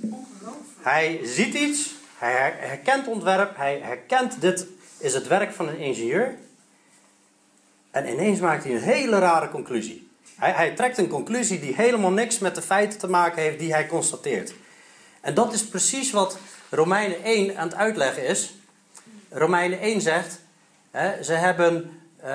ongelooflijk. 0.00 0.78
Hij 0.82 1.20
ziet 1.22 1.54
iets, 1.54 1.94
hij 2.18 2.54
herkent 2.56 3.06
ontwerp, 3.06 3.56
hij 3.56 3.80
herkent 3.82 4.40
dit 4.40 4.66
is 4.98 5.14
het 5.14 5.26
werk 5.26 5.52
van 5.52 5.68
een 5.68 5.78
ingenieur. 5.78 6.34
En 7.90 8.08
ineens 8.08 8.40
maakt 8.40 8.64
hij 8.64 8.72
een 8.72 8.82
hele 8.82 9.18
rare 9.18 9.48
conclusie. 9.48 10.10
Hij, 10.36 10.50
hij, 10.50 10.74
trekt 10.74 10.98
een 10.98 11.08
conclusie 11.08 11.60
die 11.60 11.74
helemaal 11.74 12.10
niks 12.10 12.38
met 12.38 12.54
de 12.54 12.62
feiten 12.62 12.98
te 12.98 13.08
maken 13.08 13.42
heeft 13.42 13.58
die 13.58 13.72
hij 13.72 13.86
constateert. 13.86 14.54
En 15.20 15.34
dat 15.34 15.52
is 15.52 15.66
precies 15.66 16.10
wat 16.10 16.38
Romeinen 16.70 17.22
1 17.22 17.56
aan 17.56 17.68
het 17.68 17.76
uitleggen 17.76 18.26
is. 18.26 18.54
Romeinen 19.28 19.80
1 19.80 20.00
zegt, 20.00 20.40
hè, 20.90 21.22
ze 21.22 21.32
hebben 21.32 22.00
uh, 22.18 22.26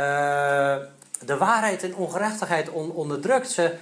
de 1.25 1.38
waarheid 1.38 1.84
en 1.84 1.95
ongerechtigheid 1.95 2.69
on, 2.69 2.91
onderdrukt. 2.91 3.51
Ze, 3.51 3.75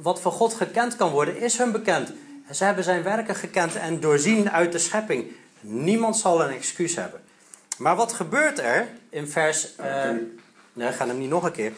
wat 0.00 0.20
voor 0.20 0.32
God 0.32 0.54
gekend 0.54 0.96
kan 0.96 1.10
worden, 1.10 1.40
is 1.40 1.58
hun 1.58 1.72
bekend. 1.72 2.12
Ze 2.52 2.64
hebben 2.64 2.84
zijn 2.84 3.02
werken 3.02 3.34
gekend 3.34 3.76
en 3.76 4.00
doorzien 4.00 4.50
uit 4.50 4.72
de 4.72 4.78
schepping. 4.78 5.32
Niemand 5.60 6.16
zal 6.16 6.42
een 6.42 6.54
excuus 6.54 6.96
hebben. 6.96 7.20
Maar 7.78 7.96
wat 7.96 8.12
gebeurt 8.12 8.58
er 8.58 8.88
in 9.10 9.28
vers... 9.28 9.68
Uh, 9.80 10.10
Nee, 10.78 10.92
gaan 10.92 11.08
hem 11.08 11.18
niet 11.18 11.28
nog 11.28 11.44
een 11.44 11.52
keer. 11.52 11.72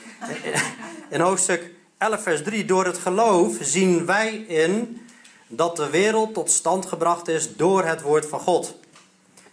In 1.11 1.21
hoofdstuk 1.21 1.71
11, 1.99 2.23
vers 2.23 2.43
3. 2.43 2.64
Door 2.64 2.85
het 2.85 2.99
geloof 2.99 3.57
zien 3.61 4.07
wij 4.07 4.35
in 4.35 5.01
dat 5.47 5.77
de 5.77 5.90
wereld 5.90 6.35
tot 6.35 6.51
stand 6.51 6.87
gebracht 6.87 7.29
is 7.29 7.57
door 7.57 7.85
het 7.85 8.03
woord 8.03 8.27
van 8.27 8.40
God. 8.40 8.75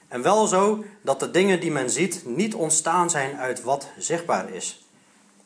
En 0.07 0.21
wel 0.21 0.47
zo 0.47 0.83
dat 1.01 1.19
de 1.19 1.31
dingen 1.31 1.59
die 1.59 1.71
men 1.71 1.89
ziet 1.89 2.21
niet 2.25 2.55
ontstaan 2.55 3.09
zijn 3.09 3.37
uit 3.37 3.61
wat 3.61 3.87
zichtbaar 3.97 4.49
is. 4.49 4.86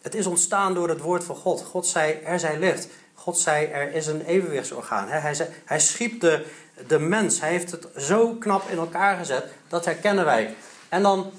Het 0.01 0.15
is 0.15 0.25
ontstaan 0.25 0.73
door 0.73 0.89
het 0.89 0.99
woord 0.99 1.23
van 1.23 1.35
God. 1.35 1.61
God 1.61 1.87
zei, 1.87 2.13
er 2.13 2.39
zij 2.39 2.59
licht. 2.59 2.87
God 3.13 3.37
zei, 3.37 3.65
er 3.65 3.93
is 3.93 4.07
een 4.07 4.21
evenwichtsorgaan. 4.21 5.07
Hij, 5.07 5.33
zei, 5.33 5.49
hij 5.65 5.79
schiep 5.79 6.21
de, 6.21 6.45
de 6.87 6.99
mens. 6.99 7.39
Hij 7.39 7.49
heeft 7.49 7.71
het 7.71 7.87
zo 7.97 8.33
knap 8.33 8.69
in 8.69 8.77
elkaar 8.77 9.17
gezet. 9.17 9.45
Dat 9.67 9.85
herkennen 9.85 10.25
wij. 10.25 10.55
En 10.89 11.01
dan 11.01 11.31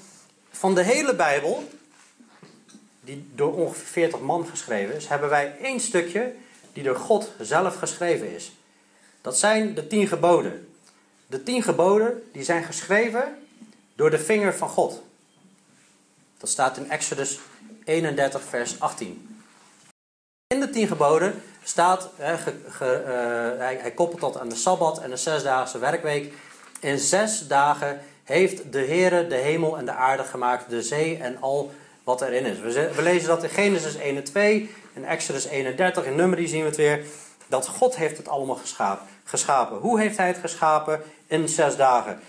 van 0.51 0.75
de 0.75 0.83
hele 0.83 1.15
Bijbel 1.15 1.69
die 3.01 3.31
door 3.35 3.53
ongeveer 3.53 3.85
40 3.85 4.19
man 4.19 4.47
geschreven 4.47 4.95
is, 4.95 5.07
hebben 5.07 5.29
wij 5.29 5.55
één 5.61 5.79
stukje 5.79 6.33
die 6.73 6.83
door 6.83 6.95
God 6.95 7.31
zelf 7.39 7.75
geschreven 7.75 8.35
is. 8.35 8.51
Dat 9.21 9.39
zijn 9.39 9.73
de 9.73 9.87
tien 9.87 10.07
geboden. 10.07 10.67
De 11.27 11.43
tien 11.43 11.63
geboden 11.63 12.23
die 12.31 12.43
zijn 12.43 12.63
geschreven 12.63 13.37
door 13.95 14.09
de 14.09 14.19
vinger 14.19 14.53
van 14.53 14.69
God. 14.69 15.01
Dat 16.37 16.49
staat 16.49 16.77
in 16.77 16.89
Exodus 16.89 17.39
31, 17.85 18.41
vers 18.41 18.79
18. 18.79 19.41
In 20.47 20.59
de 20.59 20.69
tien 20.69 20.87
geboden 20.87 21.41
staat, 21.63 22.09
eh, 22.17 22.33
hij, 23.57 23.91
koppelt 23.95 24.21
dat 24.21 24.37
aan 24.37 24.49
de 24.49 24.55
Sabbat 24.55 25.01
en 25.01 25.09
de 25.09 25.17
zesdaagse 25.17 25.79
werkweek. 25.79 26.33
In 26.79 26.99
zes 26.99 27.47
dagen 27.47 28.01
heeft 28.23 28.71
de 28.71 28.85
Heere 28.85 29.27
de 29.27 29.35
hemel 29.35 29.77
en 29.77 29.85
de 29.85 29.91
aarde 29.91 30.23
gemaakt, 30.23 30.69
de 30.69 30.81
zee 30.81 31.17
en 31.17 31.37
al 31.41 31.71
wat 32.03 32.21
erin 32.21 32.45
is. 32.45 32.59
We 32.95 33.01
lezen 33.01 33.27
dat 33.27 33.43
in 33.43 33.49
Genesis 33.49 33.95
1 33.95 34.15
en 34.15 34.23
2, 34.23 34.69
in 34.93 35.05
Exodus 35.05 35.45
31, 35.45 36.05
in 36.05 36.15
Numeri 36.15 36.47
zien 36.47 36.61
we 36.61 36.67
het 36.67 36.77
weer. 36.77 37.05
Dat 37.47 37.67
God 37.67 37.95
heeft 37.95 38.17
het 38.17 38.27
allemaal 38.27 38.55
geschapen. 38.55 39.07
geschapen. 39.23 39.77
Hoe 39.77 39.99
heeft 39.99 40.17
hij 40.17 40.27
het 40.27 40.37
geschapen? 40.37 41.01
In 41.27 41.49
zes 41.49 41.75
dagen. 41.75 42.19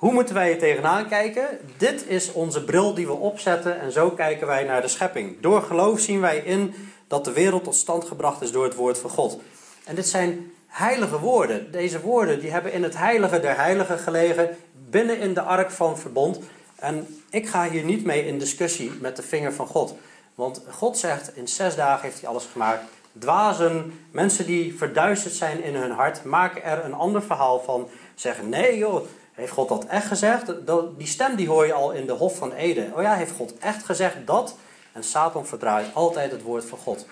Hoe 0.00 0.12
moeten 0.12 0.34
wij 0.34 0.52
er 0.52 0.58
tegenaan 0.58 1.08
kijken? 1.08 1.46
Dit 1.76 2.06
is 2.06 2.32
onze 2.32 2.64
bril 2.64 2.94
die 2.94 3.06
we 3.06 3.12
opzetten 3.12 3.80
en 3.80 3.92
zo 3.92 4.10
kijken 4.10 4.46
wij 4.46 4.64
naar 4.64 4.80
de 4.80 4.88
schepping. 4.88 5.40
Door 5.40 5.62
geloof 5.62 6.00
zien 6.00 6.20
wij 6.20 6.38
in 6.38 6.74
dat 7.06 7.24
de 7.24 7.32
wereld 7.32 7.64
tot 7.64 7.74
stand 7.74 8.04
gebracht 8.04 8.42
is 8.42 8.52
door 8.52 8.64
het 8.64 8.74
woord 8.74 8.98
van 8.98 9.10
God. 9.10 9.40
En 9.84 9.94
dit 9.94 10.08
zijn 10.08 10.52
heilige 10.66 11.18
woorden. 11.18 11.72
Deze 11.72 12.00
woorden 12.00 12.40
die 12.40 12.50
hebben 12.50 12.72
in 12.72 12.82
het 12.82 12.96
heilige 12.96 13.40
der 13.40 13.56
heiligen 13.56 13.98
gelegen, 13.98 14.56
binnen 14.90 15.18
in 15.18 15.34
de 15.34 15.42
ark 15.42 15.70
van 15.70 15.98
verbond. 15.98 16.40
En 16.76 17.22
ik 17.30 17.48
ga 17.48 17.68
hier 17.68 17.84
niet 17.84 18.04
mee 18.04 18.26
in 18.26 18.38
discussie 18.38 18.92
met 19.00 19.16
de 19.16 19.22
vinger 19.22 19.52
van 19.52 19.66
God. 19.66 19.94
Want 20.34 20.62
God 20.70 20.98
zegt, 20.98 21.36
in 21.36 21.48
zes 21.48 21.76
dagen 21.76 22.02
heeft 22.02 22.20
hij 22.20 22.28
alles 22.28 22.48
gemaakt. 22.52 22.82
Dwazen, 23.18 24.06
mensen 24.10 24.46
die 24.46 24.78
verduisterd 24.78 25.34
zijn 25.34 25.62
in 25.62 25.74
hun 25.74 25.90
hart, 25.90 26.24
maken 26.24 26.62
er 26.62 26.84
een 26.84 26.94
ander 26.94 27.22
verhaal 27.22 27.60
van. 27.60 27.88
Zeggen, 28.14 28.48
nee 28.48 28.78
joh, 28.78 29.06
heeft 29.40 29.52
God 29.52 29.68
dat 29.68 29.84
echt 29.84 30.06
gezegd? 30.06 30.52
Die 30.96 31.06
stem 31.06 31.36
die 31.36 31.48
hoor 31.48 31.66
je 31.66 31.72
al 31.72 31.90
in 31.90 32.06
de 32.06 32.12
Hof 32.12 32.36
van 32.36 32.52
Eden. 32.52 32.92
Oh 32.94 33.02
ja, 33.02 33.14
heeft 33.14 33.32
God 33.36 33.58
echt 33.58 33.84
gezegd 33.84 34.16
dat? 34.24 34.56
En 34.92 35.04
Satan 35.04 35.46
verdraait 35.46 35.94
altijd 35.94 36.30
het 36.30 36.42
woord 36.42 36.64
van 36.64 36.78
God. 36.78 37.06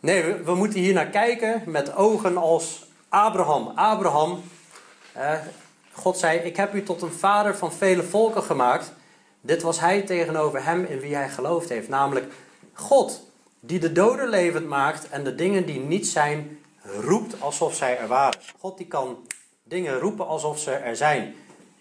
Nee, 0.00 0.34
we, 0.34 0.54
moeten 0.54 0.80
hier 0.80 0.94
naar 0.94 1.06
kijken 1.06 1.62
met 1.66 1.94
ogen 1.94 2.36
als 2.36 2.86
Abraham. 3.08 3.72
Abraham, 3.74 4.42
God 5.92 6.18
zei, 6.18 6.38
ik 6.38 6.56
heb 6.56 6.74
u 6.74 6.82
tot 6.82 7.02
een 7.02 7.12
vader 7.12 7.56
van 7.56 7.72
vele 7.72 8.02
volken 8.02 8.42
gemaakt. 8.42 8.92
Dit 9.40 9.62
was 9.62 9.80
hij 9.80 10.02
tegenover 10.02 10.64
hem 10.64 10.84
in 10.84 11.00
wie 11.00 11.14
hij 11.14 11.28
geloofd 11.28 11.68
heeft. 11.68 11.88
Namelijk 11.88 12.32
God, 12.72 13.22
die 13.60 13.78
de 13.78 13.92
doden 13.92 14.28
levend 14.28 14.66
maakt 14.66 15.08
en 15.08 15.24
de 15.24 15.34
dingen 15.34 15.66
die 15.66 15.80
niet 15.80 16.06
zijn, 16.06 16.58
roept 17.00 17.40
alsof 17.40 17.74
zij 17.74 17.98
er 17.98 18.08
waren. 18.08 18.40
God 18.58 18.78
die 18.78 18.86
kan 18.86 19.16
dingen 19.68 19.98
roepen 19.98 20.26
alsof 20.26 20.58
ze 20.58 20.70
er 20.70 20.96
zijn. 20.96 21.34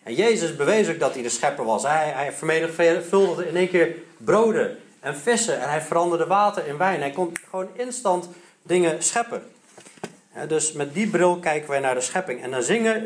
En 0.04 0.14
Jezus 0.14 0.56
bewees 0.56 0.90
ook 0.90 1.00
dat 1.00 1.14
hij 1.14 1.24
de 1.24 1.30
schepper 1.30 1.66
was. 1.66 1.84
Hij, 1.84 2.34
vermenigvuldigde 2.34 3.48
in 3.48 3.56
één 3.56 3.70
keer 3.70 3.96
broden 4.18 4.78
en 5.00 5.16
vissen. 5.16 5.62
En 5.62 5.70
hij 5.70 5.82
veranderde 5.82 6.26
water 6.26 6.68
in 6.68 6.78
wijn. 6.78 7.00
Hij 7.00 7.12
kon 7.12 7.34
gewoon 7.50 7.68
instant 7.74 8.30
dingen 8.64 9.04
scheppen. 9.04 9.44
Dus 10.48 10.72
met 10.72 10.94
die 10.94 11.08
bril 11.08 11.40
kijken 11.40 11.70
wij 11.70 11.80
naar 11.80 11.96
de 11.96 12.02
schepping. 12.02 12.44
En 12.44 12.52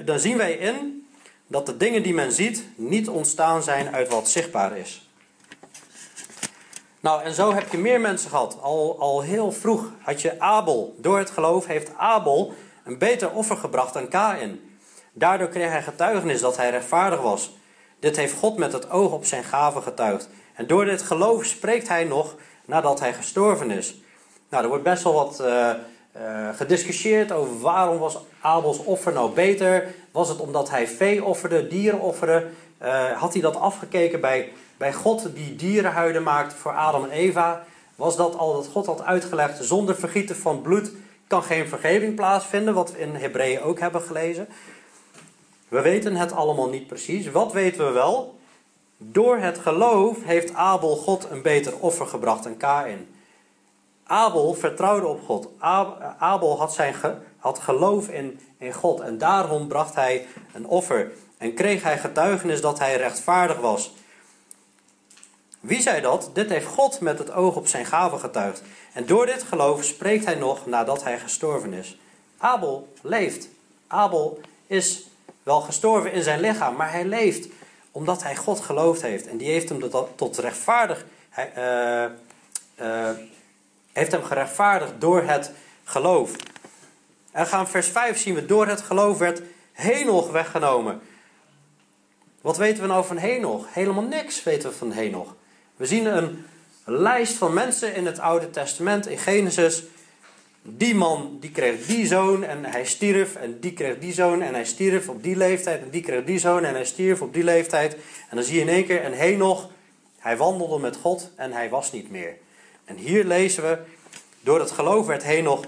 dan 0.05 0.19
zien 0.19 0.37
wij 0.37 0.53
in 0.53 1.07
dat 1.47 1.65
de 1.65 1.77
dingen 1.77 2.03
die 2.03 2.13
men 2.13 2.31
ziet 2.31 2.63
niet 2.75 3.09
ontstaan 3.09 3.63
zijn 3.63 3.93
uit 3.93 4.09
wat 4.09 4.29
zichtbaar 4.29 4.77
is. 4.77 5.09
Nou, 6.99 7.23
en 7.23 7.33
zo 7.33 7.53
heb 7.53 7.71
je 7.71 7.77
meer 7.77 8.01
mensen 8.01 8.29
gehad. 8.29 8.57
Al, 8.61 8.99
al 8.99 9.21
heel 9.21 9.51
vroeg 9.51 9.91
had 10.01 10.21
je 10.21 10.39
Abel. 10.39 10.95
Door 10.97 11.17
het 11.17 11.29
geloof 11.29 11.65
heeft 11.65 11.91
Abel 11.97 12.53
een 12.83 12.97
beter 12.97 13.31
offer 13.31 13.57
gebracht 13.57 13.93
dan 13.93 14.07
Kain. 14.07 14.68
Daardoor 15.19 15.47
kreeg 15.47 15.69
hij 15.69 15.81
getuigenis 15.81 16.41
dat 16.41 16.57
hij 16.57 16.69
rechtvaardig 16.69 17.21
was. 17.21 17.57
Dit 17.99 18.15
heeft 18.15 18.33
God 18.33 18.57
met 18.57 18.73
het 18.73 18.89
oog 18.89 19.11
op 19.11 19.25
zijn 19.25 19.43
gave 19.43 19.81
getuigd. 19.81 20.29
En 20.53 20.67
door 20.67 20.85
dit 20.85 21.01
geloof 21.01 21.45
spreekt 21.45 21.87
hij 21.87 22.03
nog 22.03 22.35
nadat 22.65 22.99
hij 22.99 23.13
gestorven 23.13 23.71
is. 23.71 24.01
Nou, 24.49 24.63
er 24.63 24.69
wordt 24.69 24.83
best 24.83 25.03
wel 25.03 25.13
wat 25.13 25.39
eh, 25.39 25.69
eh, 25.69 25.75
gediscussieerd 26.55 27.31
over 27.31 27.59
waarom 27.59 27.97
was 27.97 28.17
Abels 28.41 28.83
offer 28.83 29.13
nou 29.13 29.33
beter. 29.33 29.87
Was 30.11 30.29
het 30.29 30.39
omdat 30.39 30.69
hij 30.69 30.87
vee 30.87 31.23
offerde, 31.23 31.67
dieren 31.67 31.99
offerde? 31.99 32.47
Eh, 32.77 33.11
had 33.11 33.33
hij 33.33 33.41
dat 33.41 33.55
afgekeken 33.55 34.21
bij, 34.21 34.51
bij 34.77 34.93
God 34.93 35.35
die 35.35 35.55
dierenhuiden 35.55 36.23
maakte 36.23 36.55
voor 36.55 36.73
Adam 36.73 37.03
en 37.03 37.11
Eva? 37.11 37.63
Was 37.95 38.15
dat 38.15 38.37
al 38.37 38.53
dat 38.53 38.67
God 38.67 38.85
had 38.85 39.03
uitgelegd, 39.03 39.63
zonder 39.63 39.95
vergieten 39.95 40.35
van 40.35 40.61
bloed 40.61 40.91
kan 41.27 41.43
geen 41.43 41.67
vergeving 41.67 42.15
plaatsvinden, 42.15 42.73
wat 42.73 42.91
we 42.91 42.99
in 42.99 43.15
Hebreeën 43.15 43.61
ook 43.61 43.79
hebben 43.79 44.01
gelezen? 44.01 44.47
We 45.69 45.81
weten 45.81 46.15
het 46.15 46.31
allemaal 46.31 46.69
niet 46.69 46.87
precies. 46.87 47.31
Wat 47.31 47.53
weten 47.53 47.85
we 47.85 47.91
wel? 47.91 48.39
Door 48.97 49.37
het 49.37 49.57
geloof 49.57 50.23
heeft 50.23 50.53
Abel 50.53 50.95
God 50.95 51.27
een 51.29 51.41
beter 51.41 51.79
offer 51.79 52.07
gebracht 52.07 52.43
dan 52.43 52.57
Kain. 52.57 53.15
Abel 54.03 54.53
vertrouwde 54.53 55.07
op 55.07 55.25
God. 55.25 55.47
Ab- 55.57 56.15
Abel 56.19 56.57
had, 56.57 56.73
zijn 56.73 56.95
had 57.37 57.59
geloof 57.59 58.07
in, 58.07 58.39
in 58.57 58.73
God 58.73 58.99
en 58.99 59.17
daarom 59.17 59.67
bracht 59.67 59.95
hij 59.95 60.27
een 60.53 60.65
offer 60.67 61.11
en 61.37 61.53
kreeg 61.53 61.83
hij 61.83 61.97
getuigenis 61.99 62.61
dat 62.61 62.79
hij 62.79 62.95
rechtvaardig 62.97 63.57
was. 63.57 63.93
Wie 65.59 65.81
zei 65.81 66.01
dat? 66.01 66.29
Dit 66.33 66.49
heeft 66.49 66.65
God 66.65 66.99
met 66.99 67.19
het 67.19 67.31
oog 67.31 67.55
op 67.55 67.67
zijn 67.67 67.85
gave 67.85 68.17
getuigd. 68.17 68.61
En 68.93 69.05
door 69.05 69.25
dit 69.25 69.43
geloof 69.43 69.83
spreekt 69.83 70.25
hij 70.25 70.35
nog 70.35 70.65
nadat 70.65 71.03
hij 71.03 71.19
gestorven 71.19 71.73
is. 71.73 71.97
Abel 72.37 72.93
leeft. 73.01 73.49
Abel 73.87 74.39
is 74.67 75.08
wel 75.43 75.61
gestorven 75.61 76.11
in 76.11 76.23
zijn 76.23 76.39
lichaam, 76.39 76.75
maar 76.75 76.91
hij 76.91 77.05
leeft 77.05 77.47
omdat 77.91 78.23
hij 78.23 78.35
God 78.35 78.59
geloofd 78.59 79.01
heeft. 79.01 79.27
En 79.27 79.37
die 79.37 79.47
heeft 79.47 79.69
hem 79.69 79.89
tot, 80.15 80.37
rechtvaardig, 80.37 81.05
hij, 81.29 81.51
eh, 81.53 82.03
eh, 82.75 83.17
heeft 83.91 84.11
hem 84.11 84.23
gerechtvaardigd 84.23 84.93
door 84.99 85.23
het 85.23 85.51
geloof. 85.83 86.31
En 87.31 87.47
gaan 87.47 87.67
vers 87.67 87.87
5 87.87 88.17
zien 88.17 88.33
we, 88.33 88.45
door 88.45 88.67
het 88.67 88.81
geloof 88.81 89.17
werd 89.17 89.41
Henoch 89.71 90.31
weggenomen. 90.31 91.01
Wat 92.41 92.57
weten 92.57 92.81
we 92.81 92.87
nou 92.87 93.05
van 93.05 93.17
Henoch? 93.17 93.65
Helemaal 93.69 94.03
niks 94.03 94.43
weten 94.43 94.69
we 94.69 94.75
van 94.75 94.91
Henoch. 94.91 95.35
We 95.75 95.85
zien 95.85 96.05
een 96.05 96.45
lijst 96.85 97.33
van 97.33 97.53
mensen 97.53 97.95
in 97.95 98.05
het 98.05 98.19
Oude 98.19 98.49
Testament, 98.49 99.07
in 99.07 99.17
Genesis. 99.17 99.83
Die 100.61 100.95
man 100.95 101.37
die 101.39 101.51
kreeg 101.51 101.85
die 101.85 102.07
zoon 102.07 102.43
en 102.43 102.65
hij 102.65 102.85
stierf. 102.85 103.35
En 103.35 103.59
die 103.59 103.73
kreeg 103.73 103.99
die 103.99 104.13
zoon 104.13 104.41
en 104.41 104.53
hij 104.53 104.65
stierf 104.65 105.09
op 105.09 105.23
die 105.23 105.35
leeftijd. 105.35 105.81
En 105.81 105.89
die 105.89 106.01
kreeg 106.01 106.23
die 106.23 106.39
zoon 106.39 106.65
en 106.65 106.73
hij 106.73 106.85
stierf 106.85 107.21
op 107.21 107.33
die 107.33 107.43
leeftijd. 107.43 107.93
En 108.29 108.35
dan 108.35 108.43
zie 108.43 108.55
je 108.55 108.61
in 108.61 108.69
één 108.69 108.85
keer, 108.85 109.01
en 109.01 109.13
Henoch, 109.13 109.69
hij 110.17 110.37
wandelde 110.37 110.79
met 110.79 110.95
God 110.95 111.31
en 111.35 111.51
hij 111.51 111.69
was 111.69 111.91
niet 111.91 112.11
meer. 112.11 112.37
En 112.85 112.95
hier 112.95 113.23
lezen 113.23 113.63
we, 113.63 113.77
door 114.41 114.59
het 114.59 114.71
geloof 114.71 115.05
werd 115.05 115.23
Henoch 115.23 115.65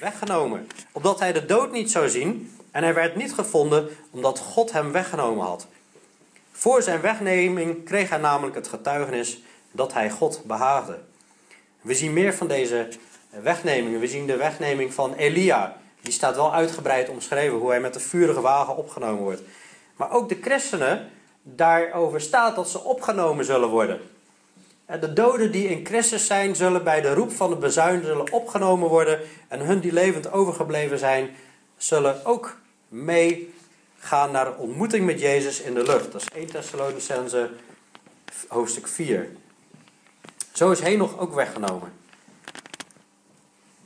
weggenomen. 0.00 0.66
Opdat 0.92 1.18
hij 1.18 1.32
de 1.32 1.46
dood 1.46 1.72
niet 1.72 1.90
zou 1.90 2.08
zien. 2.08 2.56
En 2.70 2.82
hij 2.82 2.94
werd 2.94 3.16
niet 3.16 3.32
gevonden 3.32 3.88
omdat 4.10 4.38
God 4.38 4.72
hem 4.72 4.92
weggenomen 4.92 5.44
had. 5.44 5.66
Voor 6.52 6.82
zijn 6.82 7.00
wegneming 7.00 7.84
kreeg 7.84 8.08
hij 8.08 8.18
namelijk 8.18 8.56
het 8.56 8.68
getuigenis 8.68 9.42
dat 9.72 9.92
hij 9.92 10.10
God 10.10 10.42
behaagde. 10.44 10.98
We 11.80 11.94
zien 11.94 12.12
meer 12.12 12.34
van 12.34 12.48
deze 12.48 12.88
wegnemingen. 13.42 14.00
We 14.00 14.06
zien 14.06 14.26
de 14.26 14.36
wegneming 14.36 14.94
van 14.94 15.14
Elia. 15.14 15.76
Die 16.00 16.12
staat 16.12 16.36
wel 16.36 16.54
uitgebreid 16.54 17.08
omschreven 17.08 17.58
hoe 17.58 17.70
hij 17.70 17.80
met 17.80 17.94
de 17.94 18.00
vurige 18.00 18.40
wagen 18.40 18.76
opgenomen 18.76 19.22
wordt. 19.22 19.42
Maar 19.96 20.10
ook 20.10 20.28
de 20.28 20.38
christenen, 20.40 21.10
daarover 21.42 22.20
staat 22.20 22.56
dat 22.56 22.68
ze 22.68 22.80
opgenomen 22.80 23.44
zullen 23.44 23.68
worden. 23.68 24.00
En 24.86 25.00
de 25.00 25.12
doden 25.12 25.52
die 25.52 25.68
in 25.68 25.86
Christus 25.86 26.26
zijn, 26.26 26.56
zullen 26.56 26.84
bij 26.84 27.00
de 27.00 27.14
roep 27.14 27.32
van 27.32 27.50
de 27.50 27.56
bezuin 27.56 28.04
zullen 28.04 28.32
opgenomen 28.32 28.88
worden. 28.88 29.20
En 29.48 29.60
hun 29.60 29.80
die 29.80 29.92
levend 29.92 30.32
overgebleven 30.32 30.98
zijn, 30.98 31.30
zullen 31.76 32.24
ook 32.24 32.56
meegaan 32.88 34.30
naar 34.30 34.46
een 34.46 34.56
ontmoeting 34.56 35.06
met 35.06 35.20
Jezus 35.20 35.60
in 35.60 35.74
de 35.74 35.82
lucht. 35.82 36.12
Dat 36.12 36.20
is 36.20 36.28
1 36.34 36.46
Thessalonicense 36.46 37.50
hoofdstuk 38.48 38.88
4. 38.88 39.28
Zo 40.52 40.70
is 40.70 40.80
Henoch 40.80 41.18
ook 41.18 41.34
weggenomen. 41.34 42.03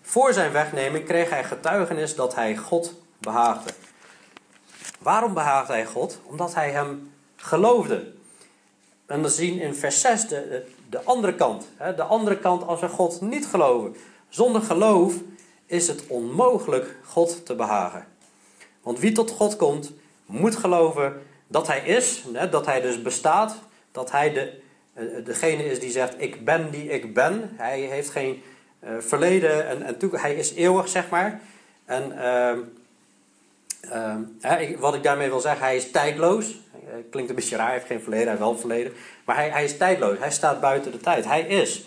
Voor 0.09 0.33
zijn 0.33 0.53
wegneming 0.53 1.05
kreeg 1.05 1.31
hij 1.31 1.45
getuigenis 1.45 2.15
dat 2.15 2.35
hij 2.35 2.57
God 2.57 2.95
behaagde. 3.19 3.71
Waarom 4.99 5.35
behaagde 5.35 5.73
hij 5.73 5.87
God? 5.87 6.21
Omdat 6.25 6.55
hij 6.55 6.71
hem 6.71 7.13
geloofde. 7.37 8.13
En 9.07 9.23
we 9.23 9.29
zien 9.29 9.61
in 9.61 9.75
vers 9.75 10.01
6 10.01 10.29
de, 10.29 10.29
de, 10.29 10.67
de 10.91 11.03
andere 11.03 11.35
kant. 11.35 11.69
De 11.97 12.03
andere 12.03 12.39
kant 12.39 12.67
als 12.67 12.81
we 12.81 12.89
God 12.89 13.21
niet 13.21 13.47
geloven. 13.47 13.97
Zonder 14.29 14.63
geloof 14.63 15.15
is 15.67 15.89
het 15.89 16.07
onmogelijk 16.07 16.97
God 17.05 17.47
te 17.47 17.55
behagen. 17.55 18.07
Want 18.83 18.99
wie 18.99 19.13
tot 19.13 19.31
God 19.31 19.57
komt, 19.57 19.93
moet 20.27 20.57
geloven 20.57 21.23
dat 21.47 21.67
hij 21.67 21.81
is, 21.81 22.25
dat 22.51 22.67
hij 22.67 22.81
dus 22.81 23.03
bestaat, 23.03 23.57
dat 23.93 24.11
hij 24.11 24.33
de, 24.33 24.61
eh, 24.93 25.05
degene 25.25 25.65
is 25.65 25.81
die 25.81 25.91
zegt: 25.91 26.15
Ik 26.19 26.45
ben 26.45 26.71
die 26.71 26.89
ik 26.89 27.15
ben. 27.15 27.51
Hij 27.57 27.81
heeft 27.81 28.11
geen 28.11 28.43
eh, 28.81 28.91
verleden 28.99 29.69
en, 29.69 29.83
en 29.83 29.99
toe, 29.99 30.19
hij 30.19 30.35
is 30.35 30.55
eeuwig, 30.55 30.89
zeg 30.89 31.09
maar. 31.09 31.41
En 31.85 32.19
ehm, 32.23 32.59
ehm, 33.81 34.79
wat 34.79 34.95
ik 34.95 35.03
daarmee 35.03 35.29
wil 35.29 35.41
zeggen, 35.41 35.67
hij 35.67 35.77
is 35.77 35.91
tijdloos. 35.91 36.61
Eh, 36.73 36.95
klinkt 37.11 37.31
een 37.31 37.37
beetje 37.37 37.57
raar, 37.57 37.67
hij 37.67 37.75
heeft 37.75 37.87
geen 37.87 38.01
verleden, 38.01 38.27
hij 38.29 38.37
heeft 38.37 38.49
wel 38.49 38.59
verleden. 38.59 38.93
Maar 39.25 39.37
hij, 39.37 39.51
hij 39.51 39.65
is 39.65 39.77
tijdloos, 39.77 40.19
hij 40.19 40.31
staat 40.31 40.61
buiten 40.61 40.93
de 40.93 40.99
tijd. 41.01 41.25
Hij 41.25 41.41
is. 41.43 41.87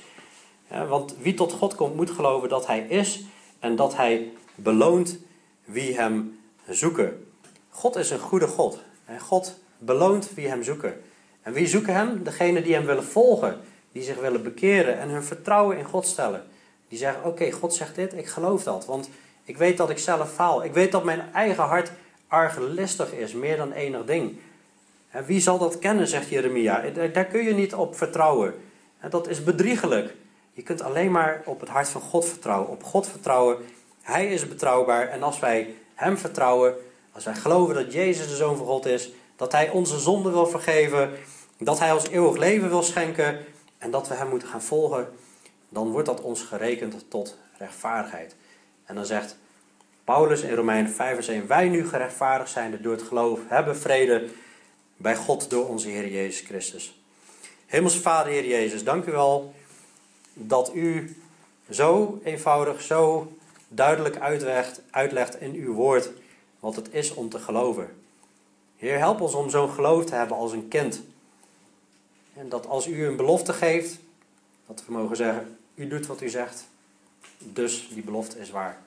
Want 0.87 1.15
wie 1.21 1.33
tot 1.33 1.51
God 1.51 1.75
komt, 1.75 1.95
moet 1.95 2.11
geloven 2.11 2.49
dat 2.49 2.67
hij 2.67 2.79
is 2.79 3.23
en 3.59 3.75
dat 3.75 3.95
hij 3.95 4.31
beloont 4.55 5.17
wie 5.65 5.95
hem 5.95 6.39
zoeken. 6.67 7.25
God 7.69 7.95
is 7.95 8.09
een 8.09 8.19
goede 8.19 8.47
God. 8.47 8.79
En 9.05 9.19
God 9.19 9.59
beloont 9.77 10.33
wie 10.33 10.47
hem 10.47 10.63
zoeken. 10.63 11.01
En 11.41 11.53
wie 11.53 11.67
zoeken 11.67 11.93
hem? 11.93 12.23
Degenen 12.23 12.63
die 12.63 12.73
hem 12.73 12.85
willen 12.85 13.03
volgen, 13.03 13.59
die 13.91 14.03
zich 14.03 14.19
willen 14.19 14.43
bekeren 14.43 14.99
en 14.99 15.09
hun 15.09 15.23
vertrouwen 15.23 15.77
in 15.77 15.83
God 15.83 16.05
stellen. 16.05 16.43
Die 16.91 16.99
zeggen: 16.99 17.25
Oké, 17.25 17.51
God 17.51 17.73
zegt 17.73 17.95
dit, 17.95 18.17
ik 18.17 18.27
geloof 18.27 18.63
dat. 18.63 18.85
Want 18.85 19.09
ik 19.43 19.57
weet 19.57 19.77
dat 19.77 19.89
ik 19.89 19.97
zelf 19.97 20.33
faal. 20.33 20.63
Ik 20.63 20.73
weet 20.73 20.91
dat 20.91 21.03
mijn 21.03 21.33
eigen 21.33 21.63
hart 21.63 21.91
argelistig 22.27 23.13
is, 23.13 23.33
meer 23.33 23.57
dan 23.57 23.71
enig 23.71 24.05
ding. 24.05 24.37
Wie 25.25 25.41
zal 25.41 25.57
dat 25.57 25.79
kennen, 25.79 26.07
zegt 26.07 26.29
Jeremia. 26.29 26.83
Daar 27.13 27.25
kun 27.25 27.43
je 27.43 27.53
niet 27.53 27.73
op 27.73 27.95
vertrouwen. 27.95 28.53
En 28.99 29.09
dat 29.09 29.27
is 29.27 29.43
bedriegelijk. 29.43 30.15
Je 30.53 30.61
kunt 30.61 30.81
alleen 30.81 31.11
maar 31.11 31.41
op 31.45 31.59
het 31.59 31.69
hart 31.69 31.89
van 31.89 32.01
God 32.01 32.25
vertrouwen. 32.25 32.69
Op 32.69 32.83
God 32.83 33.07
vertrouwen. 33.07 33.57
Hij 34.01 34.33
is 34.33 34.47
betrouwbaar. 34.47 35.07
En 35.07 35.23
als 35.23 35.39
wij 35.39 35.73
Hem 35.95 36.17
vertrouwen, 36.17 36.75
als 37.11 37.23
wij 37.23 37.35
geloven 37.35 37.75
dat 37.75 37.93
Jezus 37.93 38.27
de 38.27 38.35
Zoon 38.35 38.57
van 38.57 38.65
God 38.65 38.85
is, 38.85 39.11
dat 39.35 39.51
Hij 39.51 39.69
onze 39.69 39.99
zonden 39.99 40.31
wil 40.31 40.47
vergeven, 40.47 41.11
dat 41.57 41.79
Hij 41.79 41.91
ons 41.91 42.07
eeuwig 42.07 42.37
leven 42.37 42.69
wil 42.69 42.83
schenken 42.83 43.39
en 43.77 43.91
dat 43.91 44.07
we 44.07 44.13
Hem 44.13 44.29
moeten 44.29 44.47
gaan 44.47 44.61
volgen, 44.61 45.07
dan 45.71 45.91
wordt 45.91 46.07
dat 46.07 46.21
ons 46.21 46.41
gerekend 46.41 47.05
tot 47.07 47.37
rechtvaardigheid. 47.57 48.35
En 48.85 48.95
dan 48.95 49.05
zegt 49.05 49.37
Paulus 50.03 50.41
in 50.41 50.53
Romeinen 50.53 50.91
5 50.91 51.13
vers 51.13 51.27
1, 51.27 51.47
wij 51.47 51.69
nu 51.69 51.87
gerechtvaardigd 51.87 52.51
zijn 52.51 52.81
door 52.81 52.91
het 52.91 53.01
geloof, 53.01 53.39
hebben 53.47 53.77
vrede 53.77 54.27
bij 54.97 55.15
God 55.15 55.49
door 55.49 55.67
onze 55.67 55.87
Heer 55.87 56.11
Jezus 56.11 56.47
Christus. 56.47 57.01
Hemelse 57.65 58.01
Vader, 58.01 58.31
Heer 58.31 58.47
Jezus, 58.47 58.83
dank 58.83 59.05
u 59.05 59.11
wel 59.11 59.53
dat 60.33 60.75
u 60.75 61.17
zo 61.69 62.19
eenvoudig, 62.23 62.81
zo 62.81 63.33
duidelijk 63.67 64.17
uitlegt, 64.17 64.81
uitlegt 64.89 65.41
in 65.41 65.53
uw 65.53 65.73
woord 65.73 66.11
wat 66.59 66.75
het 66.75 66.93
is 66.93 67.13
om 67.13 67.29
te 67.29 67.39
geloven. 67.39 67.95
Heer, 68.77 68.97
help 68.97 69.21
ons 69.21 69.33
om 69.33 69.49
zo'n 69.49 69.69
geloof 69.69 70.05
te 70.05 70.15
hebben 70.15 70.37
als 70.37 70.51
een 70.51 70.67
kind. 70.67 71.01
En 72.33 72.49
dat 72.49 72.67
als 72.67 72.87
u 72.87 73.05
een 73.05 73.15
belofte 73.15 73.53
geeft, 73.53 73.99
dat 74.67 74.83
we 74.85 74.91
mogen 74.91 75.15
zeggen, 75.15 75.57
u 75.81 75.87
doet 75.87 76.05
wat 76.05 76.21
u 76.21 76.29
zegt, 76.29 76.67
dus 77.37 77.89
die 77.93 78.03
belofte 78.03 78.39
is 78.39 78.49
waar. 78.49 78.77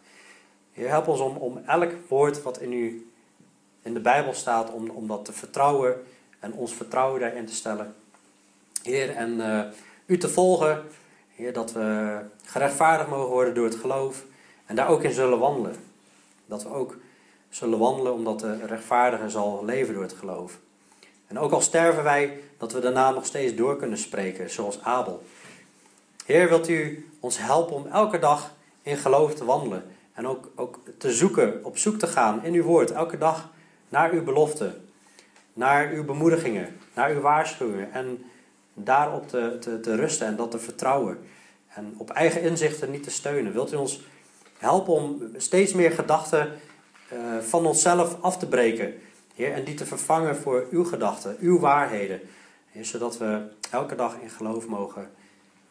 Heer, 0.72 0.88
help 0.88 1.08
ons 1.08 1.20
om, 1.20 1.36
om 1.36 1.62
elk 1.66 1.92
woord 2.08 2.42
wat 2.42 2.60
in, 2.60 2.72
u, 2.72 3.10
in 3.82 3.94
de 3.94 4.00
Bijbel 4.00 4.34
staat, 4.34 4.70
om, 4.70 4.90
om 4.90 5.06
dat 5.06 5.24
te 5.24 5.32
vertrouwen 5.32 6.04
en 6.40 6.52
ons 6.52 6.74
vertrouwen 6.74 7.20
daarin 7.20 7.46
te 7.46 7.54
stellen. 7.54 7.94
Heer, 8.82 9.10
en 9.10 9.30
uh, 9.38 9.60
u 10.06 10.18
te 10.18 10.28
volgen, 10.28 10.82
Heer, 11.34 11.52
dat 11.52 11.72
we 11.72 12.18
gerechtvaardigd 12.44 13.10
mogen 13.10 13.30
worden 13.30 13.54
door 13.54 13.64
het 13.64 13.74
geloof 13.74 14.24
en 14.66 14.76
daar 14.76 14.88
ook 14.88 15.02
in 15.02 15.12
zullen 15.12 15.38
wandelen. 15.38 15.76
Dat 16.46 16.62
we 16.62 16.68
ook 16.68 16.96
zullen 17.48 17.78
wandelen 17.78 18.12
omdat 18.12 18.40
de 18.40 18.66
rechtvaardige 18.66 19.28
zal 19.28 19.64
leven 19.64 19.94
door 19.94 20.02
het 20.02 20.12
geloof. 20.12 20.58
En 21.26 21.38
ook 21.38 21.52
al 21.52 21.60
sterven 21.60 22.02
wij, 22.02 22.40
dat 22.58 22.72
we 22.72 22.80
daarna 22.80 23.10
nog 23.10 23.26
steeds 23.26 23.54
door 23.54 23.76
kunnen 23.76 23.98
spreken, 23.98 24.50
zoals 24.50 24.82
Abel. 24.82 25.22
Heer, 26.24 26.48
wilt 26.48 26.68
u 26.68 27.08
ons 27.20 27.38
helpen 27.38 27.74
om 27.74 27.86
elke 27.86 28.18
dag 28.18 28.54
in 28.82 28.96
geloof 28.96 29.34
te 29.34 29.44
wandelen. 29.44 29.84
En 30.12 30.26
ook, 30.26 30.50
ook 30.56 30.80
te 30.98 31.12
zoeken, 31.12 31.64
op 31.64 31.78
zoek 31.78 31.98
te 31.98 32.06
gaan 32.06 32.44
in 32.44 32.54
uw 32.54 32.62
woord, 32.62 32.90
elke 32.90 33.18
dag 33.18 33.50
naar 33.88 34.10
uw 34.10 34.24
beloften, 34.24 34.88
naar 35.52 35.90
uw 35.90 36.04
bemoedigingen, 36.04 36.76
naar 36.94 37.10
uw 37.10 37.20
waarschuwingen. 37.20 37.92
En 37.92 38.24
daarop 38.74 39.28
te, 39.28 39.56
te, 39.60 39.80
te 39.80 39.94
rusten 39.94 40.26
en 40.26 40.36
dat 40.36 40.50
te 40.50 40.58
vertrouwen. 40.58 41.18
En 41.68 41.94
op 41.96 42.10
eigen 42.10 42.42
inzichten 42.42 42.90
niet 42.90 43.02
te 43.02 43.10
steunen. 43.10 43.52
Wilt 43.52 43.72
u 43.72 43.76
ons 43.76 44.00
helpen 44.58 44.92
om 44.92 45.22
steeds 45.36 45.72
meer 45.72 45.90
gedachten 45.90 46.52
uh, 47.12 47.38
van 47.38 47.66
onszelf 47.66 48.16
af 48.20 48.38
te 48.38 48.46
breken. 48.46 48.94
Heer, 49.34 49.52
en 49.52 49.64
die 49.64 49.74
te 49.74 49.86
vervangen 49.86 50.36
voor 50.36 50.66
uw 50.70 50.84
gedachten, 50.84 51.36
uw 51.40 51.58
waarheden. 51.58 52.20
Zodat 52.80 53.18
we 53.18 53.42
elke 53.70 53.94
dag 53.94 54.16
in 54.20 54.30
geloof 54.30 54.66
mogen 54.66 55.10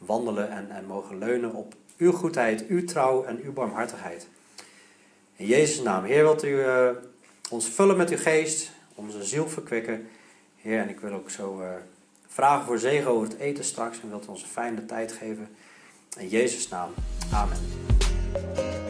wandelen 0.05 0.49
en, 0.51 0.71
en 0.71 0.85
mogen 0.85 1.17
leunen 1.17 1.53
op 1.53 1.75
uw 1.97 2.11
goedheid, 2.11 2.67
uw 2.67 2.85
trouw 2.85 3.23
en 3.23 3.39
uw 3.43 3.53
barmhartigheid. 3.53 4.27
In 5.35 5.45
Jezus' 5.45 5.81
naam, 5.81 6.03
Heer, 6.03 6.23
wilt 6.23 6.43
u 6.43 6.47
uh, 6.47 6.89
ons 7.49 7.69
vullen 7.69 7.97
met 7.97 8.09
uw 8.09 8.17
geest, 8.17 8.71
onze 8.95 9.23
ziel 9.23 9.49
verkwikken. 9.49 10.07
Heer, 10.61 10.79
en 10.79 10.89
ik 10.89 10.99
wil 10.99 11.13
ook 11.13 11.29
zo 11.29 11.61
uh, 11.61 11.67
vragen 12.27 12.65
voor 12.65 12.79
zegen 12.79 13.11
over 13.11 13.27
het 13.27 13.39
eten 13.39 13.63
straks 13.63 14.01
en 14.01 14.09
wilt 14.09 14.25
u 14.25 14.29
ons 14.29 14.41
een 14.41 14.47
fijne 14.47 14.85
tijd 14.85 15.11
geven. 15.11 15.47
In 16.17 16.27
Jezus' 16.27 16.67
naam, 16.67 16.89
amen. 17.31 18.82